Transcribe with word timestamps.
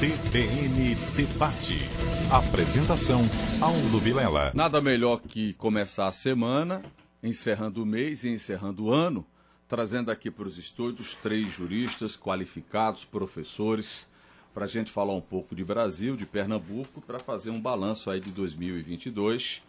CBN 0.00 0.96
Debate. 1.14 1.78
Apresentação 2.28 3.20
Aulo 3.60 3.98
Vilela. 4.00 4.50
Nada 4.52 4.80
melhor 4.80 5.20
que 5.20 5.52
começar 5.52 6.08
a 6.08 6.12
semana, 6.12 6.82
encerrando 7.22 7.80
o 7.80 7.86
mês 7.86 8.24
e 8.24 8.30
encerrando 8.30 8.86
o 8.86 8.92
ano, 8.92 9.24
trazendo 9.68 10.10
aqui 10.10 10.32
para 10.32 10.48
os 10.48 10.58
estúdios 10.58 11.14
três 11.14 11.52
juristas 11.52 12.16
qualificados, 12.16 13.04
professores, 13.04 14.04
para 14.52 14.64
a 14.64 14.68
gente 14.68 14.90
falar 14.90 15.14
um 15.14 15.20
pouco 15.20 15.54
de 15.54 15.64
Brasil, 15.64 16.16
de 16.16 16.26
Pernambuco, 16.26 17.00
para 17.00 17.20
fazer 17.20 17.50
um 17.50 17.60
balanço 17.60 18.10
aí 18.10 18.18
de 18.18 18.32
2022. 18.32 19.62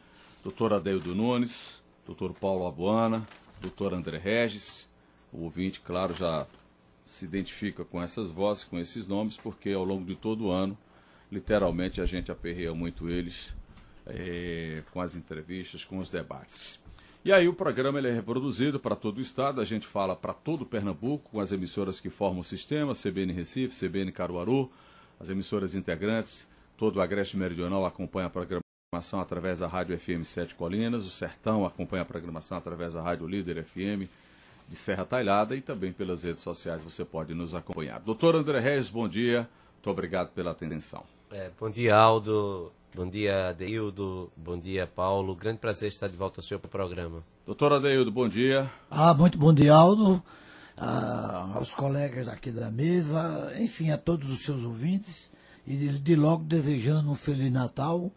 Doutor 0.44 0.74
Adeildo 0.74 1.14
Nunes, 1.14 1.84
doutor 2.04 2.34
Paulo 2.34 2.66
Abuana, 2.66 3.28
doutor 3.62 3.94
André 3.94 4.18
Regis. 4.18 4.90
O 5.32 5.44
ouvinte, 5.44 5.82
claro, 5.82 6.16
já 6.16 6.48
se 7.06 7.26
identifica 7.26 7.86
com 7.86 8.02
essas 8.02 8.30
vozes, 8.30 8.64
com 8.64 8.80
esses 8.80 9.08
nomes, 9.08 9.38
porque 9.38 9.72
ao 9.72 9.84
longo 9.84 10.06
de 10.06 10.16
todo 10.16 10.46
o 10.46 10.52
ano, 10.52 10.78
literalmente, 11.32 12.02
a 12.02 12.06
gente 12.06 12.32
aperreia 12.32 12.74
muito 12.74 13.10
eles 13.10 13.54
é, 14.06 14.84
com 14.92 15.02
as 15.02 15.16
entrevistas, 15.16 15.84
com 15.84 16.00
os 16.00 16.10
debates. 16.10 16.84
E 17.24 17.32
aí 17.32 17.48
o 17.48 17.54
programa 17.54 17.98
ele 17.98 18.08
é 18.08 18.12
reproduzido 18.12 18.80
para 18.80 18.96
todo 18.96 19.18
o 19.18 19.22
estado, 19.22 19.60
a 19.60 19.66
gente 19.66 19.88
fala 19.88 20.16
para 20.16 20.32
todo 20.32 20.66
Pernambuco, 20.66 21.32
com 21.32 21.40
as 21.40 21.52
emissoras 21.52 22.00
que 22.00 22.10
formam 22.10 22.42
o 22.42 22.44
sistema, 22.44 22.94
CBN 22.94 23.34
Recife, 23.34 23.88
CBN 23.88 24.12
Caruaru, 24.12 24.72
as 25.20 25.30
emissoras 25.30 25.74
integrantes, 25.74 26.48
todo 26.78 26.98
o 26.98 27.02
Agreste 27.02 27.36
Meridional 27.36 27.84
acompanha 27.84 28.28
a 28.28 28.30
programação 28.30 29.20
através 29.20 29.58
da 29.60 29.68
Rádio 29.68 29.98
FM 29.98 30.24
Sete 30.24 30.54
Colinas, 30.54 31.04
o 31.04 31.10
Sertão 31.10 31.66
acompanha 31.66 32.04
a 32.04 32.06
programação 32.06 32.60
através 32.60 32.94
da 32.94 33.02
Rádio 33.02 33.28
Líder 33.28 33.64
FM, 33.64 34.08
de 34.68 34.76
Serra 34.76 35.06
Talhada 35.06 35.56
e 35.56 35.62
também 35.62 35.92
pelas 35.94 36.24
redes 36.24 36.42
sociais 36.42 36.84
você 36.84 37.06
pode 37.06 37.34
nos 37.34 37.54
acompanhar. 37.54 38.00
Doutor 38.00 38.36
André 38.36 38.60
Reis, 38.60 38.90
bom 38.90 39.08
dia. 39.08 39.48
Muito 39.76 39.90
obrigado 39.90 40.30
pela 40.30 40.52
atenção. 40.52 41.04
É, 41.32 41.52
bom 41.60 41.70
dia, 41.70 41.96
Aldo. 41.96 42.72
Bom 42.96 43.10
dia, 43.10 43.50
Adeildo. 43.50 44.32
Bom 44.36 44.58
dia, 44.58 44.88
Paulo. 44.88 45.36
Grande 45.36 45.60
prazer 45.60 45.90
estar 45.90 46.08
de 46.08 46.16
volta 46.16 46.40
ao 46.40 46.46
seu 46.46 46.60
programa. 46.60 47.24
Doutor 47.46 47.74
Adeildo, 47.74 48.12
bom 48.12 48.28
dia. 48.28 48.72
Ah, 48.90 49.14
muito 49.14 49.38
bom 49.38 49.54
dia, 49.54 49.74
Aldo. 49.74 50.24
Ah, 50.78 51.52
aos 51.56 51.74
colegas 51.74 52.28
aqui 52.28 52.52
da 52.52 52.72
mesa, 52.72 53.54
enfim, 53.60 53.92
a 53.92 53.98
todos 53.98 54.30
os 54.32 54.44
seus 54.44 54.64
ouvintes. 54.64 55.30
E 55.68 55.76
de, 55.76 56.00
de 56.00 56.16
logo 56.16 56.44
desejando 56.44 57.12
um 57.12 57.16
Feliz 57.16 57.52
Natal 57.52 58.12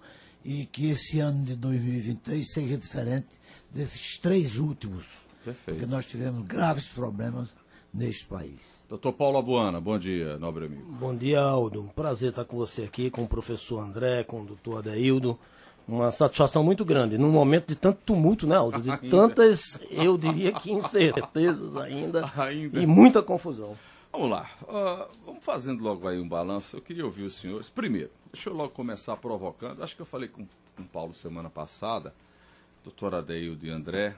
e 0.45 0.67
que 0.67 0.91
esse 0.91 1.19
ano 1.19 1.45
de 1.45 1.57
2023 1.57 2.51
seja 2.51 2.77
diferente 2.77 3.29
desses 3.71 4.19
três 4.19 4.57
últimos 4.59 5.28
Perfeito. 5.44 5.78
porque 5.78 5.86
nós 5.86 6.06
tivemos 6.06 6.47
graves 6.47 6.89
problemas 6.89 7.48
neste 7.92 8.27
país. 8.27 8.58
Doutor 8.89 9.12
Paulo 9.12 9.39
Abuana, 9.39 9.81
bom 9.81 9.98
dia, 9.98 10.39
nobre 10.39 10.64
amigo. 10.67 10.83
Bom 10.92 11.14
dia, 11.14 11.41
Aldo. 11.41 11.83
Um 11.83 11.89
prazer 11.89 12.31
estar 12.31 12.44
com 12.44 12.56
você 12.56 12.83
aqui, 12.83 13.11
com 13.11 13.22
o 13.25 13.28
professor 13.28 13.81
André, 13.81 14.25
com 14.25 14.42
o 14.42 14.44
doutor 14.47 14.78
Adeildo. 14.78 15.39
Uma 15.86 16.11
satisfação 16.11 16.62
muito 16.62 16.84
grande, 16.84 17.16
num 17.16 17.31
momento 17.31 17.69
de 17.69 17.75
tanto 17.77 17.98
tumulto, 18.05 18.47
né, 18.47 18.56
Aldo? 18.56 18.81
De 18.83 18.91
Ainda. 18.92 19.09
tantas, 19.09 19.78
eu 19.91 20.19
diria 20.19 20.53
que 20.53 20.70
incertezas 20.70 21.77
ainda, 21.77 22.31
Ainda. 22.36 22.81
e 22.81 22.86
muita 22.86 23.22
confusão. 23.22 23.77
Vamos 24.12 24.31
lá, 24.31 24.50
ah, 24.69 25.06
vamos 25.25 25.44
fazendo 25.44 25.83
logo 25.83 26.06
aí 26.09 26.19
um 26.19 26.28
balanço. 26.28 26.77
Eu 26.77 26.83
queria 26.83 27.05
ouvir 27.05 27.22
os 27.22 27.36
senhores. 27.36 27.70
Primeiro, 27.70 28.11
deixa 28.33 28.50
eu 28.50 28.55
logo 28.55 28.70
começar 28.70 29.16
provocando. 29.16 29.83
Acho 29.83 29.94
que 29.97 30.03
eu 30.03 30.06
falei 30.06 30.28
com, 30.28 30.47
com 30.77 30.83
o 30.83 30.86
Paulo 30.86 31.12
semana 31.14 31.48
passada, 31.50 32.12
doutor 32.84 33.14
Adeildo 33.14 33.66
e 33.66 33.70
André. 33.70 34.14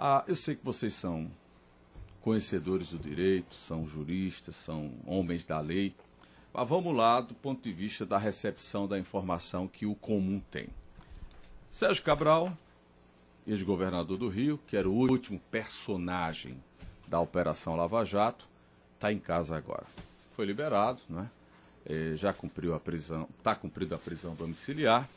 Ah, 0.00 0.22
eu 0.28 0.36
sei 0.36 0.54
que 0.54 0.64
vocês 0.64 0.94
são 0.94 1.28
conhecedores 2.20 2.90
do 2.90 2.98
direito, 2.98 3.52
são 3.56 3.84
juristas, 3.84 4.54
são 4.54 4.92
homens 5.04 5.44
da 5.44 5.58
lei. 5.58 5.92
Mas 6.54 6.68
vamos 6.68 6.94
lá 6.94 7.20
do 7.20 7.34
ponto 7.34 7.60
de 7.60 7.72
vista 7.72 8.06
da 8.06 8.16
recepção 8.16 8.86
da 8.86 8.96
informação 8.96 9.66
que 9.66 9.84
o 9.84 9.96
comum 9.96 10.40
tem. 10.52 10.68
Sérgio 11.68 12.04
Cabral, 12.04 12.56
ex-governador 13.44 14.16
do 14.16 14.28
Rio, 14.28 14.60
que 14.68 14.76
era 14.76 14.88
o 14.88 14.94
último 14.94 15.40
personagem 15.50 16.62
da 17.08 17.18
Operação 17.18 17.74
Lava 17.74 18.04
Jato, 18.04 18.48
está 18.94 19.12
em 19.12 19.18
casa 19.18 19.56
agora. 19.56 19.86
Foi 20.36 20.46
liberado, 20.46 21.02
né? 21.08 21.28
Eh, 21.84 22.14
já 22.14 22.32
cumpriu 22.32 22.72
a 22.72 22.78
prisão, 22.78 23.28
está 23.36 23.52
cumprida 23.52 23.96
a 23.96 23.98
prisão 23.98 24.36
domiciliar. 24.36 25.08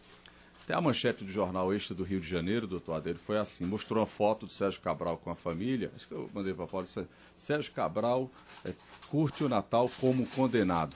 Até 0.63 0.75
a 0.75 0.81
manchete 0.81 1.23
do 1.23 1.31
jornal 1.31 1.73
Extra 1.73 1.95
do 1.95 2.03
Rio 2.03 2.19
de 2.19 2.27
Janeiro, 2.27 2.67
doutor 2.67 2.93
Adeiro, 2.93 3.19
foi 3.19 3.37
assim: 3.37 3.65
mostrou 3.65 3.99
uma 3.99 4.07
foto 4.07 4.45
do 4.45 4.51
Sérgio 4.51 4.79
Cabral 4.81 5.17
com 5.17 5.31
a 5.31 5.35
família. 5.35 5.91
Acho 5.95 6.07
que 6.07 6.13
eu 6.13 6.29
mandei 6.33 6.53
para 6.53 6.67
Paulo. 6.67 6.85
disse, 6.85 7.07
Sérgio 7.35 7.73
Cabral 7.73 8.29
eh, 8.63 8.73
curte 9.09 9.43
o 9.43 9.49
Natal 9.49 9.89
como 9.99 10.25
condenado, 10.27 10.95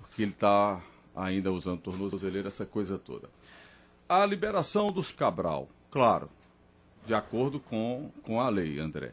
porque 0.00 0.22
ele 0.22 0.30
está 0.30 0.82
ainda 1.14 1.52
usando 1.52 1.80
tornozeleira, 1.80 2.48
essa 2.48 2.64
coisa 2.64 2.98
toda. 2.98 3.28
A 4.08 4.24
liberação 4.24 4.90
dos 4.90 5.12
Cabral, 5.12 5.68
claro, 5.90 6.28
de 7.06 7.14
acordo 7.14 7.60
com, 7.60 8.10
com 8.22 8.40
a 8.40 8.48
lei, 8.48 8.78
André. 8.78 9.12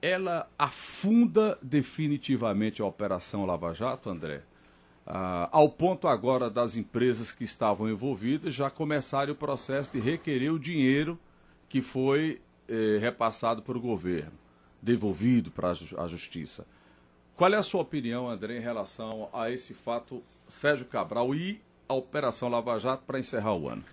Ela 0.00 0.48
afunda 0.58 1.58
definitivamente 1.60 2.80
a 2.80 2.86
Operação 2.86 3.44
Lava 3.44 3.74
Jato, 3.74 4.08
André? 4.08 4.42
Ah, 5.10 5.48
ao 5.50 5.70
ponto 5.70 6.06
agora 6.06 6.50
das 6.50 6.76
empresas 6.76 7.32
que 7.32 7.42
estavam 7.42 7.88
envolvidas 7.88 8.52
já 8.52 8.68
começarem 8.68 9.32
o 9.32 9.36
processo 9.36 9.92
de 9.92 9.98
requerer 10.00 10.52
o 10.52 10.58
dinheiro 10.58 11.18
que 11.66 11.80
foi 11.80 12.42
eh, 12.68 12.98
repassado 13.00 13.62
para 13.62 13.78
o 13.78 13.80
governo, 13.80 14.32
devolvido 14.82 15.50
para 15.50 15.70
a 15.70 15.74
ju- 15.74 15.98
a 15.98 16.06
justiça. 16.06 16.66
Qual 17.36 17.50
é 17.54 17.56
a 17.56 17.62
sua 17.62 17.80
opinião, 17.80 18.28
André, 18.28 18.58
em 18.58 18.60
relação 18.60 19.30
a 19.32 19.50
esse 19.50 19.72
fato, 19.72 20.22
Sérgio 20.46 20.84
Cabral 20.84 21.34
e 21.34 21.58
a 21.88 21.94
Operação 21.94 22.50
Lava 22.50 22.78
Jato 22.78 23.04
para 23.06 23.18
encerrar 23.18 23.54
o 23.54 23.66
ano? 23.66 23.84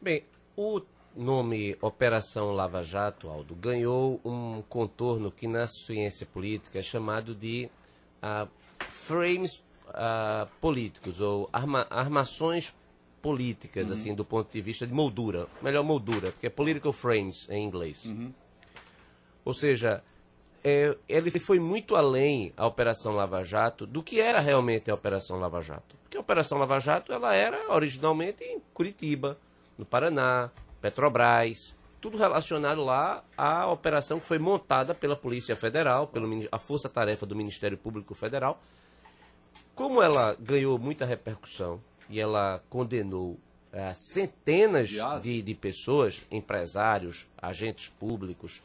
Bem, 0.00 0.24
o 0.56 0.80
nome 1.14 1.76
Operação 1.82 2.52
Lava 2.52 2.82
Jato, 2.82 3.28
Aldo, 3.28 3.54
ganhou 3.54 4.20
um 4.24 4.62
contorno 4.70 5.30
que 5.30 5.46
na 5.46 5.66
ciência 5.66 6.24
política 6.24 6.78
é 6.78 6.82
chamado 6.82 7.34
de 7.34 7.68
ah, 8.22 8.46
frames 8.88 9.62
ah, 9.96 10.46
políticos 10.60 11.20
ou 11.20 11.48
arma- 11.52 11.86
armações 11.90 12.74
políticas, 13.22 13.90
assim, 13.90 14.14
do 14.14 14.24
ponto 14.24 14.52
de 14.52 14.60
vista 14.60 14.86
de 14.86 14.92
moldura. 14.92 15.48
Melhor 15.60 15.82
moldura, 15.82 16.30
porque 16.30 16.46
é 16.46 16.50
political 16.50 16.92
frames 16.92 17.48
em 17.50 17.64
inglês. 17.64 18.14
Ou 19.44 19.52
seja, 19.54 20.02
é, 20.62 20.96
ele 21.08 21.30
foi 21.40 21.58
muito 21.58 21.96
além 21.96 22.52
a 22.56 22.66
Operação 22.66 23.14
Lava 23.14 23.42
Jato 23.42 23.86
do 23.86 24.02
que 24.02 24.20
era 24.20 24.40
realmente 24.40 24.90
a 24.90 24.94
Operação 24.94 25.38
Lava 25.40 25.60
Jato. 25.60 25.96
Porque 26.02 26.16
a 26.16 26.20
Operação 26.20 26.58
Lava 26.58 26.78
Jato 26.78 27.12
ela 27.12 27.34
era 27.34 27.72
originalmente 27.72 28.44
em 28.44 28.60
Curitiba, 28.74 29.38
no 29.76 29.84
Paraná, 29.84 30.50
Petrobras, 30.80 31.76
tudo 32.00 32.18
relacionado 32.18 32.84
lá 32.84 33.24
à 33.36 33.66
operação 33.66 34.20
que 34.20 34.26
foi 34.26 34.38
montada 34.38 34.94
pela 34.94 35.16
Polícia 35.16 35.56
Federal, 35.56 36.06
pela 36.06 36.28
a 36.52 36.58
Força 36.58 36.88
Tarefa 36.88 37.26
do 37.26 37.34
Ministério 37.34 37.76
Público 37.76 38.14
Federal. 38.14 38.62
Como 39.76 40.02
ela 40.02 40.34
ganhou 40.40 40.78
muita 40.78 41.04
repercussão 41.04 41.82
e 42.08 42.18
ela 42.18 42.64
condenou 42.70 43.38
eh, 43.70 43.92
centenas 43.92 44.88
de, 45.22 45.42
de 45.42 45.54
pessoas, 45.54 46.22
empresários, 46.30 47.26
agentes 47.36 47.88
públicos, 47.88 48.62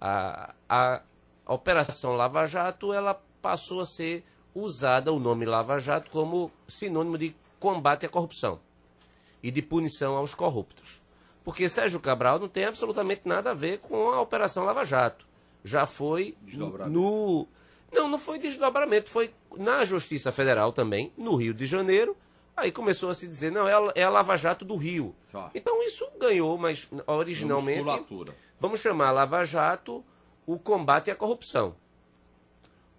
a, 0.00 0.52
a 0.68 1.00
Operação 1.46 2.16
Lava 2.16 2.44
Jato 2.44 2.92
ela 2.92 3.14
passou 3.40 3.80
a 3.80 3.86
ser 3.86 4.24
usada, 4.52 5.12
o 5.12 5.20
nome 5.20 5.46
Lava 5.46 5.78
Jato, 5.78 6.10
como 6.10 6.50
sinônimo 6.66 7.16
de 7.16 7.36
combate 7.60 8.04
à 8.04 8.08
corrupção 8.08 8.58
e 9.40 9.52
de 9.52 9.62
punição 9.62 10.16
aos 10.16 10.34
corruptos. 10.34 11.00
Porque 11.44 11.68
Sérgio 11.68 12.00
Cabral 12.00 12.40
não 12.40 12.48
tem 12.48 12.64
absolutamente 12.64 13.22
nada 13.24 13.52
a 13.52 13.54
ver 13.54 13.78
com 13.78 14.10
a 14.10 14.20
Operação 14.20 14.64
Lava 14.64 14.84
Jato. 14.84 15.24
Já 15.64 15.86
foi 15.86 16.36
no. 16.88 17.46
Não, 17.92 18.08
não 18.08 18.18
foi 18.18 18.38
desdobramento, 18.38 19.10
foi 19.10 19.30
na 19.56 19.84
Justiça 19.84 20.30
Federal 20.30 20.72
também, 20.72 21.12
no 21.16 21.34
Rio 21.34 21.54
de 21.54 21.66
Janeiro. 21.66 22.16
Aí 22.56 22.72
começou 22.72 23.10
a 23.10 23.14
se 23.14 23.26
dizer, 23.26 23.52
não, 23.52 23.68
é 23.68 23.72
a, 23.72 23.92
é 23.94 24.02
a 24.02 24.10
Lava 24.10 24.36
Jato 24.36 24.64
do 24.64 24.76
Rio. 24.76 25.14
Tá. 25.30 25.50
Então 25.54 25.82
isso 25.86 26.06
ganhou, 26.18 26.58
mas 26.58 26.88
originalmente. 27.06 27.84
Vamos 28.60 28.80
chamar 28.80 29.12
Lava 29.12 29.44
Jato 29.44 30.04
o 30.46 30.58
combate 30.58 31.10
à 31.10 31.14
corrupção. 31.14 31.76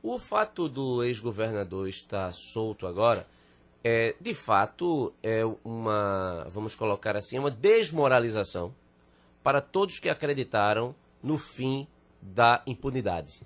O 0.01 0.17
fato 0.17 0.69
do 0.69 1.03
ex-governador 1.03 1.89
estar 1.89 2.31
solto 2.31 2.87
agora 2.87 3.27
é, 3.83 4.15
de 4.19 4.33
fato, 4.33 5.13
é 5.23 5.41
uma, 5.63 6.45
vamos 6.49 6.75
colocar 6.75 7.15
assim, 7.15 7.39
uma 7.39 7.51
desmoralização 7.51 8.73
para 9.41 9.61
todos 9.61 9.99
que 9.99 10.09
acreditaram 10.09 10.93
no 11.23 11.37
fim 11.37 11.87
da 12.21 12.61
impunidade. 12.67 13.41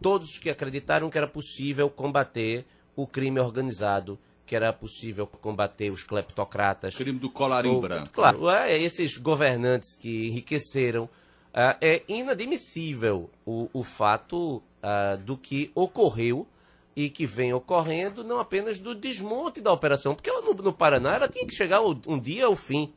Todos 0.00 0.38
que 0.38 0.50
acreditaram 0.50 1.10
que 1.10 1.18
era 1.18 1.26
possível 1.26 1.90
combater 1.90 2.64
o 2.96 3.06
crime 3.06 3.40
organizado, 3.40 4.18
que 4.46 4.56
era 4.56 4.72
possível 4.72 5.26
combater 5.26 5.90
os 5.90 6.02
cleptocratas, 6.02 6.94
Crime 6.96 7.18
do 7.18 7.30
colarinho 7.30 7.80
branco. 7.80 8.10
Claro, 8.12 8.50
é, 8.50 8.76
esses 8.76 9.16
governantes 9.16 9.94
que 9.96 10.26
enriqueceram. 10.28 11.08
ah, 11.54 11.76
é 11.80 12.02
inadmissível 12.08 13.30
o, 13.46 13.68
o 13.72 13.84
fato 13.84 14.62
ah, 14.82 15.16
do 15.16 15.36
que 15.36 15.70
ocorreu 15.74 16.46
e 16.96 17.08
que 17.08 17.26
vem 17.26 17.52
ocorrendo 17.52 18.24
não 18.24 18.40
apenas 18.40 18.78
do 18.78 18.94
desmonte 18.94 19.60
da 19.60 19.72
operação, 19.72 20.14
porque 20.14 20.30
no, 20.30 20.52
no 20.54 20.72
Paraná 20.72 21.14
ela 21.14 21.28
tinha 21.28 21.46
que 21.46 21.54
chegar 21.54 21.80
um 21.82 22.18
dia 22.18 22.46
ao 22.46 22.56
fim. 22.56 22.92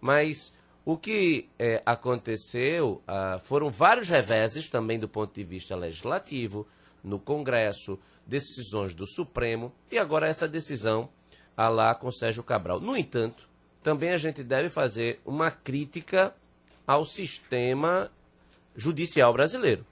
Mas 0.00 0.52
o 0.84 0.96
que 0.96 1.48
é, 1.58 1.82
aconteceu 1.86 3.02
ah, 3.06 3.40
foram 3.44 3.70
vários 3.70 4.08
reveses 4.08 4.68
também 4.68 4.98
do 4.98 5.08
ponto 5.08 5.32
de 5.34 5.44
vista 5.44 5.76
legislativo, 5.76 6.66
no 7.02 7.18
Congresso, 7.18 7.98
decisões 8.26 8.94
do 8.94 9.06
Supremo 9.06 9.72
e 9.90 9.98
agora 9.98 10.28
essa 10.28 10.48
decisão 10.48 11.08
a 11.56 11.68
lá 11.68 11.94
com 11.94 12.10
Sérgio 12.10 12.42
Cabral. 12.42 12.80
No 12.80 12.96
entanto, 12.96 13.48
também 13.82 14.10
a 14.10 14.16
gente 14.16 14.42
deve 14.42 14.70
fazer 14.70 15.20
uma 15.24 15.50
crítica 15.50 16.34
ao 16.86 17.04
sistema 17.04 18.10
judicial 18.76 19.32
brasileiro. 19.32 19.84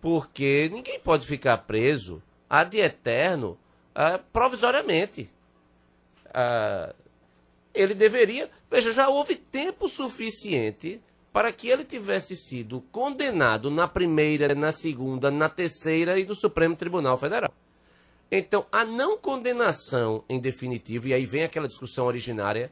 Porque 0.00 0.68
ninguém 0.72 1.00
pode 1.00 1.26
ficar 1.26 1.58
preso 1.58 2.22
ad 2.48 2.76
eterno 2.78 3.58
uh, 3.92 4.22
provisoriamente. 4.32 5.30
Uh, 6.26 6.94
ele 7.76 7.94
deveria. 7.94 8.50
Veja, 8.70 8.90
já 8.90 9.08
houve 9.08 9.36
tempo 9.36 9.88
suficiente 9.88 11.00
para 11.32 11.52
que 11.52 11.68
ele 11.68 11.84
tivesse 11.84 12.34
sido 12.34 12.80
condenado 12.90 13.70
na 13.70 13.86
primeira, 13.86 14.54
na 14.54 14.72
segunda, 14.72 15.30
na 15.30 15.48
terceira 15.48 16.18
e 16.18 16.24
do 16.24 16.34
Supremo 16.34 16.74
Tribunal 16.74 17.18
Federal. 17.18 17.52
Então, 18.30 18.66
a 18.72 18.84
não 18.84 19.16
condenação 19.16 20.24
em 20.28 20.40
definitivo, 20.40 21.06
e 21.06 21.14
aí 21.14 21.26
vem 21.26 21.44
aquela 21.44 21.68
discussão 21.68 22.06
originária 22.06 22.70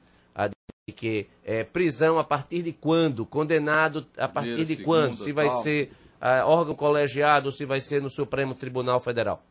de 0.86 0.92
que 0.92 1.26
é, 1.44 1.64
prisão 1.64 2.18
a 2.18 2.24
partir 2.24 2.62
de 2.62 2.72
quando, 2.72 3.24
condenado 3.24 4.06
a 4.18 4.28
partir 4.28 4.48
Primeira, 4.48 4.66
de 4.66 4.76
segunda, 4.76 4.86
quando, 4.86 5.16
se 5.16 5.32
vai 5.32 5.48
tal. 5.48 5.62
ser 5.62 5.92
uh, 6.20 6.46
órgão 6.46 6.74
colegiado, 6.74 7.50
se 7.50 7.64
vai 7.64 7.80
ser 7.80 8.02
no 8.02 8.10
Supremo 8.10 8.54
Tribunal 8.54 9.00
Federal. 9.00 9.42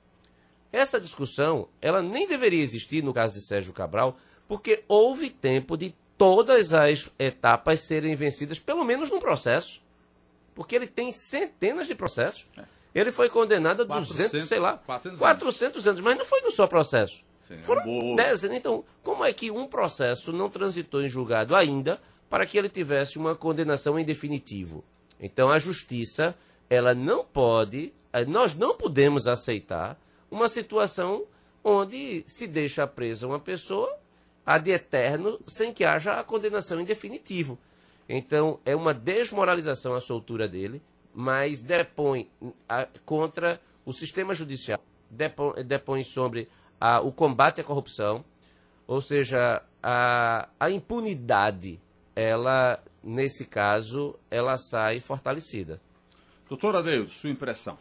Essa 0.73 0.99
discussão, 0.99 1.69
ela 1.79 2.01
nem 2.01 2.27
deveria 2.27 2.63
existir 2.63 3.03
no 3.03 3.13
caso 3.13 3.35
de 3.35 3.45
Sérgio 3.45 3.71
Cabral, 3.71 4.17
porque 4.47 4.83
houve 4.87 5.29
tempo 5.29 5.77
de 5.77 5.95
todas 6.17 6.73
as 6.73 7.09
etapas 7.19 7.81
serem 7.81 8.15
vencidas, 8.15 8.57
pelo 8.57 8.83
menos 8.83 9.11
num 9.11 9.19
processo. 9.19 9.83
Porque 10.55 10.75
ele 10.75 10.87
tem 10.87 11.11
centenas 11.11 11.85
de 11.85 11.93
processos. 11.93 12.47
É. 12.57 12.63
Ele 12.95 13.11
foi 13.11 13.29
condenado 13.29 13.83
a 13.83 13.85
400, 13.85 14.31
200, 14.31 14.49
sei 14.49 14.59
lá, 14.59 14.77
400, 14.77 15.19
400 15.19 15.87
anos, 15.87 16.01
mas 16.01 16.17
não 16.17 16.25
foi 16.25 16.41
no 16.41 16.51
só 16.51 16.65
processo. 16.65 17.23
Sim, 17.47 17.59
Foram 17.59 18.15
10 18.15 18.45
anos. 18.45 18.57
Então, 18.57 18.83
como 19.03 19.23
é 19.23 19.31
que 19.31 19.51
um 19.51 19.67
processo 19.67 20.33
não 20.33 20.49
transitou 20.49 21.03
em 21.03 21.09
julgado 21.09 21.55
ainda 21.55 22.01
para 22.29 22.47
que 22.47 22.57
ele 22.57 22.69
tivesse 22.69 23.19
uma 23.19 23.35
condenação 23.35 23.99
em 23.99 24.03
definitivo? 24.03 24.83
Então, 25.19 25.49
a 25.49 25.59
justiça, 25.59 26.35
ela 26.67 26.95
não 26.95 27.23
pode, 27.23 27.93
eh, 28.11 28.25
nós 28.25 28.55
não 28.55 28.75
podemos 28.75 29.27
aceitar 29.27 29.99
uma 30.33 30.49
situação 30.49 31.25
onde 31.63 32.25
se 32.27 32.47
deixa 32.47 32.87
presa 32.87 33.27
uma 33.27 33.39
pessoa 33.39 33.95
ad 34.43 34.69
eterno 34.69 35.39
sem 35.47 35.71
que 35.71 35.85
haja 35.85 36.19
a 36.19 36.23
condenação 36.23 36.81
em 36.81 36.83
definitivo. 36.83 37.57
Então, 38.09 38.59
é 38.65 38.75
uma 38.75 38.95
desmoralização 38.95 39.93
a 39.93 40.01
soltura 40.01 40.47
dele, 40.47 40.81
mas 41.13 41.61
depõe 41.61 42.29
a, 42.67 42.87
contra 43.05 43.61
o 43.85 43.93
sistema 43.93 44.33
judicial, 44.33 44.83
depõe, 45.09 45.63
depõe 45.63 46.03
sobre 46.03 46.49
a, 46.81 46.99
o 46.99 47.11
combate 47.11 47.61
à 47.61 47.63
corrupção, 47.63 48.25
ou 48.87 48.99
seja, 48.99 49.61
a, 49.81 50.49
a 50.59 50.69
impunidade, 50.71 51.79
ela, 52.15 52.83
nesse 53.03 53.45
caso, 53.45 54.15
ela 54.31 54.57
sai 54.57 54.99
fortalecida. 54.99 55.79
Doutor 56.49 56.75
Adeus, 56.75 57.15
sua 57.15 57.29
impressão. 57.29 57.77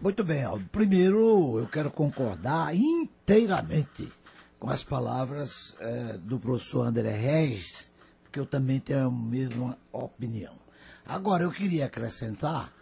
Muito 0.00 0.24
bem, 0.24 0.42
Aldo. 0.42 0.64
Primeiro, 0.72 1.58
eu 1.58 1.66
quero 1.66 1.90
concordar 1.90 2.74
inteiramente 2.74 4.10
com 4.58 4.70
as 4.70 4.82
palavras 4.82 5.76
é, 5.78 6.16
do 6.16 6.40
professor 6.40 6.86
André 6.86 7.10
Regis, 7.10 7.92
porque 8.22 8.40
eu 8.40 8.46
também 8.46 8.80
tenho 8.80 9.08
a 9.08 9.10
mesma 9.10 9.76
opinião. 9.92 10.54
Agora, 11.04 11.42
eu 11.42 11.52
queria 11.52 11.84
acrescentar 11.84 12.72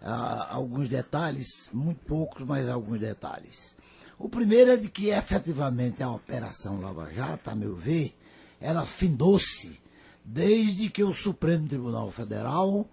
ah, 0.00 0.48
alguns 0.50 0.88
detalhes, 0.88 1.68
muito 1.74 2.02
poucos, 2.06 2.42
mas 2.46 2.66
alguns 2.66 3.00
detalhes. 3.00 3.76
O 4.18 4.26
primeiro 4.26 4.70
é 4.70 4.78
de 4.78 4.88
que, 4.88 5.10
efetivamente, 5.10 6.02
a 6.02 6.10
Operação 6.10 6.80
Lava 6.80 7.12
Jato, 7.12 7.50
a 7.50 7.54
meu 7.54 7.76
ver, 7.76 8.16
ela 8.58 8.86
findou-se 8.86 9.78
desde 10.24 10.88
que 10.88 11.04
o 11.04 11.12
Supremo 11.12 11.68
Tribunal 11.68 12.10
Federal 12.10 12.88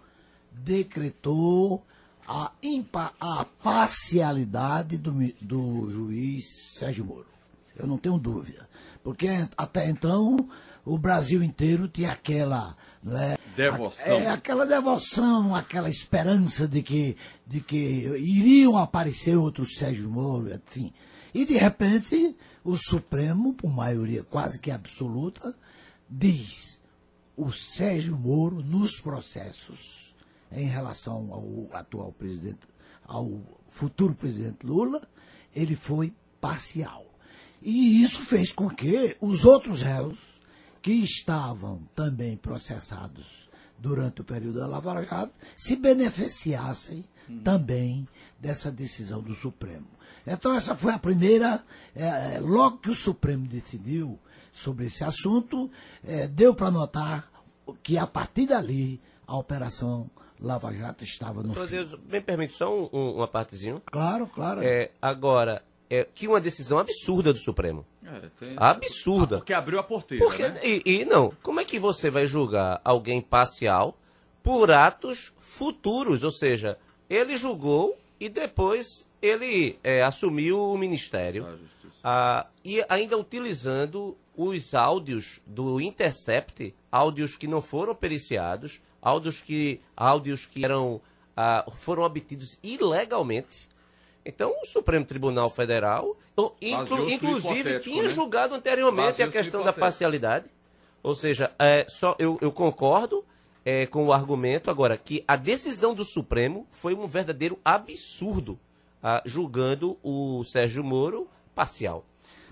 decretou 0.52 1.86
a, 2.28 2.52
impa, 2.62 3.14
a 3.20 3.46
parcialidade 3.62 4.98
do, 4.98 5.12
do 5.42 5.90
juiz 5.90 6.76
Sérgio 6.78 7.06
Moro. 7.06 7.28
Eu 7.76 7.88
não 7.88 7.98
tenho 7.98 8.18
dúvida. 8.18 8.68
Porque 9.04 9.28
até 9.58 9.90
então 9.90 10.50
o 10.86 10.98
Brasil 10.98 11.44
inteiro 11.44 11.88
tinha 11.88 12.12
aquela. 12.12 12.76
Né, 13.02 13.36
devoção. 13.56 14.06
É, 14.06 14.28
aquela 14.30 14.66
devoção, 14.66 15.54
aquela 15.54 15.90
esperança 15.90 16.68
de 16.68 16.82
que, 16.82 17.18
de 17.46 17.60
que 17.60 17.76
iriam 17.76 18.78
aparecer 18.78 19.36
outros 19.36 19.76
Sérgio 19.76 20.10
Moro, 20.10 20.54
enfim. 20.54 20.94
E 21.34 21.46
de 21.46 21.58
repente 21.58 22.36
o 22.64 22.78
Supremo, 22.78 23.54
por 23.54 23.70
maioria 23.70 24.24
quase 24.24 24.60
que 24.60 24.72
absoluta, 24.72 25.54
diz 26.10 26.80
o 27.36 27.52
Sérgio 27.52 28.18
Moro 28.18 28.62
nos 28.62 29.02
processos 29.02 30.03
em 30.54 30.66
relação 30.66 31.30
ao 31.32 31.78
atual 31.78 32.12
presidente, 32.12 32.60
ao 33.06 33.42
futuro 33.68 34.14
presidente 34.14 34.66
Lula, 34.66 35.02
ele 35.54 35.76
foi 35.76 36.14
parcial. 36.40 37.06
E 37.62 38.02
isso 38.02 38.22
fez 38.22 38.52
com 38.52 38.70
que 38.70 39.16
os 39.22 39.46
outros 39.46 39.82
réus 39.82 40.18
que 40.82 40.92
estavam 40.92 41.82
também 41.96 42.36
processados 42.36 43.50
durante 43.80 44.22
o 44.22 44.24
período 44.24 44.60
da 44.60 44.68
Lava 44.68 45.02
Jato 45.02 45.34
se 45.56 45.76
beneficiassem 45.76 47.06
hum. 47.30 47.42
também 47.44 48.08
dessa 48.40 48.72
decisão 48.72 49.22
do 49.22 49.34
Supremo. 49.34 49.88
Então 50.26 50.54
essa 50.54 50.76
foi 50.76 50.94
a 50.94 51.00
primeira, 51.00 51.64
é, 51.96 52.36
é 52.36 52.40
logo 52.40 52.78
que 52.78 52.90
o 52.90 52.96
Supremo 52.96 53.48
decidiu 53.48 54.20
sobre 54.52 54.86
esse 54.86 55.04
assunto, 55.04 55.70
é, 56.04 56.28
deu 56.28 56.54
para 56.54 56.70
notar 56.70 57.32
que 57.82 57.98
a 57.98 58.06
partir 58.06 58.48
dali 58.48 59.02
a 59.26 59.38
operação 59.38 60.10
Lava 60.44 60.74
Jato 60.74 61.06
estava 61.06 61.42
no 61.42 61.54
Meu 61.54 61.66
Deus, 61.66 61.98
me 62.06 62.20
permite 62.20 62.54
só 62.54 62.70
um, 62.70 62.90
um, 62.92 63.16
uma 63.16 63.28
partezinha? 63.28 63.82
Claro, 63.86 64.28
claro. 64.28 64.62
É, 64.62 64.92
agora, 65.02 65.64
é, 65.90 66.04
que 66.04 66.28
uma 66.28 66.42
decisão 66.42 66.78
absurda 66.78 67.32
do 67.32 67.40
Supremo. 67.40 67.86
É, 68.06 68.30
tem... 68.38 68.56
Absurda. 68.58 69.38
Ah, 69.38 69.40
porque 69.40 69.54
abriu 69.54 69.80
a 69.80 69.84
porteira. 69.84 70.26
Porque, 70.26 70.50
né? 70.50 70.60
e, 70.62 70.82
e, 70.86 71.06
não, 71.06 71.32
como 71.42 71.62
é 71.62 71.66
que 71.66 71.80
você 71.80 72.10
vai 72.10 72.28
julgar 72.28 72.82
alguém 72.84 73.22
parcial 73.22 73.98
por 74.44 74.70
atos 74.70 75.34
futuros? 75.40 76.24
Ou 76.24 76.32
seja, 76.32 76.78
ele 77.10 77.38
julgou 77.38 77.98
e 78.20 78.28
depois 78.28 79.08
ele 79.22 79.80
é, 79.82 80.04
assumiu 80.04 80.62
o 80.62 80.78
ministério. 80.78 81.58
Ah, 82.04 82.48
e 82.66 82.84
ainda 82.90 83.18
utilizando 83.18 84.18
os 84.36 84.74
áudios 84.74 85.40
do 85.48 85.80
Intercept, 85.80 86.76
áudios 86.92 87.38
que 87.38 87.48
não 87.48 87.62
foram 87.62 87.96
periciados, 87.96 88.82
áudios 89.04 89.42
que, 89.42 89.82
áudios 89.96 90.46
que 90.46 90.64
eram, 90.64 91.02
ah, 91.36 91.66
foram 91.76 92.04
obtidos 92.04 92.58
ilegalmente 92.64 93.68
então, 94.26 94.54
o 94.62 94.66
Supremo 94.66 95.06
Tribunal 95.06 95.50
Federal, 95.50 96.18
então, 96.32 96.54
inclu, 96.62 97.10
inclusive, 97.10 97.80
tinha 97.80 98.04
né? 98.04 98.10
julgado 98.10 98.56
anteriormente 98.56 99.22
a 99.22 99.28
questão 99.28 99.64
da 99.64 99.74
parcialidade. 99.74 100.46
Ou 101.02 101.14
seja, 101.14 101.52
é, 101.60 101.86
só 101.90 102.16
eu, 102.18 102.38
eu 102.42 102.52
concordo 102.52 103.26
é, 103.66 103.86
com 103.86 104.06
o 104.06 104.14
argumento 104.14 104.72
agora 104.72 104.98
que 104.98 105.24
a 105.28 105.36
decisão 105.36 105.94
do 105.94 106.06
Supremo 106.06 106.66
foi 106.72 106.94
um 106.94 107.06
verdadeiro 107.06 107.60
absurdo, 107.66 108.58
ah, 109.02 109.22
julgando 109.26 109.98
o 110.02 110.44
Sérgio 110.46 110.84
Moro 110.84 111.28
parcial. 111.54 112.06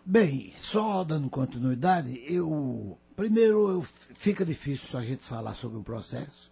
Bem, 0.03 0.53
só 0.59 1.03
dando 1.05 1.29
continuidade, 1.29 2.21
eu 2.27 2.97
primeiro 3.21 3.85
fica 4.17 4.43
difícil 4.43 4.97
a 4.97 5.03
gente 5.03 5.21
falar 5.21 5.53
sobre 5.53 5.77
um 5.77 5.83
processo 5.83 6.51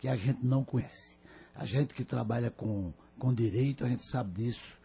que 0.00 0.08
a 0.08 0.16
gente 0.16 0.40
não 0.42 0.64
conhece. 0.64 1.16
A 1.54 1.64
gente 1.64 1.94
que 1.94 2.02
trabalha 2.02 2.50
com 2.50 2.92
com 3.16 3.32
direito, 3.34 3.84
a 3.84 3.88
gente 3.88 4.04
sabe 4.06 4.42
disso, 4.42 4.78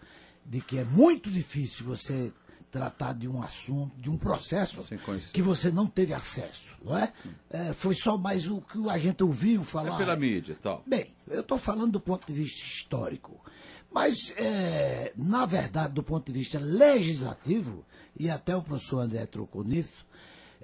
de 0.45 0.59
que 0.59 0.77
é 0.79 0.83
muito 0.83 1.29
difícil 1.29 1.85
você 1.85 2.31
tratar 2.71 3.13
de 3.13 3.27
um 3.27 3.41
assunto, 3.43 3.95
de 3.99 4.09
um 4.09 4.17
processo 4.17 4.83
que 5.31 5.41
você 5.41 5.71
não 5.71 5.85
teve 5.85 6.13
acesso, 6.13 6.75
não 6.83 6.97
é? 6.97 7.13
é? 7.49 7.73
Foi 7.73 7.93
só 7.93 8.17
mais 8.17 8.47
o 8.47 8.61
que 8.61 8.89
a 8.89 8.97
gente 8.97 9.23
ouviu 9.23 9.63
falar. 9.63 9.95
É 9.95 9.97
pela 9.97 10.15
mídia 10.15 10.57
tal. 10.61 10.83
Bem, 10.85 11.13
eu 11.27 11.41
estou 11.41 11.59
falando 11.59 11.93
do 11.93 11.99
ponto 11.99 12.25
de 12.25 12.33
vista 12.33 12.59
histórico. 12.59 13.39
Mas, 13.91 14.33
é, 14.37 15.13
na 15.15 15.45
verdade, 15.45 15.93
do 15.93 16.01
ponto 16.01 16.31
de 16.31 16.39
vista 16.39 16.59
legislativo, 16.59 17.85
e 18.17 18.29
até 18.29 18.55
o 18.55 18.63
professor 18.63 18.99
André 18.99 19.27
trocou 19.27 19.63
nisso, 19.63 20.03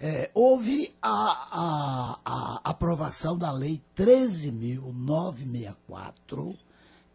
é, 0.02 0.32
houve 0.34 0.96
a, 1.02 1.50
a, 1.52 2.18
a 2.24 2.62
aprovação 2.64 3.38
da 3.38 3.52
Lei 3.52 3.82
13.964, 3.96 6.58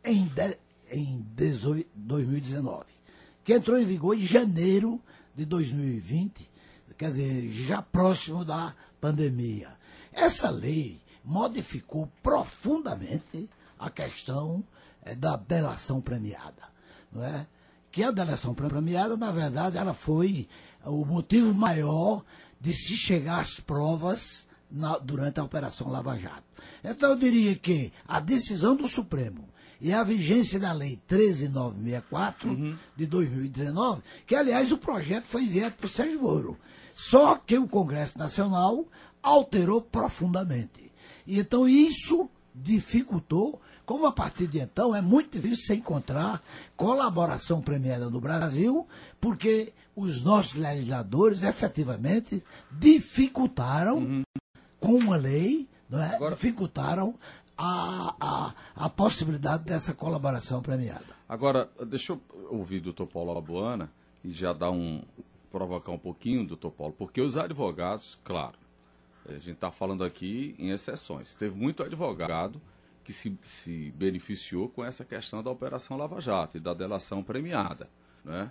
em, 0.04 0.26
de, 0.26 0.58
em 0.90 1.26
18, 1.34 1.88
2019. 1.94 2.84
que 3.42 3.54
entrou 3.54 3.78
em 3.78 3.86
vigor 3.86 4.14
em 4.14 4.26
janeiro 4.26 5.00
de 5.34 5.46
2020, 5.46 6.50
quer 6.98 7.10
dizer, 7.10 7.50
já 7.50 7.80
próximo 7.80 8.44
da 8.44 8.74
pandemia. 9.00 9.70
Essa 10.12 10.50
lei 10.50 11.00
modificou 11.24 12.12
profundamente 12.22 13.48
a 13.78 13.88
questão 13.88 14.62
eh, 15.02 15.14
da 15.14 15.36
delação 15.36 16.02
premiada, 16.02 16.68
não 17.10 17.24
é? 17.24 17.46
Que 17.90 18.04
a 18.04 18.10
delação 18.10 18.52
premiada, 18.54 19.16
na 19.16 19.32
verdade, 19.32 19.78
ela 19.78 19.94
foi 19.94 20.46
o 20.84 21.04
motivo 21.04 21.52
maior 21.54 22.24
de 22.64 22.73
se 22.73 22.97
chegar 22.97 23.40
às 23.40 23.61
provas 23.61 24.47
na- 24.71 24.99
durante 24.99 25.38
a 25.38 25.44
Operação 25.44 25.88
Lava 25.90 26.18
Jato. 26.18 26.42
Então 26.83 27.11
eu 27.11 27.16
diria 27.16 27.54
que 27.54 27.92
a 28.09 28.18
decisão 28.18 28.75
do 28.75 28.88
Supremo 28.88 29.49
e 29.80 29.92
a 29.92 30.02
vigência 30.02 30.59
da 30.59 30.73
Lei 30.73 30.99
13964 31.06 32.78
de 32.97 33.06
2019, 33.06 34.02
que 34.26 34.35
aliás 34.35 34.73
o 34.73 34.78
projeto 34.78 35.26
foi 35.26 35.42
enviado 35.44 35.75
para 35.76 35.87
o 35.87 35.88
Sérgio 35.88 36.23
Moro. 36.23 36.59
Só 36.94 37.37
que 37.37 37.59
o 37.59 37.68
Congresso 37.68 38.18
Nacional 38.18 38.87
alterou 39.23 39.80
profundamente. 39.83 40.90
E 41.26 41.38
então 41.38 41.68
isso 41.68 42.28
dificultou, 42.54 43.61
como 43.85 44.06
a 44.06 44.12
partir 44.12 44.47
de 44.47 44.59
então 44.61 44.94
é 44.94 45.02
muito 45.02 45.33
difícil 45.38 45.66
você 45.66 45.75
encontrar 45.75 46.42
colaboração 46.76 47.61
premiada 47.61 48.09
no 48.09 48.21
Brasil, 48.21 48.87
porque 49.21 49.73
os 49.96 50.20
nossos 50.22 50.54
legisladores 50.54 51.42
efetivamente 51.42 52.42
dificultaram 52.70 54.22
com 54.80 54.94
uma 54.94 55.16
lei, 55.16 55.68
não 55.88 56.00
é? 56.02 56.14
Agora- 56.16 56.34
dificultaram 56.34 57.14
a, 57.56 58.14
a, 58.20 58.54
a 58.84 58.88
possibilidade 58.90 59.64
dessa 59.64 59.94
colaboração 59.94 60.60
premiada. 60.60 61.14
Agora, 61.28 61.70
deixa 61.86 62.12
eu 62.12 62.20
ouvir 62.50 62.78
o 62.78 62.82
doutor 62.82 63.06
Paulo 63.06 63.36
Abuana 63.36 63.90
e 64.22 64.30
já 64.32 64.52
dar 64.52 64.70
um. 64.70 65.02
provocar 65.50 65.92
um 65.92 65.98
pouquinho, 65.98 66.46
doutor 66.46 66.70
Paulo, 66.72 66.92
porque 66.98 67.20
os 67.20 67.36
advogados, 67.36 68.18
claro, 68.24 68.58
a 69.26 69.34
gente 69.34 69.52
está 69.52 69.70
falando 69.70 70.02
aqui 70.04 70.54
em 70.58 70.70
exceções. 70.70 71.34
Teve 71.34 71.54
muito 71.56 71.82
advogado 71.82 72.60
que 73.04 73.12
se, 73.12 73.38
se 73.44 73.92
beneficiou 73.96 74.68
com 74.68 74.84
essa 74.84 75.04
questão 75.04 75.42
da 75.42 75.50
Operação 75.50 75.96
Lava 75.96 76.20
Jato 76.20 76.56
e 76.56 76.60
da 76.60 76.74
delação 76.74 77.22
premiada. 77.22 77.88
Né? 78.24 78.50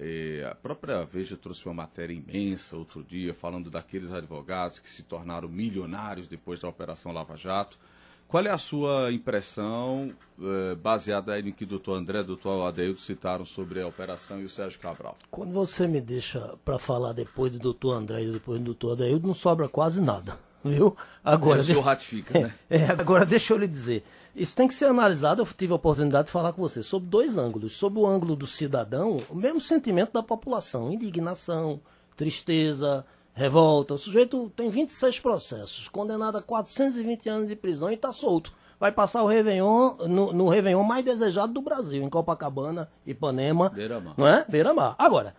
E 0.00 0.42
a 0.50 0.54
própria 0.54 1.04
Veja 1.04 1.36
trouxe 1.36 1.64
uma 1.66 1.74
matéria 1.74 2.14
imensa 2.14 2.76
outro 2.76 3.02
dia 3.02 3.32
falando 3.32 3.70
daqueles 3.70 4.10
advogados 4.10 4.80
que 4.80 4.88
se 4.88 5.02
tornaram 5.02 5.48
milionários 5.48 6.26
depois 6.26 6.60
da 6.60 6.68
Operação 6.68 7.12
Lava 7.12 7.36
Jato. 7.36 7.78
Qual 8.26 8.44
é 8.44 8.50
a 8.50 8.58
sua 8.58 9.12
impressão, 9.12 10.12
eh, 10.40 10.74
baseada 10.74 11.40
no 11.40 11.52
que 11.52 11.62
o 11.62 11.66
doutor 11.66 11.94
André 11.94 12.18
e 12.18 12.22
o 12.22 12.24
doutor 12.24 12.66
Adeildo 12.66 12.98
citaram 12.98 13.44
sobre 13.44 13.80
a 13.80 13.86
operação 13.86 14.40
e 14.40 14.44
o 14.44 14.48
Sérgio 14.48 14.80
Cabral? 14.80 15.16
Quando 15.30 15.52
você 15.52 15.86
me 15.86 16.00
deixa 16.00 16.54
para 16.64 16.78
falar 16.78 17.12
depois 17.12 17.52
do 17.52 17.58
doutor 17.60 17.92
André 17.92 18.24
e 18.24 18.32
depois 18.32 18.58
do 18.58 18.64
doutor 18.64 18.94
Adaildo, 18.94 19.28
não 19.28 19.34
sobra 19.34 19.68
quase 19.68 20.00
nada, 20.00 20.36
viu? 20.64 20.96
Agora, 21.22 21.60
o 21.60 21.62
senhor 21.62 21.82
ratifica, 21.82 22.40
né? 22.40 22.54
É, 22.68 22.86
agora 22.86 23.24
deixa 23.24 23.52
eu 23.52 23.58
lhe 23.58 23.68
dizer. 23.68 24.02
Isso 24.34 24.56
tem 24.56 24.66
que 24.66 24.74
ser 24.74 24.86
analisado. 24.86 25.42
Eu 25.42 25.46
tive 25.46 25.72
a 25.72 25.76
oportunidade 25.76 26.26
de 26.26 26.32
falar 26.32 26.52
com 26.52 26.62
você 26.62 26.82
sobre 26.82 27.08
dois 27.08 27.38
ângulos. 27.38 27.72
Sobre 27.72 28.00
o 28.00 28.06
ângulo 28.06 28.34
do 28.34 28.46
cidadão, 28.46 29.22
o 29.30 29.34
mesmo 29.34 29.60
sentimento 29.60 30.12
da 30.12 30.22
população: 30.22 30.92
indignação, 30.92 31.80
tristeza, 32.16 33.04
revolta. 33.32 33.94
O 33.94 33.98
sujeito 33.98 34.50
tem 34.56 34.70
26 34.70 35.20
processos, 35.20 35.88
condenado 35.88 36.38
a 36.38 36.42
420 36.42 37.28
anos 37.28 37.48
de 37.48 37.56
prisão 37.56 37.90
e 37.90 37.94
está 37.94 38.12
solto. 38.12 38.52
Vai 38.78 38.90
passar 38.90 39.22
o 39.22 39.26
Réveillon 39.26 39.94
no, 40.08 40.32
no 40.32 40.48
Réveillon 40.48 40.82
mais 40.82 41.04
desejado 41.04 41.52
do 41.52 41.62
Brasil, 41.62 42.02
em 42.02 42.10
Copacabana, 42.10 42.88
Ipanema. 43.06 43.70
Beira-mar. 43.70 44.14
Não 44.16 44.26
é? 44.26 44.44
Beira-mar. 44.48 44.94
Agora, 44.98 45.34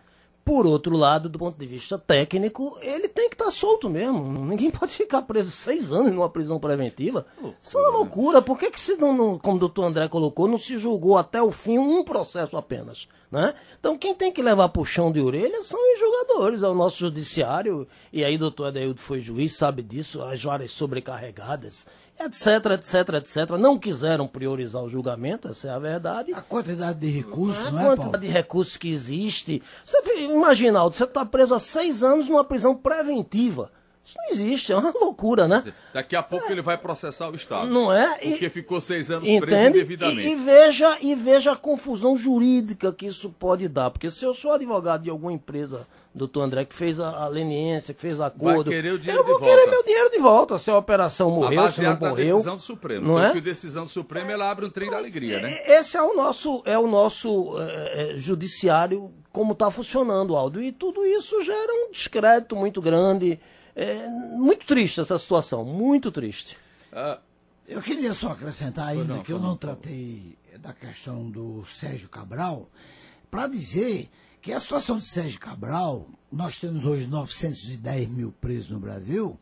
por 0.46 0.64
outro 0.64 0.96
lado, 0.96 1.28
do 1.28 1.40
ponto 1.40 1.58
de 1.58 1.66
vista 1.66 1.98
técnico, 1.98 2.78
ele 2.80 3.08
tem 3.08 3.28
que 3.28 3.34
estar 3.34 3.50
solto 3.50 3.90
mesmo. 3.90 4.22
Ninguém 4.46 4.70
pode 4.72 4.92
ficar 4.92 5.22
preso 5.22 5.50
seis 5.50 5.90
anos 5.90 6.12
numa 6.12 6.30
prisão 6.30 6.60
preventiva. 6.60 7.26
Isso 7.60 7.76
é 7.76 7.80
uma 7.80 7.98
loucura. 7.98 8.40
Por 8.40 8.56
que, 8.56 8.70
que 8.70 8.78
se 8.80 8.94
não, 8.94 9.12
não- 9.12 9.38
como 9.40 9.56
o 9.56 9.58
doutor 9.58 9.82
André 9.84 10.06
colocou, 10.06 10.46
não 10.46 10.56
se 10.56 10.78
julgou 10.78 11.18
até 11.18 11.42
o 11.42 11.50
fim 11.50 11.78
um 11.78 12.04
processo 12.04 12.56
apenas? 12.56 13.08
Né? 13.28 13.54
Então 13.80 13.98
quem 13.98 14.14
tem 14.14 14.30
que 14.30 14.40
levar 14.40 14.68
puxão 14.68 15.10
de 15.10 15.20
orelha 15.20 15.64
são 15.64 15.80
os 15.94 15.98
julgadores, 15.98 16.62
é 16.62 16.68
o 16.68 16.74
nosso 16.74 16.96
judiciário. 16.98 17.88
E 18.12 18.22
aí, 18.22 18.38
doutor 18.38 18.68
Adeildo 18.68 19.00
foi 19.00 19.20
juiz, 19.20 19.56
sabe 19.56 19.82
disso, 19.82 20.22
as 20.22 20.40
varas 20.44 20.70
sobrecarregadas, 20.70 21.88
etc, 22.18 22.46
etc, 22.72 23.14
etc. 23.14 23.50
Não 23.58 23.78
quiseram 23.78 24.26
priorizar 24.26 24.82
o 24.82 24.88
julgamento, 24.88 25.48
essa 25.48 25.68
é 25.68 25.70
a 25.70 25.78
verdade. 25.78 26.32
A 26.34 26.40
quantidade 26.40 26.98
de 26.98 27.08
recursos, 27.10 27.66
A 27.66 27.70
não 27.70 27.78
é, 27.80 27.84
quantidade 27.84 28.10
Paulo? 28.12 28.18
de 28.20 28.28
recursos 28.28 28.76
que 28.76 28.90
existe. 28.92 29.62
Você 29.84 29.98
imagina, 30.22 30.78
Aldo, 30.80 30.96
você 30.96 31.04
está 31.04 31.24
preso 31.24 31.54
há 31.54 31.58
seis 31.60 32.02
anos 32.02 32.28
numa 32.28 32.44
prisão 32.44 32.74
preventiva. 32.74 33.70
Isso 34.04 34.14
não 34.18 34.30
existe, 34.30 34.72
é 34.72 34.76
uma 34.76 34.92
loucura, 34.92 35.48
né? 35.48 35.64
Daqui 35.92 36.14
a 36.14 36.22
pouco 36.22 36.50
ele 36.52 36.62
vai 36.62 36.78
processar 36.78 37.28
o 37.28 37.34
Estado. 37.34 37.68
Não 37.68 37.92
é? 37.92 38.16
E- 38.22 38.30
Porque 38.30 38.48
ficou 38.48 38.80
seis 38.80 39.10
anos 39.10 39.28
preso 39.28 39.44
Entende? 39.44 39.78
indevidamente. 39.78 40.28
E, 40.28 40.32
e 40.32 40.34
veja, 40.36 40.98
e 41.00 41.14
veja 41.16 41.50
a 41.52 41.56
confusão 41.56 42.16
jurídica 42.16 42.92
que 42.92 43.06
isso 43.06 43.30
pode 43.30 43.66
dar. 43.66 43.90
Porque 43.90 44.08
se 44.08 44.24
eu 44.24 44.32
sou 44.32 44.52
advogado 44.52 45.02
de 45.02 45.10
alguma 45.10 45.32
empresa, 45.32 45.88
doutor 46.16 46.42
André, 46.42 46.64
que 46.64 46.74
fez 46.74 46.98
a, 46.98 47.10
a 47.10 47.28
leniência, 47.28 47.92
que 47.92 48.00
fez 48.00 48.20
acordo. 48.20 48.70
querer 48.70 48.94
o 48.94 48.98
dinheiro 48.98 49.20
eu 49.20 49.26
vou 49.26 49.38
de 49.38 49.44
querer 49.44 49.56
volta. 49.56 49.70
meu 49.70 49.82
dinheiro 49.84 50.10
de 50.10 50.18
volta. 50.18 50.58
Se 50.58 50.70
a 50.70 50.78
operação 50.78 51.30
morreu, 51.30 51.70
se 51.70 51.82
não 51.82 51.98
morreu. 51.98 52.36
decisão 52.36 52.56
do 52.56 52.62
Supremo. 52.62 53.06
Não 53.06 53.20
é? 53.20 53.26
Porque 53.26 53.38
a 53.38 53.42
decisão 53.42 53.84
do 53.84 53.90
Supremo 53.90 54.30
ela 54.30 54.50
abre 54.50 54.64
um 54.64 54.70
trem 54.70 54.90
da 54.90 54.96
alegria, 54.96 55.40
né? 55.40 55.62
Esse 55.66 55.98
é 55.98 56.02
o 56.02 56.14
nosso, 56.16 56.62
é 56.64 56.78
o 56.78 56.86
nosso 56.86 57.60
é, 57.60 58.14
é, 58.14 58.16
judiciário 58.16 59.12
como 59.30 59.52
está 59.52 59.70
funcionando, 59.70 60.34
Aldo. 60.34 60.62
E 60.62 60.72
tudo 60.72 61.04
isso 61.04 61.44
gera 61.44 61.72
um 61.84 61.92
descrédito 61.92 62.56
muito 62.56 62.80
grande. 62.80 63.38
É, 63.74 64.08
muito 64.08 64.64
triste 64.64 65.00
essa 65.00 65.18
situação, 65.18 65.62
muito 65.62 66.10
triste. 66.10 66.56
Ah, 66.90 67.18
Eu 67.68 67.82
queria 67.82 68.14
só 68.14 68.30
acrescentar 68.30 68.88
ainda 68.88 69.16
não, 69.16 69.22
que 69.22 69.30
eu 69.30 69.38
não 69.38 69.48
não, 69.48 69.56
tratei 69.56 70.38
da 70.58 70.72
questão 70.72 71.30
do 71.30 71.62
Sérgio 71.66 72.08
Cabral, 72.08 72.70
para 73.30 73.46
dizer 73.46 74.08
que 74.46 74.52
a 74.52 74.60
situação 74.60 74.98
de 74.98 75.06
Sérgio 75.06 75.40
Cabral, 75.40 76.06
nós 76.30 76.56
temos 76.56 76.84
hoje 76.84 77.08
910 77.08 78.08
mil 78.08 78.30
presos 78.40 78.70
no 78.70 78.78
Brasil, 78.78 79.36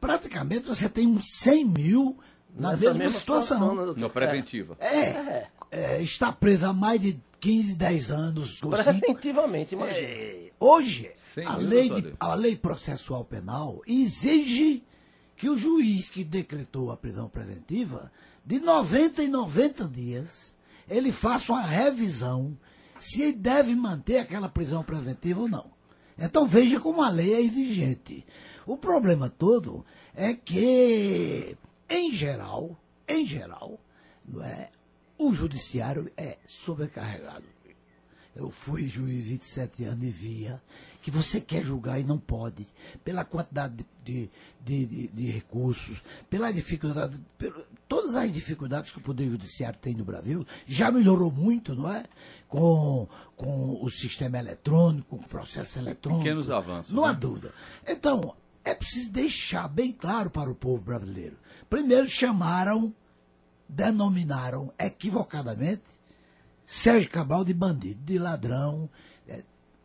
praticamente 0.00 0.66
você 0.66 0.88
tem 0.88 1.06
uns 1.06 1.26
100 1.30 1.64
mil 1.64 2.18
na 2.56 2.72
Nessa 2.72 2.92
mesma, 2.92 3.18
situação. 3.20 3.68
né, 3.76 3.84
doutor? 3.84 3.96
na 4.00 4.08
preventiva. 4.08 4.76
É, 4.80 5.46
é, 5.70 6.02
está 6.02 6.32
preso 6.32 6.66
há 6.66 6.72
mais 6.72 7.00
de 7.00 7.20
15, 7.38 7.76
10 7.76 8.10
anos. 8.10 8.60
ou 8.60 8.72
cinco. 8.76 8.82
Preventivamente, 8.82 9.76
imagina. 9.76 9.96
É, 9.96 10.50
hoje, 10.58 11.08
Sem 11.16 11.46
a 11.46 11.52
dúvida, 11.52 11.70
lei, 11.70 11.88
de- 12.02 12.14
a 12.18 12.34
lei 12.34 12.56
processual 12.56 13.24
penal 13.24 13.80
exige 13.86 14.82
que 15.36 15.48
o 15.48 15.56
juiz 15.56 16.08
que 16.08 16.24
decretou 16.24 16.90
a 16.90 16.96
prisão 16.96 17.28
preventiva, 17.28 18.10
de 18.44 18.58
90 18.58 19.22
em 19.22 19.28
90 19.28 19.84
dias, 19.84 20.52
ele 20.88 21.12
faça 21.12 21.52
uma 21.52 21.62
revisão 21.62 22.58
se 22.98 23.22
ele 23.22 23.36
deve 23.36 23.74
manter 23.74 24.18
aquela 24.18 24.48
prisão 24.48 24.82
preventiva 24.82 25.40
ou 25.40 25.48
não. 25.48 25.70
Então 26.18 26.46
veja 26.46 26.80
como 26.80 27.02
a 27.02 27.08
lei 27.08 27.34
é 27.34 27.40
exigente. 27.40 28.26
O 28.66 28.76
problema 28.76 29.30
todo 29.30 29.84
é 30.14 30.34
que, 30.34 31.56
em 31.88 32.12
geral, 32.12 32.76
em 33.06 33.26
geral, 33.26 33.80
não 34.26 34.42
é, 34.42 34.70
o 35.16 35.32
judiciário 35.32 36.10
é 36.16 36.38
sobrecarregado. 36.46 37.44
Eu 38.34 38.50
fui 38.50 38.86
juiz 38.88 39.24
27 39.24 39.84
anos 39.84 40.04
e 40.04 40.10
via 40.10 40.62
que 41.00 41.10
você 41.10 41.40
quer 41.40 41.62
julgar 41.64 42.00
e 42.00 42.04
não 42.04 42.18
pode, 42.18 42.66
pela 43.04 43.24
quantidade 43.24 43.86
de, 44.04 44.28
de, 44.64 44.86
de, 44.86 45.08
de 45.08 45.30
recursos, 45.30 46.02
pela 46.28 46.52
dificuldade, 46.52 47.18
pelo- 47.38 47.64
todas 47.88 48.16
as 48.16 48.32
dificuldades 48.32 48.90
que 48.92 48.98
o 48.98 49.02
Poder 49.02 49.30
Judiciário 49.30 49.78
tem 49.80 49.94
no 49.94 50.04
Brasil, 50.04 50.44
já 50.66 50.90
melhorou 50.90 51.30
muito, 51.30 51.74
não 51.74 51.90
é? 51.92 52.04
Com, 52.48 53.08
com 53.36 53.78
o 53.82 53.88
sistema 53.90 54.38
eletrônico, 54.38 55.16
com 55.16 55.24
o 55.24 55.28
processo 55.28 55.78
eletrônico. 55.78 56.24
Pequenos 56.24 56.50
avanços, 56.50 56.92
Não 56.92 57.04
há 57.04 57.12
né? 57.12 57.18
dúvida. 57.20 57.52
Então, 57.86 58.34
é 58.64 58.74
preciso 58.74 59.10
deixar 59.12 59.68
bem 59.68 59.92
claro 59.92 60.28
para 60.30 60.50
o 60.50 60.54
povo 60.54 60.82
brasileiro. 60.82 61.36
Primeiro 61.70 62.08
chamaram, 62.10 62.92
denominaram 63.68 64.72
equivocadamente 64.78 65.82
Sérgio 66.66 67.10
Cabral 67.10 67.44
de 67.44 67.54
bandido, 67.54 68.00
de 68.04 68.18
ladrão. 68.18 68.90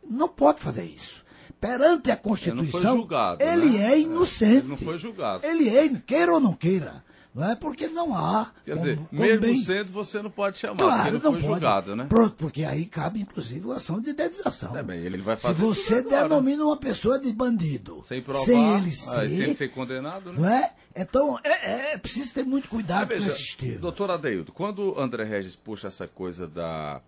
É, 0.04 0.12
Não 0.12 0.28
pode 0.28 0.60
fazer 0.60 0.84
isso. 0.84 1.24
Perante 1.60 2.10
a 2.10 2.16
Constituição, 2.16 2.96
julgado, 2.96 3.42
ele 3.42 3.78
né? 3.78 3.92
é 3.92 4.00
inocente. 4.00 4.58
Ele 4.58 4.68
não 4.68 4.76
foi 4.76 4.98
julgado. 4.98 5.46
Ele 5.46 5.68
é, 5.68 5.88
queira 6.06 6.32
ou 6.34 6.40
não 6.40 6.52
queira. 6.52 7.02
Não 7.34 7.50
é 7.50 7.56
porque 7.56 7.88
não 7.88 8.14
há. 8.16 8.52
Quer 8.64 8.76
dizer, 8.76 8.96
como- 8.96 9.08
mesmo 9.22 9.40
bem- 9.40 9.56
sendo, 9.56 9.90
você 9.90 10.22
não 10.22 10.30
pode 10.30 10.56
chamar, 10.58 10.76
Claro, 10.76 11.12
porque 11.12 11.24
não, 11.24 11.32
não 11.32 11.32
foi 11.32 11.40
pode. 11.40 11.52
julgado, 11.52 11.96
né? 11.96 12.06
Pronto, 12.08 12.36
porque 12.36 12.62
aí 12.64 12.84
cabe 12.86 13.20
inclusive 13.20 13.68
a 13.72 13.74
ação 13.76 13.98
de 14.00 14.10
indenização. 14.10 14.76
É 14.76 14.82
bem, 14.84 15.00
ele 15.00 15.18
vai 15.18 15.36
Se 15.36 15.42
fazer 15.42 15.60
você 15.60 16.02
tudo 16.02 16.14
agora. 16.14 16.28
denomina 16.28 16.64
uma 16.64 16.76
pessoa 16.76 17.18
de 17.18 17.32
bandido, 17.32 18.02
Sem 18.06 18.22
provar, 18.22 18.44
sem 18.44 18.74
ele 18.76 18.88
ah, 18.90 18.92
ser, 18.92 19.28
sem 19.30 19.40
ele 19.40 19.54
ser 19.54 19.68
condenado, 19.68 20.32
né? 20.32 20.38
não 20.38 20.48
é? 20.48 20.72
Então 20.94 21.36
é, 21.42 21.94
é 21.94 21.98
preciso 21.98 22.32
ter 22.32 22.44
muito 22.44 22.68
cuidado 22.68 23.08
com 23.08 23.14
veja, 23.14 23.26
esses 23.26 23.56
termos. 23.56 23.80
Doutor 23.80 24.12
Adeildo, 24.12 24.52
quando 24.52 24.92
o 24.94 25.00
André 25.00 25.24
Regis 25.24 25.56
puxa 25.56 25.88
essa 25.88 26.06
coisa 26.06 26.46
da, 26.46 27.00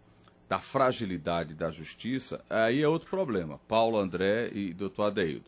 da 0.49 0.59
fragilidade 0.59 1.55
da 1.55 1.71
justiça, 1.71 2.45
aí 2.49 2.81
é 2.83 2.89
outro 2.89 3.09
problema. 3.11 3.59
Paulo 3.67 3.99
André 3.99 4.51
e 4.55 4.73
doutor 4.73 5.05
Adeildo. 5.05 5.47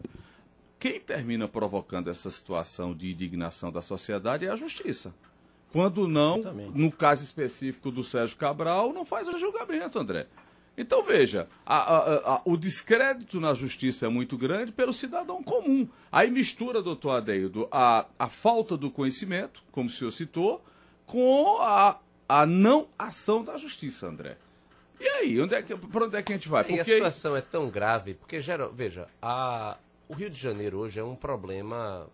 Quem 0.79 1.01
termina 1.01 1.47
provocando 1.49 2.09
essa 2.11 2.31
situação 2.31 2.95
de 2.95 3.11
indignação 3.13 3.71
da 3.73 3.81
sociedade 3.83 4.47
é 4.47 4.51
a 4.51 4.57
justiça. 4.57 5.15
Quando 5.73 6.09
não, 6.09 6.39
no 6.75 6.91
caso 6.91 7.23
específico 7.25 7.91
do 7.91 8.03
Sérgio 8.03 8.37
Cabral, 8.37 8.93
não 8.93 9.05
faz 9.05 9.29
o 9.29 9.37
julgamento, 9.39 9.99
André. 9.99 10.27
Então 10.77 11.03
veja, 11.03 11.49
a- 11.67 11.77
a- 11.77 12.35
a- 12.37 12.43
o 12.45 12.57
descrédito 12.57 13.41
na 13.41 13.53
justiça 13.53 14.07
é 14.07 14.09
muito 14.09 14.39
grande 14.39 14.71
pelo 14.73 14.93
cidadão 14.93 15.43
comum. 15.43 15.89
Aí 16.11 16.31
mistura, 16.31 16.81
doutor 16.81 17.11
Adeildo, 17.17 17.69
a, 17.71 18.07
a 18.19 18.29
falta 18.29 18.77
do 18.77 18.89
conhecimento, 18.91 19.63
como 19.73 19.89
o 19.89 19.93
senhor 19.93 20.13
citou, 20.13 20.65
com 21.05 21.59
a, 21.61 21.99
a 22.29 22.47
não 22.47 22.89
ação 22.97 23.43
da 23.43 23.59
justiça, 23.59 24.07
André. 24.07 24.39
E 25.01 25.09
aí, 25.09 25.41
onde 25.41 25.55
é 25.55 25.63
que, 25.63 25.77
para 25.77 26.05
onde 26.07 26.17
é 26.17 26.23
que 26.23 26.33
a 26.33 26.37
gente 26.37 26.49
vai? 26.49 26.63
E 26.65 26.75
a 26.75 26.77
Porque 26.79 26.95
situação 26.95 27.37
é 27.37 27.41
tão 27.41 27.69
grave, 27.71 28.15
porque, 28.15 28.41
geral, 28.41 28.73
veja, 28.73 29.09
a, 29.23 29.77
o 30.09 30.15
Rio 30.15 30.29
de 30.29 30.39
Janeiro 30.39 30.79
hoje 30.79 30.99
é 30.99 31.05
um 31.05 31.15
problema 31.15 32.09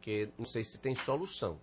que 0.00 0.28
não 0.38 0.44
sei 0.46 0.64
se 0.64 0.78
tem 0.78 0.94
solução. 0.94 1.58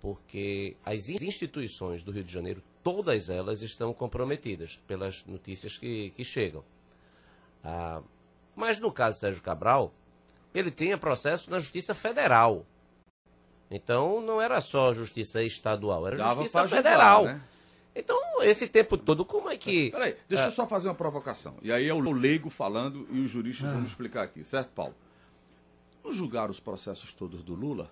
Porque 0.00 0.76
as 0.84 1.08
in- 1.08 1.16
instituições 1.26 2.02
do 2.02 2.10
Rio 2.12 2.22
de 2.24 2.32
Janeiro, 2.32 2.62
todas 2.82 3.28
elas 3.28 3.62
estão 3.62 3.92
comprometidas 3.92 4.80
pelas 4.86 5.24
notícias 5.26 5.76
que, 5.76 6.10
que 6.10 6.24
chegam. 6.24 6.64
Ah, 7.64 8.00
mas 8.54 8.78
no 8.80 8.92
caso 8.92 9.14
de 9.16 9.20
Sérgio 9.20 9.42
Cabral, 9.42 9.92
ele 10.54 10.70
tinha 10.70 10.96
processo 10.96 11.50
na 11.50 11.58
Justiça 11.58 11.94
Federal. 11.94 12.64
Então 13.70 14.20
não 14.20 14.40
era 14.40 14.60
só 14.60 14.92
Justiça 14.94 15.42
Estadual, 15.42 16.06
era 16.06 16.16
dava 16.16 16.34
Justiça 16.42 16.52
para 16.52 16.62
ajudar, 16.64 16.76
Federal. 16.82 17.24
né? 17.24 17.42
Então, 17.98 18.16
esse 18.42 18.68
tempo 18.68 18.96
todo, 18.96 19.24
como 19.24 19.50
é 19.50 19.56
que. 19.56 19.90
Peraí, 19.90 20.16
deixa 20.28 20.46
eu 20.46 20.50
só 20.52 20.66
fazer 20.66 20.88
uma 20.88 20.94
provocação. 20.94 21.56
E 21.60 21.72
aí 21.72 21.88
é 21.88 21.92
o 21.92 21.98
leigo 22.12 22.48
falando 22.48 23.08
e 23.10 23.20
os 23.20 23.30
juristas 23.30 23.70
vão 23.72 23.82
explicar 23.84 24.22
aqui, 24.22 24.44
certo, 24.44 24.70
Paulo? 24.70 24.94
Não 26.04 26.12
julgaram 26.12 26.50
os 26.50 26.60
processos 26.60 27.12
todos 27.12 27.42
do 27.42 27.54
Lula? 27.54 27.90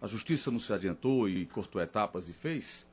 A 0.00 0.06
justiça 0.06 0.50
não 0.50 0.60
se 0.60 0.72
adiantou 0.72 1.28
e 1.28 1.46
cortou 1.46 1.80
etapas 1.80 2.28
e 2.28 2.34
fez? 2.34 2.86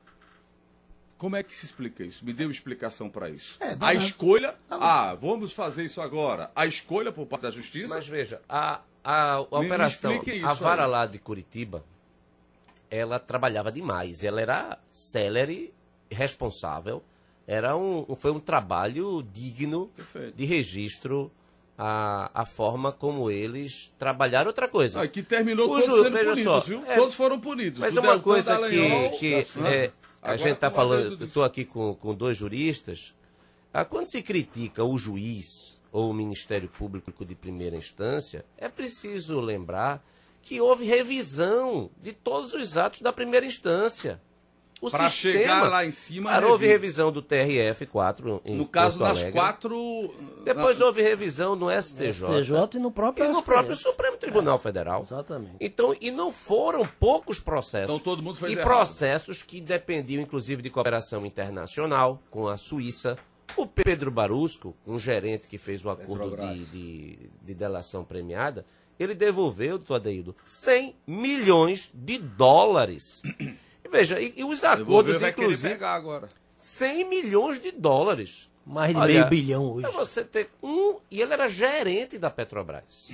Como 1.18 1.36
é 1.36 1.42
que 1.42 1.54
se 1.54 1.66
explica 1.66 2.02
isso? 2.02 2.24
Me 2.24 2.32
dê 2.32 2.44
uma 2.44 2.50
explicação 2.50 3.08
para 3.10 3.28
isso. 3.28 3.56
É, 3.60 3.70
a 3.72 3.76
tá- 3.76 3.94
escolha. 3.94 4.56
Ah, 4.70 5.14
vamos 5.14 5.52
fazer 5.52 5.84
isso 5.84 6.00
agora. 6.00 6.50
A 6.56 6.66
escolha 6.66 7.12
por 7.12 7.26
parte 7.26 7.42
da 7.42 7.50
justiça. 7.50 7.94
Mas 7.94 8.08
veja, 8.08 8.40
a, 8.48 8.80
a, 9.04 9.32
a 9.34 9.40
operação, 9.40 10.20
a 10.44 10.54
vara 10.54 10.84
aí. 10.84 10.90
lá 10.90 11.06
de 11.06 11.18
Curitiba, 11.18 11.84
ela 12.90 13.18
trabalhava 13.18 13.70
demais. 13.72 14.22
Ela 14.24 14.40
era 14.40 14.78
célere, 14.90 15.72
responsável. 16.10 17.02
Era 17.46 17.76
um, 17.76 18.06
foi 18.16 18.30
um 18.30 18.40
trabalho 18.40 19.22
digno 19.32 19.88
Perfeito. 19.94 20.34
de 20.36 20.44
registro 20.44 21.30
a, 21.76 22.30
a 22.32 22.46
forma 22.46 22.90
como 22.92 23.30
eles 23.30 23.92
trabalharam. 23.98 24.46
Outra 24.48 24.68
coisa. 24.68 25.02
Ah, 25.02 25.08
que 25.08 25.22
terminou 25.22 25.66
O 25.66 25.80
todos 25.80 26.02
sendo 26.02 26.18
punidos, 26.18 26.42
só, 26.42 26.60
viu? 26.60 26.82
é- 26.86 26.96
todos 26.96 27.14
foram 27.14 27.38
punidos. 27.38 27.80
Mas 27.80 27.96
é 27.96 28.00
uma 28.00 28.18
coisa 28.18 28.56
que, 28.68 29.08
que 29.18 29.42
tá, 29.42 29.68
é, 29.70 29.92
a 30.22 30.36
gente 30.36 30.52
está 30.54 30.68
adendo 30.68 30.76
falando, 30.76 31.24
estou 31.24 31.44
aqui 31.44 31.64
com, 31.64 31.94
com 31.94 32.14
dois 32.14 32.36
juristas. 32.36 33.14
Ah, 33.72 33.84
quando 33.84 34.06
se 34.06 34.22
critica 34.22 34.84
o 34.84 34.96
juiz 34.96 35.78
ou 35.92 36.10
o 36.10 36.14
Ministério 36.14 36.68
Público 36.68 37.24
de 37.24 37.34
primeira 37.34 37.76
instância, 37.76 38.44
é 38.56 38.68
preciso 38.68 39.40
lembrar 39.40 40.02
que 40.44 40.60
houve 40.60 40.84
revisão 40.84 41.90
de 42.02 42.12
todos 42.12 42.52
os 42.54 42.76
atos 42.76 43.00
da 43.00 43.12
primeira 43.12 43.46
instância. 43.46 44.20
O 44.80 44.90
Pra 44.90 45.08
sistema, 45.08 45.38
chegar 45.38 45.68
lá 45.70 45.84
em 45.86 45.90
cima, 45.90 46.28
Claro, 46.30 46.50
houve 46.50 46.66
revisão 46.66 47.10
do 47.10 47.22
TRF4 47.22 48.42
em 48.44 48.54
No 48.56 48.66
caso 48.66 48.98
Porto 48.98 49.08
das 49.08 49.18
Alegre. 49.18 49.32
quatro. 49.32 50.14
Depois 50.44 50.78
houve 50.80 51.00
revisão 51.00 51.56
no 51.56 51.70
STJ. 51.70 52.26
TJ 52.26 52.76
e 52.76 52.78
no 52.78 52.90
próprio 52.90 53.24
E 53.24 53.28
no 53.28 53.36
STF. 53.36 53.44
próprio 53.46 53.76
Supremo 53.76 54.16
Tribunal 54.18 54.58
Federal. 54.58 55.00
Exatamente. 55.00 55.56
Então, 55.58 55.96
e 56.00 56.10
não 56.10 56.30
foram 56.30 56.86
poucos 57.00 57.40
processos. 57.40 57.88
Então 57.94 57.98
todo 57.98 58.22
mundo 58.22 58.36
fez 58.36 58.52
E 58.52 58.54
errado. 58.56 58.66
processos 58.66 59.42
que 59.42 59.58
dependiam, 59.60 60.20
inclusive, 60.22 60.60
de 60.60 60.68
cooperação 60.68 61.24
internacional 61.24 62.20
com 62.30 62.46
a 62.46 62.58
Suíça. 62.58 63.16
O 63.56 63.66
Pedro 63.66 64.10
Barusco, 64.10 64.74
um 64.86 64.98
gerente 64.98 65.48
que 65.48 65.56
fez 65.56 65.82
o 65.84 65.88
acordo 65.88 66.36
de, 66.36 66.64
de, 66.66 67.18
de 67.42 67.54
delação 67.54 68.04
premiada, 68.04 68.66
ele 68.98 69.14
devolveu, 69.14 69.78
doutor 69.78 69.94
Adeildo, 69.96 70.34
100 70.46 70.94
milhões 71.06 71.90
de 71.92 72.18
dólares. 72.18 73.22
E 73.84 73.88
veja, 73.90 74.20
e, 74.20 74.34
e 74.36 74.44
os 74.44 74.60
Devolveu, 74.60 74.82
acordos, 74.84 75.20
vai 75.20 75.32
querer 75.32 75.44
inclusive, 75.46 75.68
pegar 75.74 75.94
agora. 75.94 76.28
100 76.58 77.08
milhões 77.08 77.60
de 77.60 77.70
dólares. 77.70 78.48
Mais 78.66 78.92
de 78.94 78.96
Olha, 79.00 79.12
meio 79.12 79.28
bilhão 79.28 79.72
hoje. 79.72 79.86
É 79.86 79.90
você 79.90 80.24
ter 80.24 80.48
um. 80.62 80.96
E 81.10 81.20
ele 81.20 81.32
era 81.34 81.48
gerente 81.48 82.16
da 82.16 82.30
Petrobras. 82.30 83.12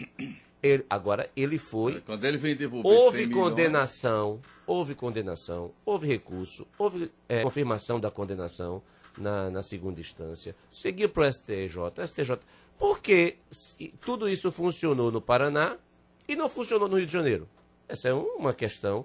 Ele- 0.63 0.85
agora, 0.89 1.29
ele 1.35 1.59
foi. 1.59 2.01
Quando 2.03 2.25
ele 2.25 2.37
vem 2.39 2.55
devolver 2.55 2.89
Houve 2.93 3.19
100 3.19 3.27
milhões, 3.27 3.49
condenação, 3.49 4.41
houve 4.67 4.95
condenação, 4.95 5.73
houve 5.85 6.07
recurso, 6.07 6.67
houve 6.79 7.11
é, 7.29 7.43
confirmação 7.43 7.99
da 7.99 8.11
condenação 8.11 8.81
na, 9.19 9.51
na 9.51 9.63
segunda 9.63 10.01
instância, 10.01 10.55
seguiu 10.71 11.09
para 11.09 11.29
o 11.29 11.33
STJ, 11.33 12.07
STJ. 12.07 12.39
Por 12.79 13.01
que 13.01 13.37
se- 13.51 13.93
tudo 14.01 14.29
isso 14.29 14.51
funcionou 14.51 15.11
no 15.13 15.21
Paraná 15.21 15.77
e 16.29 16.35
não 16.37 16.49
funcionou 16.49 16.89
no 16.89 16.97
Rio 16.97 17.07
de 17.07 17.13
Janeiro? 17.13 17.49
Essa 17.89 18.09
é 18.09 18.15
um- 18.15 18.37
uma 18.37 18.55
questão 18.55 19.05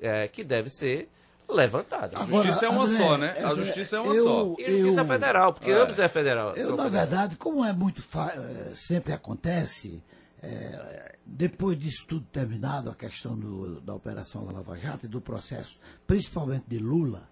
é, 0.00 0.26
que 0.26 0.42
deve 0.42 0.68
ser 0.70 1.08
levantada. 1.48 2.18
A 2.18 2.24
justiça 2.26 2.66
é 2.66 2.68
uma 2.68 2.88
só, 2.88 3.16
né? 3.18 3.36
A 3.40 3.50
André, 3.50 3.64
justiça 3.66 3.96
é 3.96 4.00
uma 4.00 4.14
eu- 4.14 4.24
só. 4.24 4.56
E 4.58 4.64
a 4.64 4.70
Justiça 4.70 5.00
eu- 5.00 5.06
Federal, 5.06 5.52
porque 5.52 5.70
ambos 5.70 5.98
é 5.98 6.08
federal. 6.08 6.56
Eu, 6.56 6.70
na 6.76 6.84
federais. 6.84 6.92
verdade, 6.92 7.36
como 7.36 7.64
é 7.64 7.72
muito 7.72 8.02
eh, 8.16 8.72
sempre 8.74 9.12
acontece, 9.12 10.02
eh, 10.42 11.16
depois 11.26 11.78
disso 11.78 12.04
tudo 12.08 12.26
terminado, 12.32 12.90
a 12.90 12.94
questão 12.94 13.38
do- 13.38 13.80
da 13.80 13.94
Operação 13.94 14.44
Lava 14.50 14.76
Jato 14.78 15.06
e 15.06 15.08
do 15.08 15.20
processo, 15.20 15.78
principalmente 16.06 16.64
de 16.66 16.78
Lula, 16.78 17.28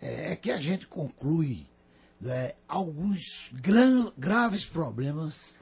é 0.00 0.36
que 0.36 0.50
a 0.50 0.58
gente 0.58 0.86
conclui 0.86 1.66
né, 2.20 2.52
alguns 2.66 3.50
gran- 3.52 4.12
graves 4.16 4.64
problemas 4.66 5.56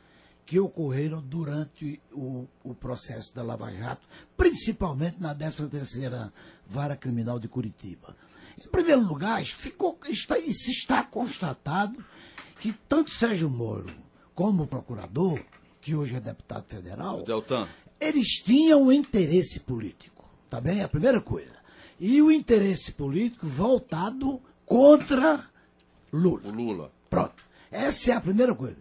que 0.44 0.60
ocorreram 0.60 1.20
durante 1.20 2.00
o, 2.12 2.46
o 2.62 2.74
processo 2.74 3.34
da 3.34 3.42
Lava 3.42 3.70
Jato, 3.72 4.06
principalmente 4.36 5.16
na 5.20 5.34
13ª 5.34 6.30
Vara 6.66 6.96
Criminal 6.96 7.38
de 7.40 7.48
Curitiba. 7.48 8.16
Em 8.58 8.68
primeiro 8.68 9.02
lugar, 9.02 9.44
ficou, 9.44 9.98
está, 10.08 10.36
se 10.36 10.70
está 10.70 11.02
constatado 11.02 12.02
que 12.60 12.72
tanto 12.88 13.10
Sérgio 13.10 13.50
Moro 13.50 13.86
como 14.34 14.62
o 14.62 14.66
procurador, 14.66 15.40
que 15.80 15.94
hoje 15.94 16.14
é 16.14 16.20
deputado 16.20 16.64
federal, 16.66 17.22
eles 18.00 18.28
tinham 18.44 18.90
interesse 18.92 19.60
político, 19.60 20.24
tá 20.48 20.60
bem? 20.60 20.82
A 20.82 20.88
primeira 20.88 21.20
coisa. 21.20 21.55
E 21.98 22.20
o 22.22 22.30
interesse 22.30 22.92
político 22.92 23.46
voltado 23.46 24.40
contra 24.64 25.44
Lula. 26.12 26.42
o 26.44 26.50
Lula. 26.50 26.90
Pronto. 27.08 27.34
Essa 27.70 28.12
é 28.12 28.14
a 28.14 28.20
primeira 28.20 28.54
coisa. 28.54 28.76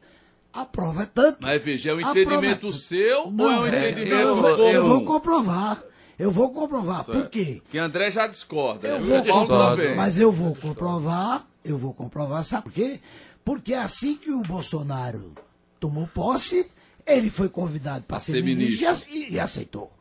A 0.53 0.65
prova 0.65 1.03
é 1.03 1.05
tanto. 1.05 1.37
Mas 1.41 1.61
veja, 1.61 1.91
é 1.91 1.93
um 1.93 1.99
entendimento 2.01 2.67
é- 2.69 2.71
seu 2.71 3.31
Não, 3.31 3.45
ou 3.45 3.67
é 3.67 3.71
um 3.71 3.73
é- 3.73 3.89
entendimento 3.91 4.21
eu, 4.21 4.35
vou, 4.35 4.69
eu 4.69 4.87
vou 4.87 5.05
comprovar. 5.05 5.83
Eu 6.17 6.31
vou 6.31 6.49
comprovar. 6.49 7.03
Por 7.03 7.29
quê? 7.29 7.61
Que 7.69 7.77
André 7.77 8.09
já 8.09 8.25
discorda. 8.25 8.87
Eu 8.87 9.01
né? 9.01 9.21
vou 9.21 9.47
também. 9.47 9.95
Mas 9.97 10.17
eu 10.17 10.31
vou 10.31 10.55
comprovar, 10.55 11.45
eu 11.63 11.77
vou 11.77 11.93
comprovar, 11.93 12.43
sabe 12.45 12.63
por 12.63 12.71
quê? 12.71 13.01
Porque 13.43 13.73
assim 13.73 14.15
que 14.15 14.31
o 14.31 14.41
Bolsonaro 14.41 15.33
tomou 15.77 16.07
posse, 16.07 16.71
ele 17.05 17.29
foi 17.29 17.49
convidado 17.49 18.05
para 18.05 18.19
ser, 18.21 18.31
ser 18.31 18.43
ministro, 18.43 18.85
e 18.85 18.87
ministro. 18.87 19.09
ace- 19.13 19.33
e, 19.33 19.39
aceitou. 19.39 19.91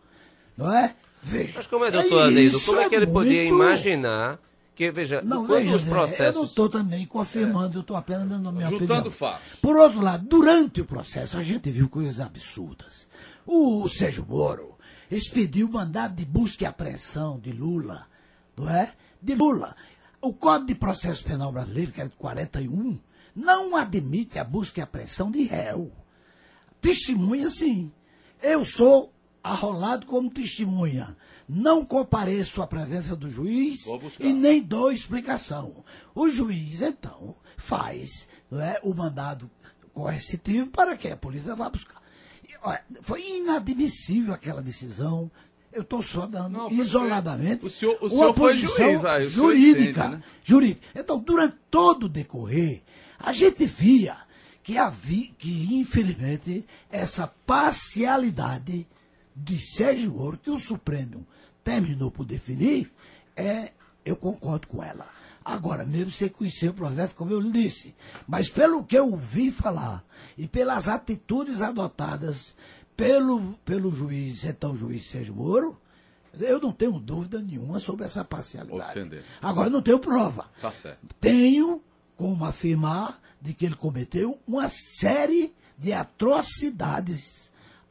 Não 0.57 0.73
é? 0.73 0.95
Veja. 1.25 1.53
Mas 1.57 1.67
como 1.67 1.85
é, 1.85 1.91
doutor 1.91 2.23
Adeildo, 2.25 2.57
isso 2.59 2.67
como 2.67 2.81
é 2.81 2.89
que 2.89 2.95
ele 2.95 3.07
podia 3.07 3.43
muito- 3.45 3.55
imaginar 3.55 4.39
que, 4.75 4.91
veja, 4.91 5.23
Não, 5.23 5.47
veja, 5.47 5.75
os 5.77 5.83
André, 5.83 5.83
eu 5.83 5.87
não 5.87 5.93
processos... 6.07 6.49
estou 6.51 6.69
também 6.69 7.07
confirmando, 7.07 7.79
eu 7.79 7.81
estou 7.81 7.97
apenas 7.97 8.29
dando 8.29 8.49
a 8.49 8.53
minha 8.53 8.69
Juntando 8.69 8.85
opinião. 8.93 9.11
fatos. 9.11 9.59
Por 9.63 9.77
outro 9.77 10.01
lado, 10.01 10.27
durante 10.27 10.81
o 10.81 10.85
processo, 10.85 11.37
a 11.39 11.43
gente 11.43 11.71
viu 11.71 11.89
coisas 11.89 12.19
absurdas. 12.21 13.07
O 13.47 13.89
Sérgio 13.89 14.27
Moro 14.29 14.75
expediu 15.11 15.69
mandado 15.69 16.15
de 16.17 16.25
busca 16.25 16.65
e 16.65 16.67
apreensão 16.67 17.39
de 17.39 17.53
Lula, 17.53 18.07
não 18.57 18.69
é? 18.69 18.93
De 19.23 19.35
Lula. 19.35 19.77
O 20.21 20.33
Código 20.35 20.67
de 20.69 20.75
Processo 20.75 21.23
Penal 21.23 21.53
Brasileiro, 21.53 21.93
que 21.93 22.01
é 22.01 22.05
de 22.05 22.11
41, 22.17 22.99
não 23.37 23.77
admite 23.77 24.39
a 24.39 24.45
busca 24.45 24.81
e 24.81 24.83
apreensão 24.83 25.31
de 25.31 25.45
réu. 25.45 25.93
Testemunha, 26.81 27.49
sim. 27.49 27.93
Eu 28.43 28.65
sou 28.65 29.13
arrolado 29.45 30.07
como 30.07 30.31
testemunha. 30.31 31.15
Não 31.47 31.85
compareço 31.85 32.63
à 32.63 32.67
presença 32.67 33.15
do 33.15 33.29
juiz 33.29 33.85
e 34.19 34.33
nem 34.33 34.63
dou 34.63 34.91
explicação. 34.91 35.85
O 36.15 36.31
juiz, 36.31 36.81
então, 36.81 37.37
faz 37.59 38.27
não 38.51 38.61
é, 38.61 38.81
o 38.83 38.95
mandado 38.95 39.51
coercitivo 39.93 40.69
para 40.71 40.97
que 40.97 41.09
a 41.09 41.17
polícia 41.17 41.55
vá 41.55 41.69
buscar. 41.69 42.03
E, 42.49 42.55
olha, 42.63 42.83
foi 43.03 43.23
inadmissível 43.39 44.33
aquela 44.33 44.63
decisão. 44.63 45.31
Eu 45.73 45.83
estou 45.83 46.03
só 46.03 46.25
dando 46.27 46.51
Não, 46.57 46.71
isoladamente 46.71 47.67
O 47.67 47.71
senhor- 47.71 47.99
o 48.01 48.07
uma 48.07 48.11
senhor 48.11 48.35
foi 48.37 48.55
posição 48.55 48.77
juiz, 48.87 49.01
senhor 49.01 49.31
jurídica. 49.31 50.01
entende, 50.05 50.17
né? 50.17 50.23
jurídica. 50.45 50.87
Então, 50.95 51.19
durante 51.19 51.57
todo 51.71 52.05
o 52.05 52.09
decorrer, 52.09 52.83
a 53.19 53.33
gente 53.33 53.67
via 53.67 54.17
que 54.63 54.79
havia, 54.79 55.31
que 55.37 55.75
infelizmente, 55.75 56.65
essa 56.91 57.27
parcialidade 57.27 58.87
de 59.35 59.61
Sérgio 59.61 60.13
Moro, 60.13 60.39
que 60.39 60.51
o 60.51 60.59
Supremo 60.59 61.27
terminou 61.63 62.11
por 62.11 62.25
definir, 62.25 62.93
é, 63.37 63.73
eu 64.05 64.17
concordo 64.17 64.67
com 64.69 64.83
ela. 64.83 65.07
Agora, 65.45 65.85
mesmo 65.85 66.11
sem 66.11 66.29
conhecer 66.29 66.71
o 66.71 66.75
processo, 66.75 67.15
como 67.15 67.31
eu 67.31 67.41
lhe 67.41 67.51
disse, 67.51 67.95
mas 68.27 68.49
pelo 68.49 68.85
que 68.85 68.97
eu 68.97 69.11
ouvi 69.11 69.51
falar 69.51 70.03
e 70.39 70.47
pelas 70.47 70.89
atitudes 70.89 71.61
adotadas 71.61 72.57
pelo, 72.97 73.55
pelo 73.65 73.95
juiz, 73.95 74.45
então 74.45 74.77
juiz 74.77 75.07
Sérgio 75.09 75.35
Moro, 75.35 75.79
eu 76.41 76.61
não 76.61 76.73
tenho 76.73 76.99
dúvida 76.99 77.41
nenhuma 77.41 77.79
sobre 77.79 78.07
essa 78.07 78.25
parcialidade. 78.25 78.81
Agora, 79.41 79.71
não 79.71 79.83
tenho 79.83 79.99
prova. 79.99 80.51
Tá. 80.61 80.73
Tenho 81.21 81.83
como 82.17 82.45
afirmar 82.45 83.21
de 83.41 83.53
que 83.53 83.67
ele 83.67 83.77
cometeu 83.77 84.41
uma 84.47 84.69
série 84.69 85.55
de 85.77 85.93
atrocidades 85.93 87.44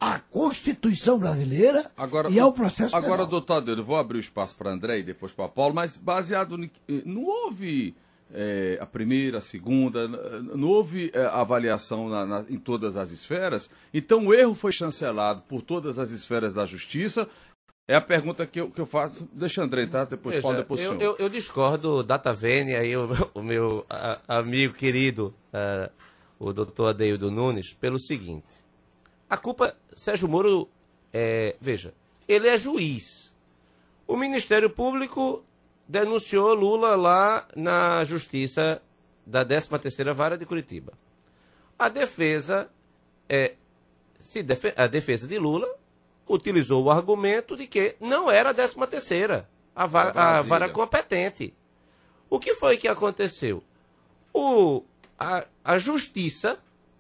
à 0.03 0.19
Constituição 0.19 1.17
brasileira 1.17 1.91
Agora, 1.95 2.29
e 2.29 2.39
ao 2.39 2.51
processo 2.51 2.95
Agora, 2.95 3.13
penal. 3.17 3.27
doutor 3.27 3.53
Adeiro, 3.57 3.81
eu 3.81 3.85
vou 3.85 3.95
abrir 3.97 4.17
o 4.17 4.19
espaço 4.19 4.55
para 4.55 4.69
André 4.71 4.99
e 4.99 5.03
depois 5.03 5.31
para 5.31 5.47
Paulo, 5.47 5.73
mas 5.73 5.95
baseado. 5.97 6.57
ni- 6.57 6.71
Não 7.05 7.23
houve 7.23 7.95
eh, 8.35 8.77
a 8.81 8.85
primeira, 8.85 9.37
a 9.37 9.41
segunda, 9.41 10.07
não 10.07 10.67
houve 10.67 11.11
eh, 11.13 11.25
avaliação 11.31 12.09
na- 12.09 12.25
na- 12.25 12.45
em 12.49 12.57
todas 12.57 12.97
as 12.97 13.11
esferas, 13.11 13.69
então 13.93 14.25
o 14.25 14.33
erro 14.33 14.55
foi 14.55 14.71
chancelado 14.71 15.43
por 15.43 15.61
todas 15.61 15.99
as 15.99 16.09
esferas 16.11 16.53
da 16.53 16.65
justiça. 16.65 17.29
É 17.87 17.95
a 17.95 18.01
pergunta 18.01 18.45
que 18.47 18.59
eu, 18.61 18.71
que 18.71 18.79
eu 18.81 18.85
faço. 18.85 19.27
Deixa 19.33 19.59
o 19.61 19.63
André 19.65 19.83
entrar, 19.83 20.05
depois 20.05 20.39
Paulo, 20.39 20.55
Veja, 20.55 20.63
depois 20.63 20.79
o 20.81 20.83
eu, 20.93 20.99
eu, 21.01 21.15
eu 21.19 21.29
discordo 21.29 22.01
da 22.01 22.17
Tavene, 22.17 22.75
aí 22.75 22.95
o, 22.97 23.07
meu- 23.07 23.31
o 23.35 23.41
meu 23.43 23.85
a- 23.89 24.19
amigo 24.27 24.73
querido, 24.73 25.33
o 26.39 26.51
doutor 26.53 26.87
Adeildo 26.87 27.29
Nunes, 27.29 27.73
pelo 27.73 27.99
seguinte. 27.99 28.62
A 29.33 29.37
culpa, 29.37 29.75
Sérgio 29.95 30.27
Moro, 30.29 30.69
é, 31.11 31.55
veja, 31.59 31.91
ele 32.27 32.47
é 32.47 32.55
juiz. 32.55 33.35
O 34.07 34.15
Ministério 34.15 34.69
Público 34.69 35.43
denunciou 35.87 36.53
Lula 36.53 36.95
lá 36.95 37.47
na 37.55 38.03
Justiça 38.03 38.79
da 39.25 39.43
13ª 39.43 40.13
Vara 40.13 40.37
de 40.37 40.45
Curitiba. 40.45 40.93
A 41.79 41.89
defesa, 41.89 42.69
é, 43.27 43.55
se 44.19 44.43
defe- 44.43 44.75
a 44.77 44.85
defesa 44.85 45.27
de 45.27 45.39
Lula 45.39 45.67
utilizou 46.29 46.83
o 46.83 46.91
argumento 46.91 47.57
de 47.57 47.65
que 47.65 47.95
não 47.99 48.29
era 48.29 48.51
a 48.51 48.53
13ª, 48.53 49.47
a, 49.75 49.87
va- 49.87 50.11
A 50.11 50.37
a 50.37 50.41
vara 50.43 50.69
competente. 50.69 51.55
O 52.29 52.39
que 52.39 52.53
foi 52.53 52.77
que 52.77 52.87
aconteceu? 52.87 53.63
O, 54.31 54.83
a, 55.17 55.47
a 55.63 55.79
justiça, 55.79 56.59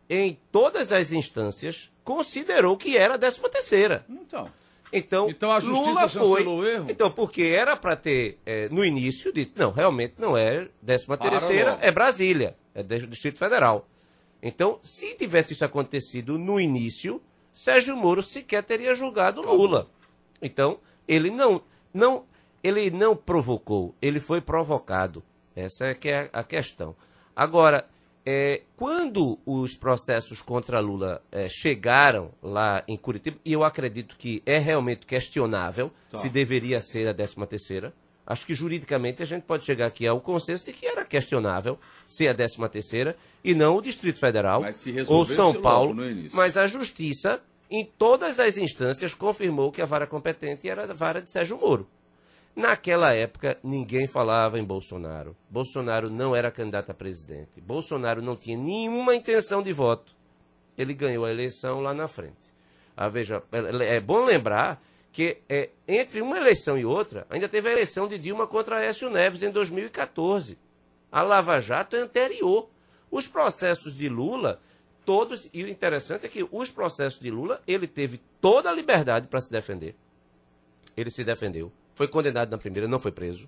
em 0.09 0.39
todas 0.51 0.91
as 0.91 1.11
instâncias, 1.11 1.92
considerou 2.03 2.77
que 2.77 2.97
era 2.97 3.15
a 3.15 3.19
13ª. 3.19 4.03
Então. 4.09 4.49
Então, 4.95 5.27
Então 5.27 5.51
a 5.51 5.59
justiça 5.59 5.89
Lula 5.89 6.09
foi. 6.09 6.45
o 6.45 6.67
erro? 6.67 6.85
Então, 6.87 7.09
porque 7.09 7.41
era 7.41 7.75
para 7.75 7.95
ter, 7.95 8.37
eh, 8.45 8.67
no 8.69 8.85
início, 8.85 9.33
dito, 9.33 9.59
não, 9.59 9.71
realmente 9.71 10.13
não 10.19 10.37
é 10.37 10.69
13 10.85 11.07
Para 11.07 11.17
terceira, 11.17 11.79
é 11.81 11.89
Brasília, 11.89 12.55
é 12.75 12.83
Distrito 12.83 13.39
Federal. 13.39 13.87
Então, 14.41 14.79
se 14.83 15.15
tivesse 15.15 15.53
isso 15.53 15.65
acontecido 15.65 16.37
no 16.37 16.59
início, 16.59 17.19
Sérgio 17.51 17.95
Moro 17.97 18.21
sequer 18.21 18.61
teria 18.63 18.93
julgado 18.93 19.41
Lula. 19.41 19.89
Então, 20.41 20.79
ele 21.07 21.31
não, 21.31 21.63
não, 21.91 22.25
ele 22.63 22.91
não 22.91 23.15
provocou, 23.15 23.95
ele 23.99 24.19
foi 24.19 24.41
provocado. 24.41 25.23
Essa 25.55 25.85
é 25.85 25.93
que 25.95 26.09
é 26.09 26.29
a 26.33 26.43
questão. 26.43 26.95
Agora, 27.35 27.87
é, 28.25 28.61
quando 28.77 29.37
os 29.45 29.75
processos 29.75 30.41
contra 30.41 30.79
Lula 30.79 31.21
é, 31.31 31.47
chegaram 31.49 32.31
lá 32.41 32.83
em 32.87 32.97
Curitiba, 32.97 33.37
e 33.43 33.51
eu 33.53 33.63
acredito 33.63 34.15
que 34.17 34.41
é 34.45 34.57
realmente 34.57 35.05
questionável 35.05 35.91
Tá. 36.09 36.19
se 36.19 36.29
deveria 36.29 36.79
ser 36.79 37.07
a 37.07 37.13
13 37.13 37.35
terceira, 37.47 37.93
acho 38.25 38.45
que 38.45 38.53
juridicamente 38.53 39.21
a 39.21 39.25
gente 39.25 39.43
pode 39.43 39.65
chegar 39.65 39.87
aqui 39.87 40.07
ao 40.07 40.21
consenso 40.21 40.65
de 40.65 40.71
que 40.73 40.85
era 40.85 41.03
questionável 41.03 41.77
ser 42.05 42.27
a 42.29 42.33
13 42.33 42.57
terceira 42.69 43.17
e 43.43 43.53
não 43.53 43.77
o 43.77 43.81
Distrito 43.81 44.19
Federal 44.19 44.63
ou 45.07 45.25
São 45.25 45.53
Paulo, 45.61 45.93
mas 46.33 46.55
a 46.55 46.65
Justiça, 46.67 47.41
em 47.69 47.83
todas 47.97 48.39
as 48.39 48.55
instâncias, 48.57 49.13
confirmou 49.13 49.71
que 49.71 49.81
a 49.81 49.85
vara 49.85 50.07
competente 50.07 50.69
era 50.69 50.83
a 50.83 50.93
vara 50.93 51.21
de 51.21 51.29
Sérgio 51.29 51.57
Moro. 51.57 51.89
Naquela 52.55 53.13
época, 53.13 53.57
ninguém 53.63 54.05
falava 54.05 54.59
em 54.59 54.63
Bolsonaro. 54.63 55.35
Bolsonaro 55.49 56.09
não 56.09 56.35
era 56.35 56.51
candidato 56.51 56.91
a 56.91 56.93
presidente. 56.93 57.59
Bolsonaro 57.59 58.21
não 58.21 58.35
tinha 58.35 58.57
nenhuma 58.57 59.15
intenção 59.15 59.63
de 59.63 59.73
voto. 59.73 60.15
Ele 60.77 60.93
ganhou 60.93 61.25
a 61.25 61.31
eleição 61.31 61.81
lá 61.81 61.93
na 61.93 62.07
frente. 62.07 62.53
Ah, 62.95 63.09
veja, 63.09 63.41
é 63.51 63.95
é 63.95 63.99
bom 63.99 64.23
lembrar 64.23 64.79
que 65.11 65.37
é, 65.49 65.69
entre 65.87 66.21
uma 66.21 66.37
eleição 66.37 66.77
e 66.77 66.85
outra, 66.85 67.25
ainda 67.29 67.47
teve 67.47 67.69
a 67.69 67.71
eleição 67.71 68.07
de 68.07 68.17
Dilma 68.17 68.47
contra 68.47 68.77
Aécio 68.77 69.09
Neves 69.09 69.43
em 69.43 69.51
2014. 69.51 70.57
A 71.11 71.21
Lava 71.21 71.59
Jato 71.59 71.95
é 71.95 71.99
anterior. 71.99 72.69
Os 73.11 73.27
processos 73.27 73.95
de 73.95 74.09
Lula, 74.09 74.59
todos, 75.05 75.47
e 75.53 75.63
o 75.63 75.67
interessante 75.67 76.25
é 76.25 76.29
que 76.29 76.47
os 76.51 76.71
processos 76.71 77.19
de 77.19 77.29
Lula, 77.29 77.61
ele 77.67 77.87
teve 77.87 78.19
toda 78.41 78.71
a 78.71 78.73
liberdade 78.73 79.27
para 79.27 79.39
se 79.39 79.51
defender. 79.51 79.95
Ele 80.97 81.11
se 81.11 81.23
defendeu. 81.23 81.71
Foi 81.95 82.07
condenado 82.07 82.49
na 82.51 82.57
primeira, 82.57 82.87
não 82.87 82.99
foi 82.99 83.11
preso. 83.11 83.47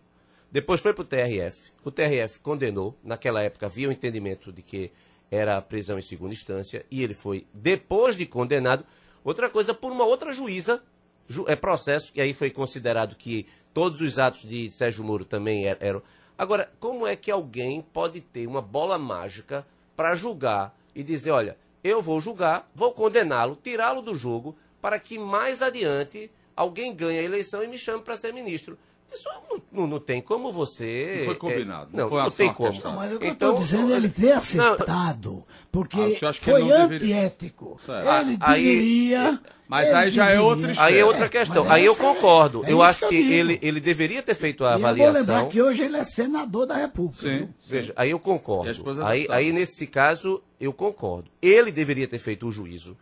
Depois 0.52 0.80
foi 0.82 0.94
para 0.94 1.02
o 1.02 1.06
TRF. 1.06 1.58
O 1.84 1.92
TRF 1.92 2.40
condenou. 2.40 2.98
Naquela 3.04 3.42
época 3.42 3.66
havia 3.66 3.90
o 3.90 3.92
entendimento 3.92 4.52
de 4.52 4.62
que 4.62 4.92
era 5.32 5.62
prisão 5.62 5.98
em 5.98 6.02
segunda 6.02 6.34
instância. 6.34 6.86
E 6.90 7.04
ele 7.04 7.14
foi, 7.14 7.46
depois 7.54 8.16
de 8.16 8.26
condenado, 8.26 8.86
outra 9.24 9.50
coisa, 9.50 9.74
por 9.74 9.92
uma 9.92 10.06
outra 10.06 10.32
juíza. 10.32 10.84
Ju- 11.28 11.46
é 11.48 11.56
processo, 11.56 12.12
e 12.14 12.22
aí 12.22 12.36
foi 12.36 12.52
considerado 12.52 13.16
que 13.16 13.48
todos 13.74 14.00
os 14.00 14.20
atos 14.20 14.44
de 14.48 14.70
Sérgio 14.70 15.04
Moro 15.04 15.26
também 15.26 15.66
er- 15.66 15.78
eram. 15.80 16.02
Agora, 16.38 16.72
como 16.80 17.08
é 17.08 17.16
que 17.16 17.32
alguém 17.32 17.82
pode 17.82 18.22
ter 18.22 18.46
uma 18.46 18.62
bola 18.62 19.00
mágica 19.00 19.66
para 19.96 20.14
julgar 20.14 20.78
e 20.94 21.02
dizer, 21.02 21.32
olha, 21.32 21.58
eu 21.84 22.00
vou 22.02 22.22
julgar, 22.22 22.70
vou 22.76 22.92
condená-lo, 22.94 23.58
tirá-lo 23.62 24.04
do 24.04 24.14
jogo, 24.14 24.56
para 24.80 25.00
que 25.00 25.18
mais 25.18 25.64
adiante 25.64 26.30
alguém 26.56 26.94
ganhe 26.96 27.20
a 27.20 27.24
eleição 27.24 27.64
e 27.64 27.68
me 27.68 27.78
chame 27.78 28.02
para 28.04 28.18
ser 28.18 28.34
ministro. 28.34 28.78
Isso 29.14 29.30
não, 29.50 29.62
não- 29.72 29.88
não 29.88 30.00
tem 30.00 30.20
como 30.20 30.52
você. 30.52 31.18
Não 31.20 31.26
foi 31.26 31.36
combinado, 31.36 31.90
é, 31.94 31.98
não 31.98 32.04
não, 32.06 32.10
foi 32.10 32.22
não 32.24 32.32
tem 32.32 32.52
como. 32.54 32.82
Não, 32.84 32.96
mas 32.96 33.14
o 33.14 33.20
que 33.20 33.26
eu 33.26 33.30
Então, 33.30 33.50
estou 33.52 33.64
dizendo 33.64 33.94
é 33.94 33.98
ele 33.98 34.10
ter 34.10 34.30
não, 34.32 34.38
aceitado, 34.38 35.44
porque 35.72 36.18
Ah, 36.22 36.34
foi 36.34 36.64
deveria- 36.64 36.86
antiético. 37.18 37.80
Certo. 37.86 38.00
Ele 38.28 38.38
Ah, 38.42 38.52
aí- 38.52 38.64
deveria... 38.64 39.42
Mas 39.68 39.88
ele 39.88 39.98
aí 39.98 40.10
já 40.12 40.30
é 40.30 40.40
outra 40.40 40.62
deveria- 40.68 40.84
Aí 40.84 40.98
é 41.00 41.06
outra 41.06 41.26
É, 41.26 41.30
questão. 41.30 41.64
mas 41.64 41.74
Aí 41.74 41.86
eu 41.86 41.96
concordo. 41.96 42.64
é 42.66 42.72
eu 42.72 42.82
acho 42.84 43.08
que 43.08 43.16
eu 43.16 43.32
ele, 43.32 43.60
ele 43.62 43.80
deveria 43.80 44.22
ter 44.22 44.36
feito 44.36 44.64
a 44.66 44.72
E 44.72 44.74
eu 44.74 44.80
vou 44.80 44.88
avaliação. 44.90 45.14
lembrar 45.14 45.46
que 45.50 45.62
hoje 45.62 45.84
ele 45.84 45.98
é 45.98 46.04
senador 46.04 46.66
da 46.68 46.76
República. 46.76 47.22
Sim. 47.22 47.38
viu? 47.38 47.50
Veja, 47.68 47.94
aí 47.96 48.10
eu 48.12 48.20
concordo. 48.20 48.72
Aí, 49.06 49.28
aí, 49.30 49.52
nesse 49.54 49.88
caso, 49.88 50.42
eu 50.60 50.72
concordo. 50.74 51.30
Ele 51.42 51.72
deveria 51.72 52.08
ter 52.08 52.20
feito 52.20 52.48
o 52.48 52.52
juízo 52.52 52.96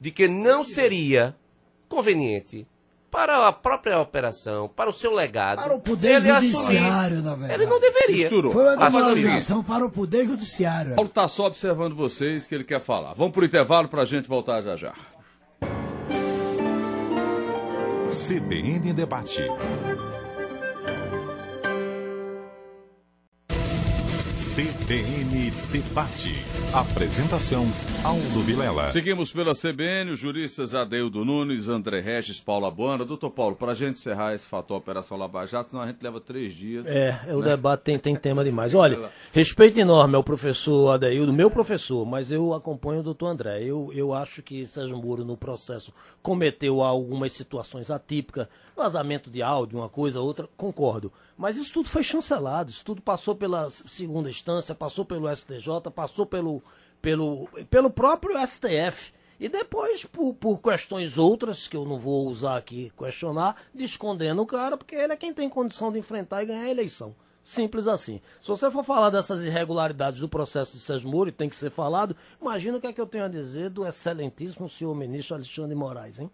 de 0.00 0.10
que 0.10 0.26
não 0.26 0.64
seria 0.64 1.34
conveniente 1.88 2.66
para 3.10 3.48
a 3.48 3.52
própria 3.52 3.98
operação, 3.98 4.68
para 4.68 4.88
o 4.88 4.92
seu 4.92 5.12
legado. 5.12 5.62
Para 5.62 5.74
o 5.74 5.80
Poder 5.80 6.16
ele 6.16 6.32
Judiciário, 6.32 7.16
assumir. 7.18 7.22
na 7.22 7.34
verdade. 7.34 7.54
Ele 7.62 7.70
não 7.70 7.80
deveria. 7.80 8.16
Misturou. 8.16 8.52
Foi 8.52 8.76
uma 8.76 8.88
o 8.88 9.14
demonstração 9.14 9.62
para 9.64 9.84
o 9.84 9.90
Poder 9.90 10.26
Judiciário. 10.26 10.94
Paulo 10.94 11.08
está 11.08 11.26
só 11.26 11.46
observando 11.46 11.94
vocês 11.94 12.46
que 12.46 12.54
ele 12.54 12.64
quer 12.64 12.80
falar. 12.80 13.14
Vamos 13.14 13.32
pro 13.32 13.44
intervalo 13.44 13.88
para 13.88 14.02
a 14.02 14.06
gente 14.06 14.28
voltar 14.28 14.62
já 14.62 14.76
já. 14.76 14.94
CBN 18.10 18.92
Debate. 18.92 19.42
CBN 24.54 25.52
Debate. 25.70 26.34
Apresentação 26.74 27.66
Aldo 28.02 28.40
Vilela. 28.40 28.88
Seguimos 28.88 29.30
pela 29.30 29.54
CBN, 29.54 30.10
os 30.10 30.18
juristas 30.18 30.74
Adeildo 30.74 31.24
Nunes, 31.24 31.68
André 31.68 32.00
Regis, 32.00 32.40
Paulo 32.40 32.66
Abuana. 32.66 33.04
Doutor 33.04 33.30
Paulo, 33.30 33.54
para 33.54 33.70
a 33.70 33.74
gente 33.76 33.98
encerrar 33.98 34.34
esse 34.34 34.48
fator 34.48 34.76
Operação 34.76 35.16
Lava 35.16 35.46
Jato, 35.46 35.70
senão 35.70 35.82
a 35.82 35.86
gente 35.86 36.02
leva 36.02 36.20
três 36.20 36.52
dias. 36.52 36.84
É, 36.88 37.20
o 37.32 37.40
debate 37.40 37.82
tem, 37.82 37.98
tem 37.98 38.16
tema 38.16 38.42
demais. 38.42 38.74
Olha, 38.74 39.10
respeito 39.32 39.78
enorme 39.78 40.16
ao 40.16 40.24
professor 40.24 40.90
Adeildo, 40.90 41.32
meu 41.32 41.50
professor, 41.50 42.04
mas 42.04 42.32
eu 42.32 42.52
acompanho 42.52 43.00
o 43.00 43.04
doutor 43.04 43.26
André. 43.28 43.62
Eu, 43.62 43.92
eu 43.94 44.12
acho 44.12 44.42
que 44.42 44.66
Sérgio 44.66 44.96
Moro, 44.98 45.24
no 45.24 45.36
processo, 45.36 45.94
cometeu 46.22 46.82
algumas 46.82 47.32
situações 47.32 47.88
atípicas, 47.88 48.48
vazamento 48.80 49.30
de 49.30 49.42
áudio, 49.42 49.78
uma 49.78 49.88
coisa, 49.88 50.20
outra, 50.20 50.48
concordo. 50.56 51.12
Mas 51.36 51.58
isso 51.58 51.72
tudo 51.72 51.88
foi 51.88 52.02
chancelado, 52.02 52.70
isso 52.70 52.84
tudo 52.84 53.02
passou 53.02 53.34
pela 53.34 53.70
segunda 53.70 54.30
instância, 54.30 54.74
passou 54.74 55.04
pelo 55.04 55.28
STJ, 55.34 55.90
passou 55.94 56.24
pelo, 56.24 56.62
pelo, 57.02 57.46
pelo 57.68 57.90
próprio 57.90 58.34
STF. 58.46 59.12
E 59.38 59.48
depois, 59.48 60.04
por, 60.04 60.34
por 60.34 60.60
questões 60.60 61.18
outras, 61.18 61.68
que 61.68 61.76
eu 61.76 61.84
não 61.84 61.98
vou 61.98 62.26
usar 62.26 62.56
aqui 62.56 62.90
questionar, 62.96 63.56
descondendo 63.74 64.40
o 64.40 64.46
cara, 64.46 64.76
porque 64.76 64.94
ele 64.94 65.12
é 65.12 65.16
quem 65.16 65.32
tem 65.32 65.48
condição 65.48 65.92
de 65.92 65.98
enfrentar 65.98 66.42
e 66.42 66.46
ganhar 66.46 66.64
a 66.64 66.70
eleição. 66.70 67.14
Simples 67.42 67.86
assim. 67.86 68.20
Se 68.40 68.48
você 68.48 68.70
for 68.70 68.84
falar 68.84 69.10
dessas 69.10 69.44
irregularidades 69.44 70.20
do 70.20 70.28
processo 70.28 70.76
de 70.76 70.82
Sérgio 70.82 71.10
Moro, 71.10 71.32
tem 71.32 71.48
que 71.48 71.56
ser 71.56 71.70
falado, 71.70 72.16
imagina 72.40 72.78
o 72.78 72.80
que 72.80 72.86
é 72.86 72.92
que 72.92 73.00
eu 73.00 73.06
tenho 73.06 73.24
a 73.24 73.28
dizer 73.28 73.70
do 73.70 73.86
excelentíssimo 73.86 74.68
senhor 74.68 74.94
ministro 74.94 75.34
Alexandre 75.34 75.74
Moraes, 75.74 76.18
hein? 76.18 76.30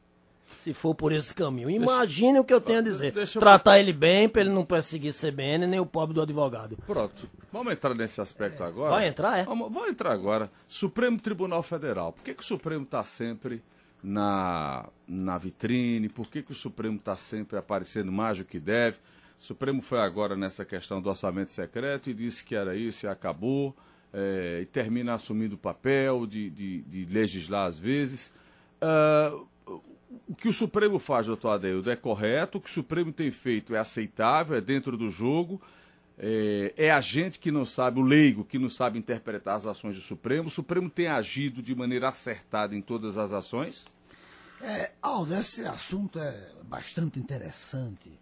Se 0.66 0.74
for 0.74 0.96
por 0.96 1.12
esse 1.12 1.32
caminho. 1.32 1.70
Imagine 1.70 2.40
o 2.40 2.44
que 2.44 2.52
eu 2.52 2.60
tenho 2.60 2.80
a 2.80 2.82
dizer. 2.82 3.12
deixa 3.12 3.38
eu- 3.38 3.40
Tratar 3.40 3.78
ele 3.78 3.92
bem, 3.92 4.28
pra 4.28 4.40
ele 4.40 4.50
não 4.50 4.64
perseguir 4.64 5.12
CBN, 5.14 5.64
nem 5.64 5.78
o 5.78 5.86
pobre 5.86 6.12
do 6.12 6.20
advogado. 6.20 6.76
Pronto. 6.84 7.30
Vamos 7.52 7.72
entrar 7.72 7.94
nesse 7.94 8.20
aspecto 8.20 8.64
agora? 8.64 8.90
Vai 8.90 9.06
entrar, 9.06 9.38
é? 9.38 9.44
Vamos, 9.44 9.72
vamos 9.72 9.88
entrar 9.90 10.10
agora. 10.10 10.50
Supremo 10.66 11.20
Tribunal 11.20 11.62
Federal. 11.62 12.12
Por 12.12 12.24
que, 12.24 12.34
que 12.34 12.42
o 12.42 12.44
Supremo 12.44 12.82
está 12.82 13.04
sempre 13.04 13.62
na, 14.02 14.88
na 15.06 15.38
vitrine? 15.38 16.08
Por 16.08 16.28
que, 16.28 16.42
que 16.42 16.50
o 16.50 16.54
Supremo 16.54 16.96
está 16.96 17.14
sempre 17.14 17.56
aparecendo 17.56 18.10
mais 18.10 18.38
do 18.38 18.44
que 18.44 18.58
deve? 18.58 18.96
O 19.40 19.44
Supremo 19.44 19.80
foi 19.82 20.00
agora 20.00 20.34
nessa 20.34 20.64
questão 20.64 21.00
do 21.00 21.08
orçamento 21.08 21.52
secreto 21.52 22.10
e 22.10 22.14
disse 22.14 22.44
que 22.44 22.56
era 22.56 22.74
isso 22.74 23.06
e 23.06 23.08
acabou. 23.08 23.72
eh, 24.12 24.60
e 24.62 24.66
termina 24.66 25.14
assumindo 25.14 25.54
o 25.54 25.58
papel 25.58 26.26
de, 26.26 26.50
de, 26.50 26.82
de 26.82 27.04
legislar 27.12 27.66
às 27.66 27.78
vezes. 27.78 28.32
Ah, 28.80 29.32
o 30.28 30.34
que 30.34 30.48
o 30.48 30.52
Supremo 30.52 30.98
faz, 30.98 31.26
doutor 31.26 31.50
Adeildo, 31.50 31.90
é 31.90 31.96
correto, 31.96 32.58
o 32.58 32.60
que 32.60 32.70
o 32.70 32.72
Supremo 32.72 33.12
tem 33.12 33.30
feito 33.30 33.74
é 33.74 33.78
aceitável, 33.78 34.56
é 34.56 34.60
dentro 34.60 34.96
do 34.96 35.10
jogo, 35.10 35.60
é, 36.18 36.72
é 36.76 36.90
a 36.90 37.00
gente 37.00 37.38
que 37.38 37.50
não 37.50 37.64
sabe, 37.64 37.98
o 37.98 38.02
leigo 38.02 38.44
que 38.44 38.58
não 38.58 38.68
sabe 38.68 38.98
interpretar 38.98 39.56
as 39.56 39.66
ações 39.66 39.96
do 39.96 40.00
Supremo. 40.02 40.48
O 40.48 40.50
Supremo 40.50 40.88
tem 40.88 41.08
agido 41.08 41.60
de 41.62 41.74
maneira 41.74 42.08
acertada 42.08 42.74
em 42.74 42.80
todas 42.80 43.18
as 43.18 43.32
ações? 43.32 43.84
É, 44.60 44.92
Aldo, 45.02 45.34
esse 45.34 45.62
assunto 45.66 46.18
é 46.18 46.52
bastante 46.64 47.18
interessante. 47.18 48.18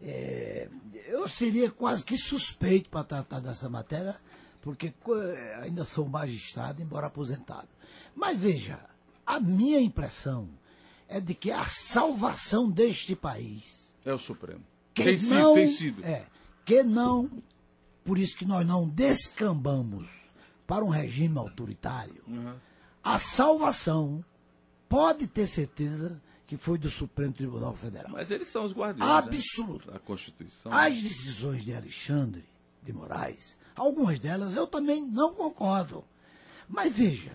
É, 0.00 0.68
eu 1.06 1.28
seria 1.28 1.70
quase 1.70 2.04
que 2.04 2.16
suspeito 2.16 2.88
para 2.88 3.04
tratar 3.04 3.40
dessa 3.40 3.68
matéria, 3.68 4.16
porque 4.62 4.94
co- 5.02 5.14
ainda 5.62 5.84
sou 5.84 6.08
magistrado, 6.08 6.80
embora 6.80 7.08
aposentado. 7.08 7.68
Mas 8.14 8.38
veja, 8.38 8.80
a 9.26 9.38
minha 9.38 9.80
impressão 9.80 10.48
é 11.14 11.20
de 11.20 11.32
que 11.32 11.52
a 11.52 11.64
salvação 11.64 12.68
deste 12.68 13.14
país 13.14 13.92
É 14.04 14.12
o 14.12 14.18
Supremo. 14.18 14.64
que 14.92 15.04
tem 15.04 15.16
sido, 15.16 15.34
não, 15.34 15.54
tem 15.54 15.68
sido. 15.68 16.04
É, 16.04 16.26
que 16.64 16.82
não, 16.82 17.30
por 18.04 18.18
isso 18.18 18.36
que 18.36 18.44
nós 18.44 18.66
não 18.66 18.88
descambamos 18.88 20.10
para 20.66 20.84
um 20.84 20.88
regime 20.88 21.38
autoritário. 21.38 22.20
Uhum. 22.26 22.54
A 23.02 23.18
salvação 23.20 24.24
pode 24.88 25.28
ter 25.28 25.46
certeza 25.46 26.20
que 26.48 26.56
foi 26.56 26.78
do 26.78 26.90
Supremo 26.90 27.32
Tribunal 27.32 27.76
Federal. 27.76 28.10
Mas 28.10 28.32
eles 28.32 28.48
são 28.48 28.64
os 28.64 28.72
guardiões 28.72 29.08
Absoluto. 29.08 29.86
né? 29.86 29.92
da 29.92 29.98
Constituição. 30.00 30.72
As 30.72 31.00
decisões 31.00 31.64
de 31.64 31.72
Alexandre 31.72 32.44
de 32.82 32.92
Moraes, 32.92 33.56
algumas 33.76 34.18
delas 34.18 34.56
eu 34.56 34.66
também 34.66 35.00
não 35.00 35.32
concordo. 35.32 36.04
Mas 36.68 36.92
veja, 36.92 37.32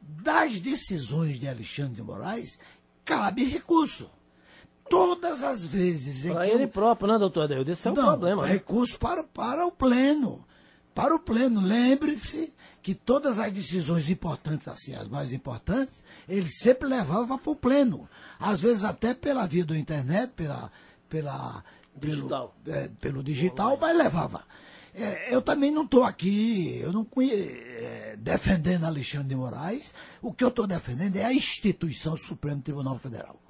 das 0.00 0.60
decisões 0.60 1.38
de 1.38 1.48
Alexandre 1.48 1.94
de 1.96 2.02
Moraes, 2.02 2.58
cabe 3.04 3.44
recurso. 3.44 4.10
Todas 4.88 5.42
as 5.42 5.66
vezes 5.66 6.22
que 6.22 6.50
ele 6.50 6.64
eu- 6.64 6.68
próprio, 6.68 7.08
né, 7.08 7.18
doutor 7.18 7.44
Adeildo? 7.44 7.70
Esse 7.72 7.88
é 7.88 7.90
o 7.90 7.94
não, 7.94 8.04
problema. 8.04 8.42
né? 8.42 8.48
recurso 8.48 8.98
para, 8.98 9.24
para 9.24 9.66
o 9.66 9.72
pleno. 9.72 10.44
Para 10.94 11.14
o 11.14 11.18
pleno. 11.18 11.60
Lembre-se 11.60 12.52
que 12.82 12.94
todas 12.94 13.38
as 13.38 13.50
decisões 13.52 14.10
importantes, 14.10 14.68
assim, 14.68 14.94
as 14.94 15.08
mais 15.08 15.32
importantes, 15.32 16.04
ele 16.28 16.50
sempre 16.50 16.86
levava 16.88 17.38
para 17.38 17.50
o 17.50 17.56
pleno. 17.56 18.08
Às 18.38 18.60
vezes 18.60 18.84
até 18.84 19.14
pela 19.14 19.46
via 19.46 19.64
da 19.64 19.76
internet, 19.76 20.32
pela, 20.36 20.70
pela, 21.08 21.64
Digital. 21.96 22.54
Pelo, 22.62 22.76
é, 22.76 22.88
pelo 23.00 23.22
digital, 23.22 23.78
mas 23.80 23.96
levava. 23.96 24.42
É, 24.94 25.34
eu 25.34 25.42
também 25.42 25.70
não 25.72 25.82
estou 25.84 26.04
aqui, 26.04 26.78
eu 26.80 26.92
não 26.92 27.04
conhe- 27.04 27.32
é, 27.32 28.16
defendendo 28.18 28.84
Alexandre 28.84 29.28
de 29.28 29.34
Moraes. 29.36 29.92
O 30.22 30.32
que 30.32 30.44
eu 30.44 30.48
estou 30.48 30.66
defendendo 30.66 31.16
é 31.16 31.24
a 31.24 31.32
instituição 31.32 32.16
Supremo 32.16 32.62
Tribunal 32.62 32.98
Federal. 32.98 33.40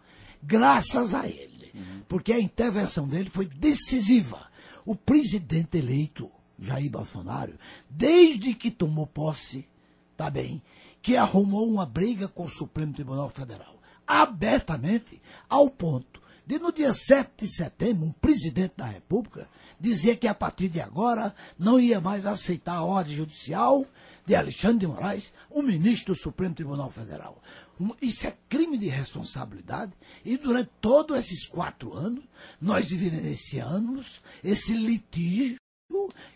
Graças 0.42 1.12
a 1.14 1.26
ele. 1.28 1.72
Porque 2.08 2.32
a 2.32 2.40
intervenção 2.40 3.06
dele 3.08 3.28
foi 3.32 3.46
decisiva. 3.46 4.46
O 4.86 4.94
presidente 4.94 5.76
eleito, 5.78 6.30
Jair 6.58 6.90
Bolsonaro, 6.90 7.54
desde 7.90 8.54
que 8.54 8.70
tomou 8.70 9.06
posse, 9.06 9.66
tá 10.16 10.30
bem, 10.30 10.62
que 11.02 11.16
arrumou 11.16 11.68
uma 11.68 11.84
briga 11.84 12.28
com 12.28 12.44
o 12.44 12.48
Supremo 12.48 12.92
Tribunal 12.92 13.28
Federal. 13.28 13.74
Abertamente, 14.06 15.20
ao 15.48 15.68
ponto 15.68 16.22
de 16.46 16.58
no 16.58 16.70
dia 16.72 16.92
7 16.92 17.32
de 17.38 17.48
setembro, 17.48 18.06
um 18.06 18.12
presidente 18.12 18.74
da 18.76 18.84
República 18.86 19.48
dizer 19.80 20.16
que 20.16 20.28
a 20.28 20.34
partir 20.34 20.68
de 20.68 20.80
agora 20.80 21.34
não 21.58 21.78
ia 21.78 22.00
mais 22.00 22.26
aceitar 22.26 22.76
a 22.76 22.84
ordem 22.84 23.14
judicial 23.14 23.86
de 24.26 24.34
Alexandre 24.34 24.78
de 24.78 24.86
Moraes, 24.86 25.32
um 25.50 25.62
ministro 25.62 26.14
do 26.14 26.20
Supremo 26.20 26.54
Tribunal 26.54 26.90
Federal. 26.90 27.42
Isso 28.00 28.26
é 28.26 28.36
crime 28.48 28.78
de 28.78 28.88
responsabilidade 28.88 29.92
e 30.24 30.36
durante 30.36 30.70
todos 30.80 31.18
esses 31.18 31.46
quatro 31.46 31.92
anos 31.92 32.24
nós 32.60 32.88
vivenciamos 32.88 34.22
esse 34.42 34.72
litígio 34.74 35.56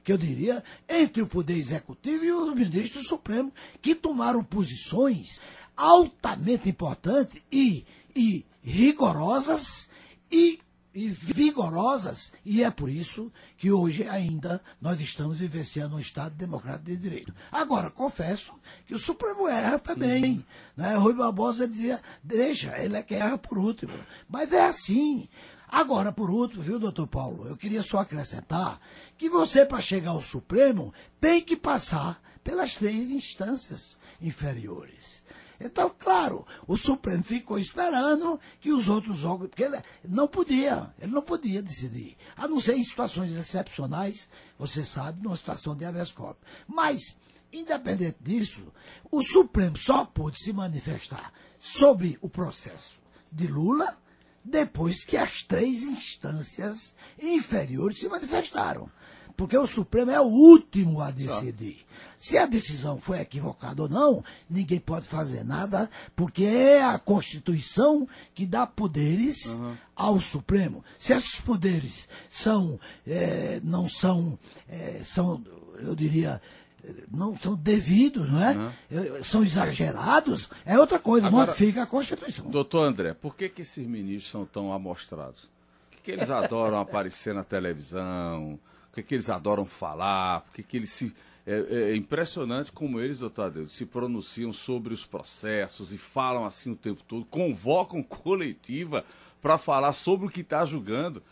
que 0.05 0.12
eu 0.12 0.18
diria, 0.18 0.62
entre 0.88 1.22
o 1.22 1.27
Poder 1.27 1.57
Executivo 1.57 2.24
e 2.24 2.33
os 2.33 2.55
ministros 2.55 3.07
supremos, 3.09 3.53
que 3.81 3.94
tomaram 3.94 4.44
posições 4.44 5.40
altamente 5.77 6.68
importantes 6.68 7.40
e, 7.51 7.85
e 8.14 8.44
rigorosas 8.62 9.88
e, 10.31 10.61
e 10.98 11.08
vigorosas. 11.11 12.32
E 12.44 12.64
é 12.64 12.70
por 12.72 12.90
isso 12.90 13.32
que 13.56 13.70
hoje 13.70 14.02
ainda 14.08 14.61
nós 14.80 15.00
estamos 15.00 15.38
vivenciando 15.38 15.94
um 15.94 16.00
Estado 16.00 16.34
democrático 16.34 16.87
de 16.87 16.96
direito. 16.96 17.32
Agora, 17.52 17.88
confesso 17.88 18.52
que 18.84 18.94
o 18.94 18.98
Supremo 18.98 19.46
erra 19.46 19.78
também. 19.78 20.44
Né? 20.76 20.96
Rui 20.96 21.14
Barbosa 21.14 21.68
dizia, 21.68 22.02
deixa, 22.22 22.76
ele 22.78 22.96
é 22.96 23.02
que 23.04 23.14
erra 23.14 23.38
por 23.38 23.58
último. 23.58 23.92
Mas 24.28 24.52
é 24.52 24.64
assim. 24.64 25.28
Agora, 25.68 26.11
por 26.11 26.30
último, 26.30 26.64
viu, 26.64 26.80
doutor 26.80 27.06
Paulo, 27.06 27.46
eu 27.46 27.56
queria 27.56 27.82
só 27.84 27.98
acrescentar 27.98 28.80
que 29.16 29.28
você, 29.28 29.64
para 29.64 29.80
chegar 29.80 30.11
ao 30.11 30.22
Supremo, 30.22 30.92
tem 31.20 31.40
que 31.40 31.56
passar 31.56 32.20
pelas 32.42 32.74
três 32.74 33.08
instâncias 33.11 33.96
inferiores. 34.20 35.17
Então, 35.61 35.92
claro, 35.99 36.47
o 36.66 36.77
Supremo 36.77 37.23
ficou 37.25 37.59
esperando 37.59 38.38
que 38.61 38.73
os 38.73 38.88
outros 38.88 39.25
órgãos. 39.25 39.51
Porque 39.51 39.64
ele 39.64 39.79
não 40.05 40.29
podia, 40.29 40.92
ele 41.01 41.12
não 41.12 41.23
podia 41.23 41.62
decidir. 41.62 42.16
A 42.37 42.47
não 42.47 42.61
ser 42.61 42.77
em 42.77 42.85
situações 42.85 43.37
excepcionais, 43.37 44.29
você 44.59 44.85
sabe, 44.85 45.23
numa 45.23 45.37
situação 45.37 45.75
de 45.75 45.85
habeas 45.85 46.12
corpus. 46.12 46.49
Mas, 46.66 47.16
independente 47.53 48.18
disso, 48.21 48.73
o 49.11 49.23
Supremo 49.23 49.77
só 49.77 50.05
pôde 50.05 50.42
se 50.42 50.53
manifestar 50.53 51.33
sobre 51.59 52.16
o 52.21 52.29
processo 52.29 53.01
de 53.33 53.47
Lula 53.47 53.99
depois 54.44 55.05
que 55.05 55.16
as 55.16 55.42
três 55.42 55.83
instâncias 55.83 56.94
inferiores 57.21 57.99
se 57.99 58.09
manifestaram. 58.09 58.88
Porque 59.37 59.57
o 59.57 59.66
Supremo 59.66 60.11
é 60.11 60.21
o 60.21 60.25
último 60.25 61.01
a 61.01 61.11
decidir. 61.11 61.87
Se 62.20 62.37
a 62.37 62.46
decisão 62.46 62.98
foi 63.00 63.20
equivocada 63.20 63.83
ou 63.83 63.88
não, 63.88 64.24
ninguém 64.50 64.81
pode 64.81 65.07
fazer 65.07 65.44
nada, 65.44 65.88
porque 66.16 66.42
é 66.44 66.83
a 66.83 66.98
Constituição 66.98 68.09
que 68.35 68.44
dá 68.44 68.66
poderes 68.66 69.61
ao 69.94 70.20
Supremo. 70.20 70.85
Se 70.98 71.12
esses 71.12 71.40
poderes 71.40 72.09
são, 72.28 72.78
eh, 73.07 73.61
não 73.62 73.88
são, 73.88 74.37
eh, 74.68 75.00
são, 75.04 75.42
eu 75.81 75.94
diria, 75.94 76.42
eh, 76.85 76.90
não 77.11 77.38
são 77.38 77.54
devidos, 77.54 78.28
não 78.28 78.42
é? 78.42 78.72
Eh, 78.90 79.20
São 79.22 79.44
exagerados, 79.44 80.48
é 80.66 80.76
outra 80.78 80.98
coisa, 80.98 81.28
Agora- 81.28 81.46
modifica 81.46 81.85
a 81.85 81.87
Constituição. 81.87 82.50
Doutor 82.50 82.85
André, 82.85 83.14
por 83.14 83.37
que, 83.37 83.48
que 83.48 83.62
esses 83.62 83.87
ministros 83.87 84.31
são 84.31 84.44
tão 84.44 84.72
amostrados? 84.72 85.48
Por 85.88 85.96
que, 85.98 86.02
que 86.02 86.11
eles 86.11 86.31
adoram 86.31 86.78
aparecer 86.81 87.33
na 87.33 87.44
televisão? 87.44 88.59
Por 88.90 88.96
que, 88.96 89.02
que 89.04 89.14
eles 89.14 89.31
adoram 89.31 89.64
falar? 89.64 90.40
Por 90.40 90.52
que, 90.54 90.62
que 90.64 90.76
eles 90.78 90.90
se. 90.90 91.14
É, 91.50 91.92
é 91.92 91.96
impressionante 91.96 92.70
como 92.70 93.00
eles, 93.00 93.20
doutor 93.20 93.44
Adeus, 93.46 93.72
se 93.72 93.87
pronunciam 93.87 94.52
sobre 94.52 94.92
os 94.92 95.06
processos 95.06 95.94
e 95.94 95.96
falam 95.98 96.44
assim 96.44 96.72
o 96.72 96.76
tempo 96.76 97.02
todo, 97.08 97.24
convocam 97.24 98.02
coletiva 98.02 99.02
para 99.40 99.56
falar 99.56 99.94
sobre 99.94 100.26
o 100.26 100.30
que 100.30 100.42
está 100.42 100.62
julgando. 100.66 101.22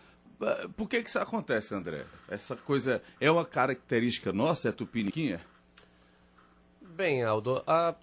Ah, 0.40 0.68
Por 0.74 0.88
que, 0.88 1.02
que 1.02 1.08
isso 1.10 1.18
acontece, 1.18 1.74
André? 1.74 2.06
Essa 2.28 2.56
coisa 2.56 3.02
é 3.20 3.30
uma 3.30 3.44
característica 3.44 4.32
nossa, 4.32 4.70
é 4.70 4.72
tupiniquinha? 4.72 5.38
Bem, 6.80 7.22
Aldo, 7.22 7.62
a- 7.66 7.94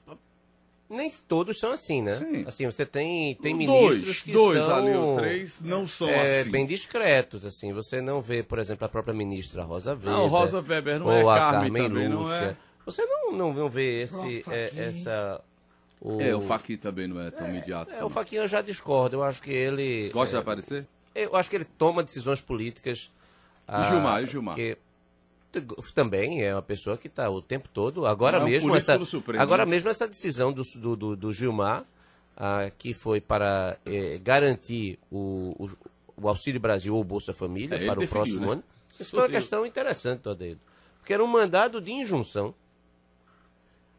nem 0.93 1.11
todos 1.27 1.59
são 1.59 1.71
assim, 1.71 2.01
né? 2.01 2.17
Sim. 2.17 2.43
Assim, 2.47 2.65
você 2.65 2.85
tem, 2.85 3.35
tem 3.35 3.57
dois, 3.57 3.95
ministros 3.95 4.21
que 4.21 4.31
dois 4.31 4.63
são 4.63 4.75
ali 4.75 4.95
ou 4.95 5.17
três 5.17 5.61
não 5.61 5.87
são 5.87 6.07
é, 6.07 6.41
assim. 6.41 6.51
bem 6.51 6.65
discretos, 6.65 7.45
assim. 7.45 7.73
Você 7.73 8.01
não 8.01 8.21
vê, 8.21 8.43
por 8.43 8.59
exemplo, 8.59 8.85
a 8.85 8.89
própria 8.89 9.13
ministra 9.13 9.63
Rosa 9.63 9.91
Weber. 9.91 10.11
Não, 10.11 10.27
Rosa 10.27 10.61
Weber 10.61 10.99
não 10.99 11.07
ou 11.07 11.11
é, 11.13 11.21
a 11.21 11.39
Carmen 11.39 11.73
Carmen 11.73 11.83
também 11.83 12.09
não 12.09 12.21
Lúcia. 12.21 12.35
é. 12.35 12.57
Você 12.85 13.05
não, 13.05 13.31
não, 13.31 13.53
não 13.53 13.69
vê 13.69 14.01
esse, 14.01 14.43
é, 14.49 14.71
essa... 14.75 15.41
O... 15.99 16.19
É, 16.19 16.35
o 16.35 16.41
Faquin 16.41 16.75
também 16.75 17.07
não 17.07 17.21
é 17.21 17.31
tão 17.31 17.47
imediato. 17.47 17.93
É, 17.93 18.03
o 18.03 18.09
Faquinha 18.09 18.41
eu 18.41 18.47
já 18.47 18.61
discordo. 18.61 19.15
Eu 19.15 19.23
acho 19.23 19.41
que 19.41 19.51
ele. 19.51 20.09
Gosta 20.09 20.35
é, 20.35 20.37
de 20.37 20.41
aparecer? 20.41 20.87
Eu 21.15 21.35
acho 21.37 21.49
que 21.49 21.55
ele 21.55 21.63
toma 21.63 22.03
decisões 22.03 22.41
políticas. 22.41 23.09
E 23.69 23.79
o 23.79 23.83
Gilmar, 23.85 24.21
e 24.21 24.25
o 24.25 24.27
Gilmar? 24.27 24.55
Que 24.55 24.77
também 25.93 26.43
é 26.43 26.53
uma 26.55 26.61
pessoa 26.61 26.97
que 26.97 27.07
está 27.07 27.29
o 27.29 27.41
tempo 27.41 27.67
todo. 27.67 28.05
Agora 28.05 28.39
Não 28.39 28.45
mesmo 28.47 28.75
essa, 28.75 28.99
agora 29.37 29.65
né? 29.65 29.71
mesmo 29.71 29.89
essa 29.89 30.07
decisão 30.07 30.51
do, 30.53 30.63
do, 30.95 31.15
do- 31.15 31.33
Gilmar, 31.33 31.85
ah, 32.35 32.71
que 32.77 32.93
foi 32.93 33.21
para 33.21 33.77
eh, 33.85 34.19
garantir 34.23 34.97
o, 35.11 35.55
o, 35.59 35.69
o 36.23 36.27
Auxílio 36.27 36.59
Brasil 36.59 36.95
ou 36.95 37.03
Bolsa 37.03 37.33
Família 37.33 37.75
É, 37.75 37.85
para 37.85 37.97
o 37.99 38.01
definiu, 38.01 38.09
próximo 38.09 38.45
né? 38.47 38.51
ano. 38.53 38.63
Isso 38.93 39.09
foi 39.11 39.19
uma 39.21 39.29
questão 39.29 39.65
interessante, 39.65 40.27
Adeildo. 40.29 40.61
Porque 40.99 41.13
era 41.13 41.23
um 41.23 41.27
mandado 41.27 41.81
de 41.81 41.91
injunção 41.91 42.53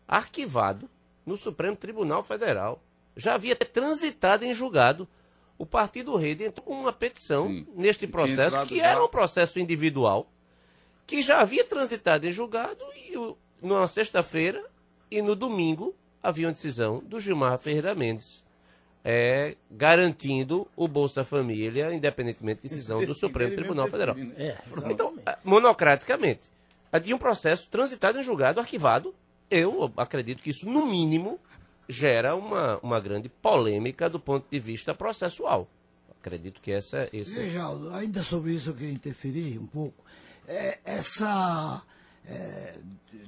arquivado 0.06 0.88
no 1.24 1.36
Supremo 1.36 1.76
Tribunal 1.76 2.22
Federal. 2.22 2.82
Já 3.16 3.34
havia 3.34 3.56
transitado 3.56 4.44
em 4.44 4.54
julgado. 4.54 5.08
O 5.56 5.64
Partido 5.64 6.16
Rede 6.16 6.44
entrou 6.44 6.64
com 6.66 6.74
uma 6.80 6.92
petição 6.92 7.46
Sim. 7.46 7.66
neste 7.76 8.06
processo, 8.06 8.66
que 8.66 8.80
era 8.80 9.02
um 9.02 9.08
processo 9.08 9.58
individual, 9.60 10.28
que 11.06 11.22
já 11.22 11.40
havia 11.40 11.64
transitado 11.64 12.26
em 12.26 12.32
julgado 12.32 12.84
e 13.10 13.16
o, 13.16 13.36
numa 13.62 13.86
sexta-feira 13.86 14.62
e 15.10 15.20
no 15.20 15.34
domingo 15.34 15.94
havia 16.22 16.46
uma 16.46 16.52
decisão 16.52 17.02
do 17.04 17.20
Gilmar 17.20 17.58
Ferreira 17.58 17.94
Mendes 17.94 18.44
é, 19.04 19.56
garantindo 19.70 20.66
o 20.74 20.88
Bolsa 20.88 21.24
Família, 21.24 21.92
independentemente 21.92 22.62
de 22.62 22.68
decisão 22.70 23.04
do 23.04 23.12
Supremo 23.12 23.54
Tribunal 23.54 23.88
Federal. 23.88 24.16
É, 24.36 24.56
Então, 24.90 25.18
ah, 25.26 25.38
monocraticamente, 25.44 26.48
havia 26.90 27.14
um 27.14 27.18
processo 27.18 27.68
transitado 27.68 28.18
em 28.18 28.22
julgado, 28.22 28.58
arquivado. 28.60 29.14
Eu 29.50 29.92
acredito 29.98 30.42
que 30.42 30.48
isso, 30.48 30.66
no 30.66 30.86
mínimo, 30.86 31.38
gera 31.86 32.34
uma, 32.34 32.78
uma 32.78 32.98
grande 32.98 33.28
polêmica 33.28 34.08
do 34.08 34.18
ponto 34.18 34.46
de 34.50 34.58
vista 34.58 34.94
processual. 34.94 35.68
Acredito 36.18 36.62
que 36.62 36.72
essa, 36.72 37.06
esse 37.12 37.34
Veja, 37.34 37.62
Aldo, 37.62 37.94
ainda 37.94 38.22
sobre 38.22 38.54
isso 38.54 38.70
eu 38.70 38.74
queria 38.74 38.94
interferir 38.94 39.58
um 39.58 39.66
pouco. 39.66 40.02
É, 40.46 40.78
essa 40.84 41.82
é, 42.26 42.76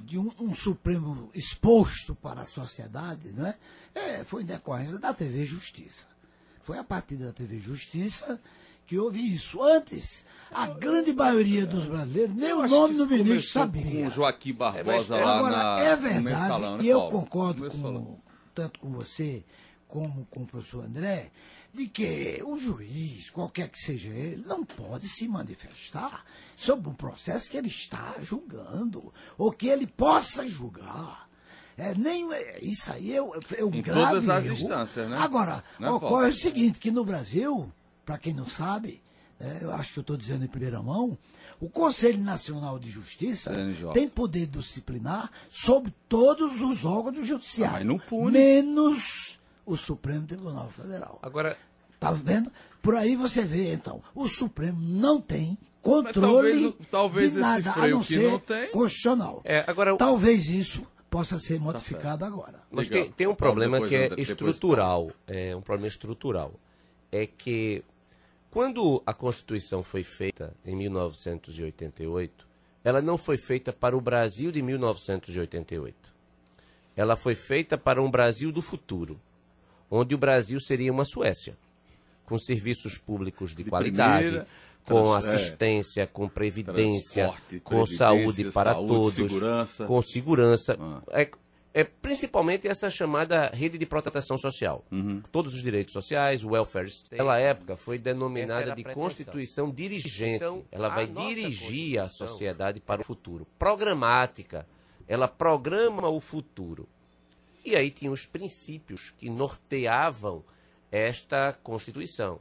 de 0.05 0.19
um, 0.19 0.31
um 0.39 0.55
Supremo 0.55 1.31
exposto 1.35 2.15
para 2.15 2.43
a 2.43 2.47
sociedade, 2.47 3.33
não 3.33 3.47
é? 3.47 3.57
É, 3.95 4.25
foi 4.25 4.43
em 4.43 4.47
decorrência 4.47 4.99
da 4.99 5.15
TV 5.15 5.45
Justiça. 5.47 6.07
Foi 6.63 6.79
a 6.79 6.85
partir 6.85 7.17
da 7.17 7.33
TV 7.33 7.59
Justiça 7.59 8.41
que 8.87 8.99
houve 8.99 9.35
isso. 9.35 9.63
Antes, 9.63 10.25
a 10.53 10.67
grande 10.67 11.13
maioria 11.13 11.67
dos 11.67 11.87
brasileiros, 11.87 12.35
nem 12.35 12.53
o 12.53 12.67
nome 12.69 12.95
do 12.95 13.07
ministro 13.07 13.53
sabia. 13.53 13.83
Com 13.83 14.07
o 14.07 14.11
Joaquim 14.11 14.53
Barbosa 14.53 15.17
É, 15.17 15.25
lá 15.25 15.39
Agora, 15.39 15.57
na, 15.57 15.81
é 15.81 15.97
verdade, 15.97 16.25
mensalão, 16.25 16.77
né, 16.77 16.85
e 16.85 16.89
eu 16.89 16.99
Paulo? 17.01 17.21
concordo 17.21 17.71
com, 17.71 18.19
tanto 18.55 18.79
com 18.79 18.91
você 18.91 19.45
como 19.89 20.27
com 20.27 20.43
o 20.43 20.47
professor 20.47 20.85
André, 20.85 21.31
de 21.73 21.89
que 21.89 22.43
o 22.45 22.59
juiz, 22.59 23.31
qualquer 23.31 23.69
que 23.69 23.79
seja 23.79 24.09
ele, 24.09 24.45
não 24.47 24.65
pode 24.65 25.09
se 25.09 25.29
manifestar 25.29 26.25
sobre 26.57 26.89
um 26.89 26.95
processo 26.95 27.49
que 27.51 27.57
ele 27.57 27.69
está 27.69 28.15
julgando, 28.23 29.13
ou 29.39 29.53
que 29.53 29.69
ele 29.69 29.87
possa 29.87 30.49
julgar. 30.49 31.29
É, 31.79 31.95
nem, 31.95 32.33
é, 32.33 32.59
isso 32.65 32.91
aí 32.91 33.13
é, 33.13 33.17
é 33.19 33.65
um 33.65 33.73
Em 33.75 33.83
grave 33.83 34.07
todas 34.23 34.29
as 34.31 34.45
erro. 34.47 34.55
instâncias, 34.55 35.09
né? 35.11 35.19
Agora, 35.19 35.63
Né, 35.79 35.91
ocorre 35.91 36.31
o 36.31 36.37
seguinte, 36.37 36.81
que 36.81 36.91
no 36.91 37.05
Brasil, 37.05 37.71
para 38.05 38.17
quem 38.17 38.33
não 38.33 38.47
sabe, 38.49 39.03
é, 39.39 39.59
eu 39.61 39.71
acho 39.75 39.93
que 39.93 39.99
eu 39.99 40.01
estou 40.01 40.17
dizendo 40.17 40.43
em 40.45 40.49
primeira 40.49 40.83
mão, 40.83 41.19
o 41.61 41.69
Conselho 41.69 42.19
Nacional 42.23 42.79
de 42.79 42.91
Justiça 42.91 43.51
CNJ. 43.51 43.93
tem 43.93 44.09
poder 44.09 44.47
disciplinar 44.47 45.31
sobre 45.51 45.93
todos 46.09 46.63
os 46.63 46.87
órgãos 46.87 47.15
do 47.17 47.25
Judiciário. 47.25 47.77
Ah, 47.77 47.79
mas 47.81 47.87
não 47.87 47.99
pune. 47.99 48.33
Menos 48.33 49.39
o 49.67 49.77
Supremo 49.77 50.27
Tribunal 50.27 50.71
Federal. 50.71 51.19
Agora, 51.23 51.59
Tá 52.01 52.11
vendo? 52.13 52.51
Por 52.83 52.95
aí 52.95 53.17
você 53.17 53.43
vê, 53.43 53.73
então, 53.73 54.03
o 54.15 54.29
Supremo 54.29 54.79
não 54.81 55.19
tem 55.21 55.59
controle 55.87 56.67
o- 56.67 56.73
talvez 56.91 57.33
de 57.33 57.39
esse 57.39 57.49
nada, 57.49 57.73
a 57.73 57.89
não 57.89 58.03
ser 58.03 58.31
não 58.31 58.39
tem. 58.39 58.71
constitucional. 58.71 59.41
É, 59.45 59.65
agora 59.67 59.97
Talvez 59.97 60.49
isso 60.49 60.87
possa 61.09 61.39
ser 61.39 61.59
modificado 61.61 62.25
agora. 62.25 62.61
Mas 62.71 62.89
tem, 62.89 63.11
tem 63.11 63.27
um 63.27 63.35
problema 63.35 63.77
depois 63.77 63.89
que 63.91 63.97
é 63.97 64.09
depois 64.11 64.29
estrutural. 64.29 65.11
É 65.27 65.55
um 65.57 65.61
problema 65.63 65.89
estrutural. 65.89 66.53
É 67.11 67.27
que 67.27 67.83
quando 68.51 69.03
a 69.07 69.15
Constituição 69.15 69.83
foi 69.83 70.03
feita 70.03 70.55
em 70.65 70.75
1988, 70.77 72.47
ela 72.85 73.01
não 73.03 73.17
foi 73.19 73.37
feita 73.37 73.73
para 73.73 73.97
o 73.97 74.01
Brasil 74.01 74.53
de 74.53 74.63
1988. 74.63 76.15
Ela 76.97 77.17
foi 77.17 77.35
feita 77.35 77.77
para 77.77 78.03
um 78.03 78.11
Brasil 78.11 78.51
do 78.53 78.63
futuro, 78.63 79.21
onde 79.91 80.15
o 80.15 80.19
Brasil 80.19 80.59
seria 80.61 80.91
uma 80.93 81.05
Suécia, 81.05 81.57
com 82.25 82.39
serviços 82.39 82.97
públicos 82.97 83.51
de, 83.55 83.65
De 83.65 83.71
qualidade, 83.71 84.23
primeira, 84.25 84.47
com 84.87 85.03
trans- 85.11 85.25
é, 85.25 85.35
assistência, 85.35 86.07
com 86.07 86.29
previdência, 86.29 87.35
com 87.63 87.85
previdência, 87.85 87.97
saúde 87.97 88.45
para 88.53 88.73
saúde, 88.73 88.89
todos, 88.89 89.15
segurança. 89.15 89.87
com 89.87 90.03
segurança. 90.03 90.77
Ah. 90.81 91.03
É, 91.11 91.29
é 91.75 91.85
principalmente 91.85 92.67
essa 92.67 92.89
chamada 92.89 93.51
rede 93.53 93.77
de 93.77 93.85
proteção 93.85 94.39
social. 94.39 94.83
Uhum. 94.91 95.21
Todos 95.31 95.55
os 95.55 95.63
direitos 95.63 95.93
sociais, 95.93 96.43
o 96.43 96.53
welfare 96.53 96.89
state. 96.89 97.11
Naquela 97.13 97.39
época 97.39 97.77
foi 97.77 97.99
denominada 97.99 98.75
de. 98.75 98.83
Constituição 98.85 99.71
dirigente. 99.71 100.37
Então, 100.45 100.65
Ela 100.73 100.89
vai 100.89 101.07
dirigir 101.07 102.01
a 102.01 102.09
sociedade 102.09 102.81
para 102.81 103.03
o 103.03 103.05
futuro. 103.05 103.47
Programática. 103.59 104.67
Ela 105.07 105.29
programa 105.29 106.09
o 106.09 106.21
futuro. 106.21 106.89
E 107.65 107.77
aí 107.77 107.91
tinha 107.91 108.11
os 108.11 108.25
princípios 108.25 109.13
que 109.19 109.29
norteavam 109.29 110.43
esta 110.91 111.53
Constituição. 111.63 112.39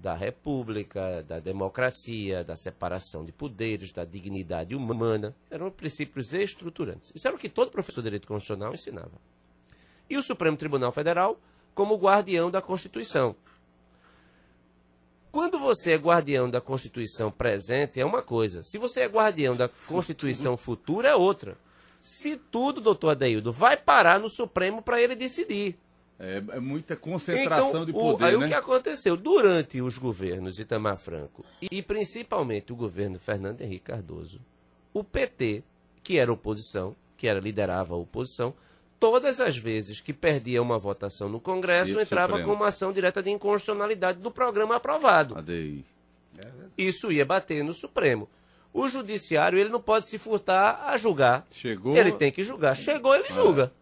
Da 0.00 0.14
república, 0.14 1.22
da 1.22 1.38
democracia, 1.38 2.42
da 2.42 2.56
separação 2.56 3.24
de 3.24 3.32
poderes, 3.32 3.92
da 3.92 4.04
dignidade 4.04 4.74
humana. 4.74 5.36
Eram 5.50 5.70
princípios 5.70 6.32
estruturantes. 6.32 7.12
Isso 7.14 7.26
era 7.26 7.36
o 7.36 7.38
que 7.38 7.48
todo 7.48 7.70
professor 7.70 8.00
de 8.00 8.06
direito 8.06 8.26
constitucional 8.26 8.72
ensinava. 8.72 9.12
E 10.08 10.16
o 10.16 10.22
Supremo 10.22 10.56
Tribunal 10.56 10.90
Federal 10.90 11.38
como 11.74 11.96
guardião 11.96 12.50
da 12.50 12.62
Constituição. 12.62 13.36
Quando 15.30 15.58
você 15.58 15.92
é 15.92 15.96
guardião 15.96 16.50
da 16.50 16.60
Constituição 16.60 17.30
presente, 17.30 18.00
é 18.00 18.04
uma 18.04 18.20
coisa. 18.20 18.62
Se 18.62 18.78
você 18.78 19.00
é 19.00 19.06
guardião 19.06 19.54
da 19.54 19.68
Constituição 19.68 20.56
futura, 20.56 21.08
é 21.08 21.14
outra. 21.14 21.56
Se 22.00 22.36
tudo, 22.36 22.80
doutor 22.80 23.10
Adeildo, 23.10 23.52
vai 23.52 23.76
parar 23.76 24.18
no 24.18 24.28
Supremo 24.28 24.82
para 24.82 25.00
ele 25.00 25.14
decidir. 25.14 25.78
É, 26.22 26.42
é 26.56 26.60
muita 26.60 26.94
concentração 26.96 27.86
de 27.86 27.92
Então, 27.92 28.02
o- 28.08 28.12
poder, 28.12 28.24
aí 28.26 28.36
né? 28.36 28.44
o 28.44 28.48
que 28.48 28.54
aconteceu? 28.54 29.16
Durante 29.16 29.80
os 29.80 29.96
governos 29.96 30.54
de 30.54 30.62
Itamar 30.62 30.98
Franco 30.98 31.42
e, 31.62 31.80
principalmente 31.82 32.70
o 32.72 32.76
governo 32.76 33.18
Fernando 33.18 33.62
Henrique 33.62 33.86
Cardoso, 33.86 34.38
o 34.92 35.02
PT, 35.02 35.64
que 36.02 36.18
era 36.18 36.30
oposição, 36.30 36.94
que 37.16 37.26
era 37.26 37.40
liderava 37.40 37.94
a 37.94 37.96
oposição, 37.96 38.52
todas 38.98 39.40
as 39.40 39.56
vezes 39.56 40.02
que 40.02 40.12
perdia 40.12 40.60
uma 40.60 40.78
votação 40.78 41.26
no 41.28 41.40
Congresso, 41.40 41.92
pro 41.94 42.02
entrava 42.02 42.32
Supremo. 42.34 42.48
com 42.50 42.54
uma 42.54 42.68
ação 42.68 42.92
direta 42.92 43.22
de 43.22 43.30
inconstitucionalidade 43.30 44.18
do 44.18 44.30
programa 44.30 44.76
aprovado. 44.76 45.38
ADI. 45.38 45.86
Isso 46.76 47.10
ia 47.10 47.24
bater 47.24 47.64
no 47.64 47.72
Supremo. 47.74 48.28
O 48.72 48.88
judiciário, 48.88 49.58
ele 49.58 49.68
não 49.70 49.80
pode 49.80 50.06
se 50.06 50.16
furtar 50.18 50.84
a 50.86 50.96
julgar. 50.96 51.46
Chegou. 51.50 51.96
Ele 51.96 52.12
tem 52.12 52.30
que 52.30 52.44
julgar. 52.44 52.76
Chegou, 52.76 53.14
ele 53.14 53.26
julga. 53.32 53.72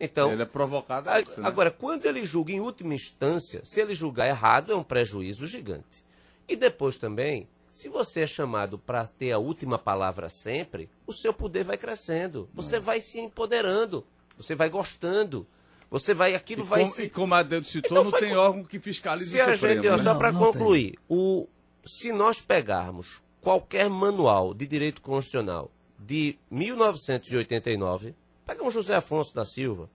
Então, 0.00 0.30
Ele 0.32 0.42
é 0.42 0.46
provocado. 0.46 1.10
a- 1.10 1.20
isso, 1.20 1.40
né? 1.40 1.48
Agora, 1.48 1.70
quando 1.70 2.06
ele 2.06 2.24
julga 2.24 2.52
em 2.52 2.60
última 2.60 2.94
instância, 2.94 3.60
se 3.64 3.80
ele 3.80 3.94
julgar 3.94 4.28
errado, 4.28 4.72
é 4.72 4.76
um 4.76 4.82
prejuízo 4.82 5.46
gigante. 5.46 6.04
E 6.48 6.54
depois 6.56 6.96
também, 6.98 7.48
se 7.70 7.88
você 7.88 8.20
é 8.20 8.26
chamado 8.26 8.78
para 8.78 9.06
ter 9.08 9.32
a 9.32 9.38
última 9.38 9.78
palavra 9.78 10.28
sempre, 10.28 10.88
o 11.06 11.12
seu 11.12 11.32
poder 11.34 11.64
vai 11.64 11.76
crescendo. 11.76 12.48
Você 12.54 12.78
vai 12.78 13.00
se 13.00 13.18
empoderando. 13.18 14.06
Você 14.36 14.54
vai 14.54 14.68
gostando. 14.68 15.46
Você 15.90 16.14
vai, 16.14 16.34
aquilo 16.34 16.62
E 16.62 16.66
vai 16.66 16.80
como, 16.82 16.92
se. 16.94 17.02
e 17.04 17.10
como 17.10 17.34
a 17.34 17.42
Dedo 17.42 17.66
citou, 17.66 17.90
Então 17.90 18.04
não 18.04 18.10
foi 18.10 18.20
tem 18.20 18.36
órgão 18.36 18.62
que 18.62 18.78
fiscalize 18.78 19.30
Se 19.30 19.38
o 19.38 19.42
a 19.42 19.54
Supremo. 19.56 19.82
gente, 19.82 19.96
né? 19.96 20.02
só 20.04 20.14
para 20.14 20.32
concluir, 20.32 20.94
o, 21.08 21.48
se 21.84 22.12
nós 22.12 22.40
pegarmos 22.40 23.20
qualquer 23.40 23.88
manual 23.90 24.52
de 24.54 24.66
direito 24.66 25.00
constitucional 25.00 25.70
de 25.98 26.38
1989, 26.50 28.14
pegamos 28.48 28.72
José 28.74 28.94
Afonso 28.96 29.34
da 29.34 29.44
Silva, 29.44 29.88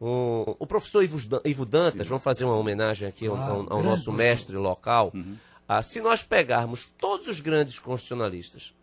um- 0.00 0.56
o 0.58 0.66
professor 0.66 1.04
Ivo, 1.04 1.18
Dan- 1.28 1.40
Ivo 1.44 1.64
Dantas, 1.66 2.06
vamos 2.06 2.24
fazer 2.24 2.44
uma 2.44 2.56
homenagem 2.56 3.06
aqui 3.06 3.26
ao, 3.26 3.36
ao- 3.36 3.72
ao 3.74 3.82
nosso 3.82 4.10
mestre 4.12 4.56
local. 4.56 5.12
Ah, 5.68 5.82
se 5.82 6.00
nós 6.00 6.22
pegarmos 6.22 6.88
todos 6.98 7.28
os 7.28 7.38
grandes 7.40 7.78
constitucionalistas, 7.78 8.74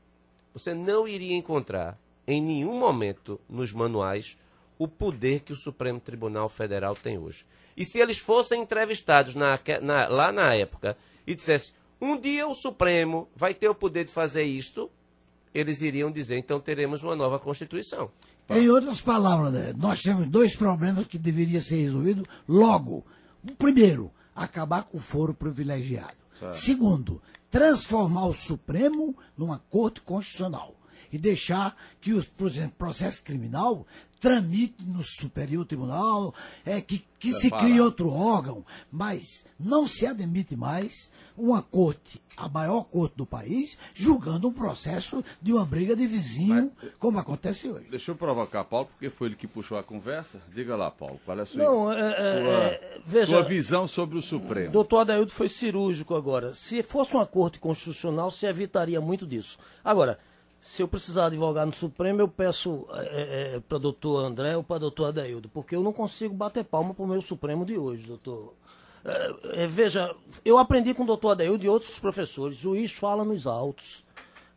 você 0.53 0.73
não 0.73 1.07
iria 1.07 1.35
encontrar 1.35 1.97
em 2.25 2.41
nenhum 2.41 2.79
momento 2.79 3.39
nos 3.49 3.73
manuais 3.73 4.37
o 4.79 4.87
poder 4.87 5.41
que 5.41 5.51
o 5.51 5.55
Supremo 5.55 5.99
Tribunal 5.99 6.47
Federal 6.49 6.95
tem 6.95 7.17
hoje. 7.17 7.45
E 7.75 7.83
se 7.83 7.99
eles 7.99 8.19
fossem 8.19 8.61
entrevistados 8.61 9.33
na- 9.35 9.59
na- 9.81 10.07
lá 10.07 10.31
na 10.31 10.53
época 10.53 10.95
e 11.25 11.33
dissessem, 11.35 11.73
um 11.99 12.15
dia 12.19 12.47
o 12.47 12.53
Supremo 12.55 13.27
vai 13.35 13.53
ter 13.53 13.67
o 13.69 13.75
poder 13.75 14.05
de 14.05 14.11
fazer 14.13 14.43
isto, 14.43 14.89
eles 15.53 15.81
iriam 15.81 16.11
dizer, 16.11 16.37
então 16.37 16.59
teremos 16.59 17.03
uma 17.03 17.15
nova 17.15 17.39
Constituição. 17.39 18.11
Em 18.49 18.69
outras 18.69 19.01
palavras, 19.01 19.53
né, 19.53 19.73
nós 19.77 20.01
temos 20.01 20.27
dois 20.27 20.55
problemas 20.55 21.07
que 21.07 21.17
deveriam 21.17 21.61
ser 21.61 21.83
resolvidos 21.83 22.25
logo. 22.47 23.05
O 23.43 23.55
primeiro, 23.55 24.11
acabar 24.35 24.83
com 24.83 24.97
o 24.97 25.01
foro 25.01 25.33
privilegiado. 25.33 26.15
Segundo, 26.53 27.21
transformar 27.49 28.27
o 28.27 28.33
Supremo 28.33 29.17
numa 29.35 29.59
corte 29.69 30.01
constitucional 30.01 30.75
e 31.11 31.17
deixar 31.17 31.75
que, 31.99 32.21
por 32.37 32.47
exemplo, 32.47 32.75
processo 32.77 33.23
criminal 33.23 33.85
tramite 34.19 34.83
no 34.85 35.03
Superior 35.03 35.65
Tribunal, 35.65 36.33
é, 36.65 36.81
que, 36.81 37.03
que 37.19 37.31
se 37.33 37.49
crie 37.51 37.79
outro 37.81 38.11
órgão, 38.11 38.65
mas 38.91 39.45
não 39.59 39.87
se 39.87 40.05
admite 40.05 40.55
mais 40.55 41.11
uma 41.37 41.61
corte, 41.61 42.19
a 42.35 42.49
maior 42.49 42.83
corte 42.85 43.15
do 43.15 43.23
país, 43.25 43.77
julgando 43.93 44.47
um 44.47 44.51
processo 44.51 45.23
de 45.39 45.53
uma 45.53 45.63
briga 45.63 45.95
de 45.95 46.07
vizinho, 46.07 46.71
como 46.97 47.19
acontece 47.19 47.69
hoje. 47.69 47.85
Deixa 47.91 48.09
eu 48.09 48.15
provocar 48.15 48.63
Paulo, 48.63 48.87
porque 48.87 49.11
foi 49.11 49.27
ele 49.27 49.35
que 49.35 49.47
puxou 49.47 49.77
a 49.77 49.83
conversa. 49.83 50.41
Diga 50.51 50.75
lá, 50.75 50.89
Paulo, 50.89 51.19
qual 51.23 51.37
é 51.37 51.43
a 51.43 51.45
sua, 51.45 51.63
Não, 51.63 51.93
é, 51.93 51.99
é, 52.11 52.13
sua, 52.15 52.63
é, 52.63 53.01
veja- 53.05 53.27
sua 53.27 53.43
visão 53.43 53.87
sobre 53.87 54.17
o 54.17 54.21
Supremo? 54.21 54.71
Doutor 54.71 55.01
Adaildo 55.01 55.31
foi 55.31 55.47
cirúrgico 55.47 56.15
agora. 56.15 56.55
Se 56.55 56.81
fosse 56.81 57.13
uma 57.13 57.25
corte 57.27 57.59
constitucional, 57.59 58.31
se 58.31 58.47
evitaria 58.47 58.99
muito 58.99 59.27
disso. 59.27 59.59
Agora, 59.85 60.17
se 60.67 60.81
eu 60.83 60.87
precisar 60.87 61.27
advogar 61.27 61.65
no 61.65 61.73
Supremo, 61.73 62.19
eu 62.19 62.27
peço 62.27 62.85
é, 62.93 63.61
para 63.69 63.77
doutor 63.77 64.25
André 64.25 64.57
ou 64.57 64.61
para 64.61 64.79
doutor 64.79 65.05
Adaildo, 65.05 65.47
porque 65.47 65.73
eu 65.73 65.81
não 65.81 65.93
consigo 65.93 66.33
bater 66.35 66.65
palma 66.65 66.93
para 66.93 67.05
o 67.05 67.07
meu 67.07 67.21
Supremo 67.21 67.65
de 67.65 67.77
hoje, 67.77 68.05
doutor. 68.05 68.53
É, 69.05 69.63
é, 69.63 69.67
veja, 69.67 70.13
eu 70.43 70.57
aprendi 70.57 70.93
com 70.93 71.03
o 71.03 71.07
doutor 71.07 71.29
Adaildo 71.29 71.63
e 71.63 71.69
outros 71.69 71.97
professores, 71.97 72.57
juiz 72.57 72.91
fala 72.91 73.23
nos 73.23 73.47
autos. 73.47 74.03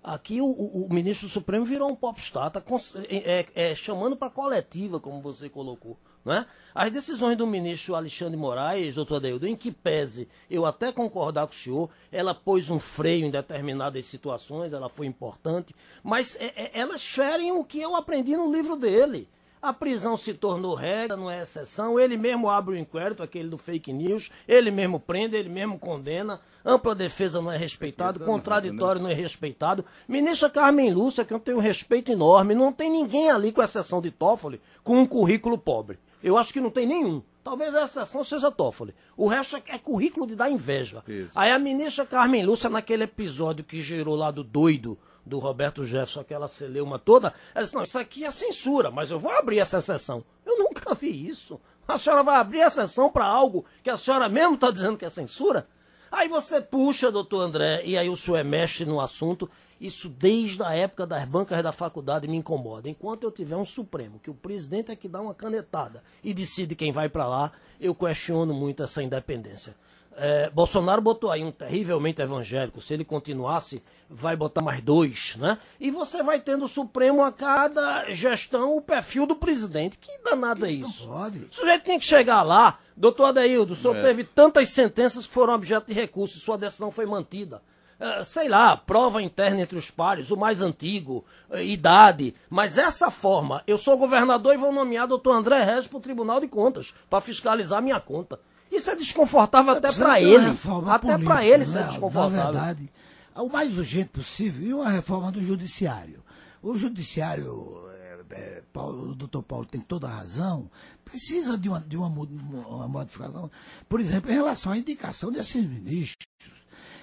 Aqui 0.02 0.40
o, 0.40 0.46
o- 0.46 0.86
o 0.86 0.92
ministro 0.92 1.28
do 1.28 1.30
Supremo 1.30 1.64
virou 1.64 1.88
um 1.88 1.94
popstar, 1.94 2.50
tá 2.50 2.60
é, 3.08 3.46
é, 3.54 3.70
é, 3.70 3.74
chamando 3.76 4.16
para 4.16 4.30
coletiva, 4.30 4.98
como 4.98 5.20
você 5.20 5.48
colocou. 5.48 5.96
Não 6.24 6.34
é? 6.34 6.46
As 6.74 6.92
decisões 6.92 7.36
do 7.36 7.46
ministro 7.46 7.96
Alexandre 7.96 8.36
Moraes, 8.36 8.94
doutor 8.94 9.16
Adeildo, 9.16 9.46
em 9.46 9.56
que 9.56 9.72
pese 9.72 10.28
eu 10.48 10.64
até 10.64 10.92
concordar 10.92 11.46
com 11.46 11.52
o 11.52 11.56
senhor, 11.56 11.90
ela 12.12 12.34
pôs 12.34 12.70
um 12.70 12.78
freio 12.78 13.26
em 13.26 13.30
determinadas 13.30 14.06
situações, 14.06 14.72
ela 14.72 14.88
foi 14.88 15.06
importante, 15.06 15.74
mas 16.02 16.36
é, 16.36 16.52
é, 16.56 16.70
elas 16.74 17.04
ferem 17.04 17.52
o 17.52 17.64
que 17.64 17.80
eu 17.80 17.96
aprendi 17.96 18.36
no 18.36 18.52
livro 18.52 18.76
dele. 18.76 19.28
A 19.62 19.74
prisão 19.74 20.16
se 20.16 20.32
tornou 20.32 20.74
regra, 20.74 21.18
não 21.18 21.30
é 21.30 21.42
exceção. 21.42 22.00
Ele 22.00 22.16
mesmo 22.16 22.48
abre 22.48 22.74
o 22.74 22.78
inquérito, 22.78 23.22
aquele 23.22 23.50
do 23.50 23.58
fake 23.58 23.92
news, 23.92 24.30
ele 24.48 24.70
mesmo 24.70 24.98
prende, 24.98 25.36
ele 25.36 25.50
mesmo 25.50 25.78
condena. 25.78 26.40
Ampla 26.64 26.94
defesa 26.94 27.42
não 27.42 27.52
é 27.52 27.58
respeitado, 27.58 28.20
contraditório 28.20 29.02
não 29.02 29.10
é 29.10 29.12
respeitado. 29.12 29.84
Ministra 30.08 30.48
Carmen 30.48 30.94
Lúcia, 30.94 31.26
que 31.26 31.34
eu 31.34 31.38
tenho 31.38 31.58
um 31.58 31.60
respeito 31.60 32.10
enorme, 32.10 32.54
não 32.54 32.72
tem 32.72 32.90
ninguém 32.90 33.30
ali, 33.30 33.52
com 33.52 33.62
exceção 33.62 34.00
de 34.00 34.10
Toffoli, 34.10 34.62
com 34.82 34.96
um 34.98 35.06
currículo 35.06 35.58
pobre. 35.58 35.98
Eu 36.22 36.36
acho 36.36 36.52
que 36.52 36.60
não 36.60 36.70
tem 36.70 36.86
nenhum. 36.86 37.22
Talvez 37.42 37.74
a 37.74 37.84
exceção 37.84 38.22
seja 38.22 38.50
Toffoli. 38.50 38.94
O 39.16 39.26
resto 39.26 39.56
é, 39.56 39.62
é 39.68 39.78
currículo 39.78 40.26
de 40.26 40.36
dar 40.36 40.50
inveja. 40.50 41.02
Isso. 41.08 41.32
Aí 41.34 41.50
a 41.50 41.58
ministra 41.58 42.04
Carmen 42.04 42.44
Lúcia, 42.44 42.68
naquele 42.68 43.04
episódio 43.04 43.64
que 43.64 43.80
gerou 43.80 44.14
lá 44.14 44.30
do 44.30 44.44
doido, 44.44 44.98
do 45.24 45.38
Roberto 45.38 45.84
Jefferson, 45.84 46.20
aquela 46.20 46.48
celeuma 46.48 46.98
toda, 46.98 47.32
ela 47.54 47.64
disse, 47.64 47.74
não, 47.74 47.82
isso 47.82 47.98
aqui 47.98 48.24
é 48.24 48.30
censura, 48.30 48.90
mas 48.90 49.10
eu 49.10 49.18
vou 49.18 49.30
abrir 49.30 49.58
essa 49.58 49.78
exceção. 49.78 50.24
Eu 50.44 50.58
nunca 50.58 50.94
vi 50.94 51.28
isso. 51.28 51.60
A 51.86 51.98
senhora 51.98 52.22
vai 52.22 52.36
abrir 52.36 52.60
exceção 52.60 53.10
para 53.10 53.24
algo 53.24 53.64
que 53.82 53.90
a 53.90 53.96
senhora 53.96 54.28
mesmo 54.28 54.54
está 54.54 54.70
dizendo 54.70 54.96
que 54.96 55.04
é 55.04 55.10
censura? 55.10 55.66
Aí 56.10 56.28
você 56.28 56.60
puxa, 56.60 57.10
doutor 57.10 57.40
André, 57.40 57.82
e 57.84 57.96
aí 57.96 58.08
o 58.08 58.16
senhor 58.16 58.36
é 58.36 58.44
mestre 58.44 58.84
no 58.84 59.00
assunto. 59.00 59.48
Isso 59.80 60.08
desde 60.10 60.62
a 60.62 60.72
época 60.74 61.06
das 61.06 61.24
bancas 61.24 61.62
da 61.62 61.72
faculdade 61.72 62.28
me 62.28 62.36
incomoda. 62.36 62.88
Enquanto 62.88 63.22
eu 63.24 63.30
tiver 63.32 63.56
um 63.56 63.64
Supremo, 63.64 64.18
que 64.22 64.28
o 64.30 64.34
presidente 64.34 64.90
é 64.92 64.96
que 64.96 65.08
dá 65.08 65.20
uma 65.22 65.34
canetada 65.34 66.02
e 66.22 66.34
decide 66.34 66.74
quem 66.74 66.92
vai 66.92 67.08
para 67.08 67.26
lá, 67.26 67.52
eu 67.80 67.94
questiono 67.94 68.52
muito 68.52 68.82
essa 68.82 69.02
independência. 69.02 69.74
É, 70.16 70.50
Bolsonaro 70.50 71.00
botou 71.00 71.30
aí 71.30 71.42
um 71.42 71.50
terrivelmente 71.52 72.20
evangélico. 72.20 72.82
Se 72.82 72.92
ele 72.92 73.06
continuasse, 73.06 73.82
vai 74.08 74.36
botar 74.36 74.60
mais 74.60 74.82
dois, 74.82 75.34
né? 75.36 75.56
E 75.78 75.90
você 75.90 76.22
vai 76.22 76.38
tendo 76.40 76.66
o 76.66 76.68
Supremo 76.68 77.24
a 77.24 77.32
cada 77.32 78.12
gestão 78.12 78.76
o 78.76 78.82
perfil 78.82 79.24
do 79.24 79.34
presidente. 79.34 79.96
Que 79.96 80.18
danado 80.22 80.66
é 80.66 80.72
isso? 80.72 81.06
Não 81.06 81.14
pode. 81.14 81.38
O 81.38 81.54
sujeito 81.54 81.84
tinha 81.84 81.98
que 81.98 82.04
chegar 82.04 82.42
lá. 82.42 82.78
Doutor 82.94 83.26
Adeildo, 83.26 83.72
o 83.72 83.76
senhor 83.76 83.96
É. 83.96 84.02
teve 84.02 84.24
tantas 84.24 84.68
sentenças 84.68 85.26
que 85.26 85.32
foram 85.32 85.54
objeto 85.54 85.86
de 85.86 85.94
recurso 85.94 86.36
e 86.36 86.40
sua 86.40 86.58
decisão 86.58 86.90
foi 86.90 87.06
mantida. 87.06 87.62
Eh, 88.02 88.24
sei 88.24 88.48
lá, 88.48 88.78
prova 88.78 89.20
interna 89.22 89.60
entre 89.60 89.76
os 89.76 89.90
pares, 89.90 90.30
o 90.30 90.36
mais 90.36 90.62
antigo, 90.62 91.22
eh, 91.50 91.62
idade. 91.66 92.34
Mas 92.48 92.78
essa 92.78 93.10
forma, 93.10 93.62
eu 93.66 93.76
sou 93.76 93.98
governador 93.98 94.54
e 94.54 94.58
vou 94.58 94.72
nomear 94.72 95.06
doutor 95.06 95.32
André 95.36 95.62
Regis 95.62 95.86
para 95.86 95.98
o 95.98 96.00
Tribunal 96.00 96.40
de 96.40 96.48
Contas, 96.48 96.94
para 97.10 97.20
fiscalizar 97.20 97.82
minha 97.82 98.00
conta. 98.00 98.40
Isso 98.72 98.90
é 98.90 98.96
desconfortável 98.96 99.72
até 99.72 99.88
Precisa 99.88 100.06
para 100.06 100.20
ele. 100.20 100.46
Até 100.88 101.18
para 101.18 101.44
ele 101.44 101.62
isso 101.62 101.76
é 101.76 101.82
né? 101.82 101.88
desconfortável. 101.88 102.38
Na 102.38 102.50
verdade, 102.52 102.90
o 103.36 103.48
mais 103.50 103.76
urgente 103.76 104.08
possível 104.08 104.66
e 104.66 104.72
uma 104.72 104.88
reforma 104.88 105.30
do 105.30 105.42
judiciário. 105.42 106.24
O 106.62 106.78
judiciário, 106.78 107.82
é, 107.92 108.20
é, 108.30 108.62
Paulo- 108.72 109.10
o 109.10 109.14
doutor 109.14 109.42
Paulo 109.42 109.66
tem 109.66 109.80
toda 109.80 110.06
a 110.06 110.10
razão, 110.10 110.70
precisa 111.04 111.58
de 111.58 111.68
uma, 111.68 111.80
de 111.80 111.96
uma, 111.98 112.08
uma 112.08 112.88
modificação, 112.88 113.50
por 113.88 114.00
exemplo, 114.00 114.30
em 114.30 114.34
relação 114.34 114.72
à 114.72 114.78
indicação 114.78 115.30
desses 115.30 115.66
ministros. 115.66 116.29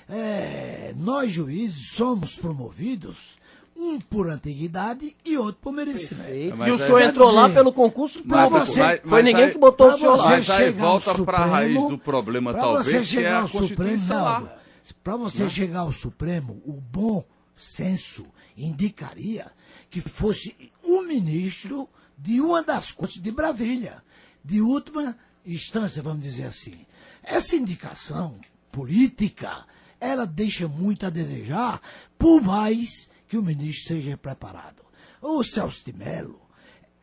É, 0.10 0.94
nós 0.98 1.32
juízes 1.32 1.90
somos 1.92 2.38
promovidos, 2.38 3.38
um 3.76 4.00
por 4.00 4.30
antiguidade 4.30 5.16
e 5.24 5.38
outro 5.38 5.60
por 5.62 5.72
merecimento. 5.74 6.30
E 6.34 6.52
Mas 6.54 6.74
o 6.74 6.78
senhor 6.78 7.02
entrou 7.02 7.30
lá 7.32 7.44
dizer, 7.44 7.56
pelo 7.60 7.74
concurso 7.74 8.24
público. 8.24 8.50
você- 8.50 8.80
Mas- 8.80 9.02
Foi 9.02 9.10
mas 9.12 9.26
ninguém 9.26 9.44
aí- 9.46 9.52
que 9.52 9.58
botou 9.60 9.90
o 9.90 9.98
senhor 9.98 10.16
lá. 10.18 10.24
você 10.24 10.30
Mas 10.30 10.50
aí 10.50 10.72
volta 10.72 11.12
ao 11.12 11.26
pra 11.26 11.46
raiz 11.46 11.74
Supremo, 11.74 11.90
do 11.90 11.98
problema, 12.00 12.54
pra 12.54 12.62
talvez, 12.62 12.86
você 12.86 12.92
que 12.92 12.98
é 12.98 13.06
chegar 13.06 13.36
a 13.38 13.42
ao 13.42 13.48
Supremo, 13.48 13.68
Constituição 13.76 14.24
lá. 14.24 14.40
não, 14.40 14.58
Para 15.04 15.16
você 15.18 15.50
chegar 15.50 15.80
ao 15.82 15.92
Supremo, 15.92 16.62
o 16.66 16.74
bom 16.74 17.24
senso 17.58 18.26
indicaria 18.58 19.52
que 19.90 20.00
fosse 20.02 20.56
um 20.84 21.02
ministro 21.04 21.88
de 22.18 22.40
uma 22.42 22.64
das 22.64 22.92
cortes 22.94 23.22
de 23.22 23.32
Brasília, 23.32 24.02
de 24.44 24.62
última 24.62 25.16
instância, 25.46 26.02
vamos 26.02 26.24
dizer 26.24 26.46
assim. 26.46 26.74
Essa 27.22 27.56
indicação 27.58 28.40
política, 28.72 29.66
ela 30.00 30.26
deixa 30.26 30.68
muito 30.68 31.06
a 31.06 31.10
desejar, 31.10 31.82
por 32.18 32.42
mais 32.42 33.10
que 33.28 33.38
o 33.38 33.44
ministro 33.44 33.96
seja 33.96 34.18
preparado. 34.18 34.84
O 35.22 35.44
Celso 35.44 35.84
de 35.86 35.94
Mello, 35.94 36.40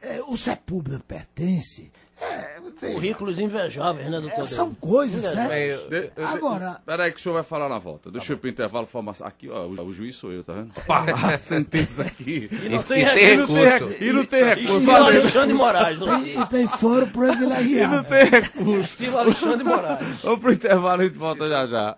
eh, 0.00 0.20
o 0.26 0.36
Sepúlveda 0.36 1.00
pertence. 1.00 1.90
É, 2.20 2.54
Currículos 2.92 3.38
invejáveis, 3.38 4.08
né, 4.08 4.20
doutor? 4.20 4.44
é, 4.44 4.46
são 4.46 4.74
coisas, 4.74 5.22
né? 5.34 5.78
Agora- 6.24 6.80
Peraí 6.84 7.12
que 7.12 7.18
o 7.18 7.22
senhor 7.22 7.34
vai 7.34 7.42
falar 7.42 7.68
na 7.68 7.78
volta. 7.78 8.10
Deixa 8.10 8.32
eu 8.32 8.36
ir 8.36 8.40
pro 8.40 8.48
intervalo 8.50 8.86
formação. 8.86 9.26
Aqui, 9.26 9.48
ó, 9.48 9.66
o, 9.66 9.86
o 9.86 9.92
juiz 9.92 10.16
sou 10.16 10.32
eu, 10.32 10.42
tá 10.44 10.52
vendo? 10.52 10.72
Pá, 10.86 11.04
a 11.34 11.38
sentença 11.38 12.02
aqui. 12.02 12.48
E 12.52 12.68
não 12.68 12.82
tem 12.82 13.00
E 13.02 13.04
não 13.04 13.14
tem 13.14 13.24
recurso. 13.36 13.54
recurso. 13.64 14.04
E 14.04 14.12
não 14.12 14.24
tem 14.24 14.44
recurso. 14.44 14.74
Estilo 14.78 14.96
Alexandre 14.96 15.54
Moraes. 15.54 15.98
não- 15.98 16.26
E 16.26 16.46
tem 16.46 16.66
foro 16.68 17.06
privilegiado. 17.08 17.96
Não 17.96 18.04
tem 18.04 18.24
recurso. 18.30 18.80
Estilo 18.80 19.18
Alexandre 19.18 19.64
Moraes. 19.64 20.22
Vamos 20.22 20.40
pro 20.40 20.52
intervalo 20.52 21.02
e 21.02 21.04
a 21.04 21.08
gente 21.08 21.18
volta 21.18 21.48
já 21.48 21.66
já. 21.66 21.96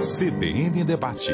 CBN 0.00 0.84
Debate. 0.84 1.32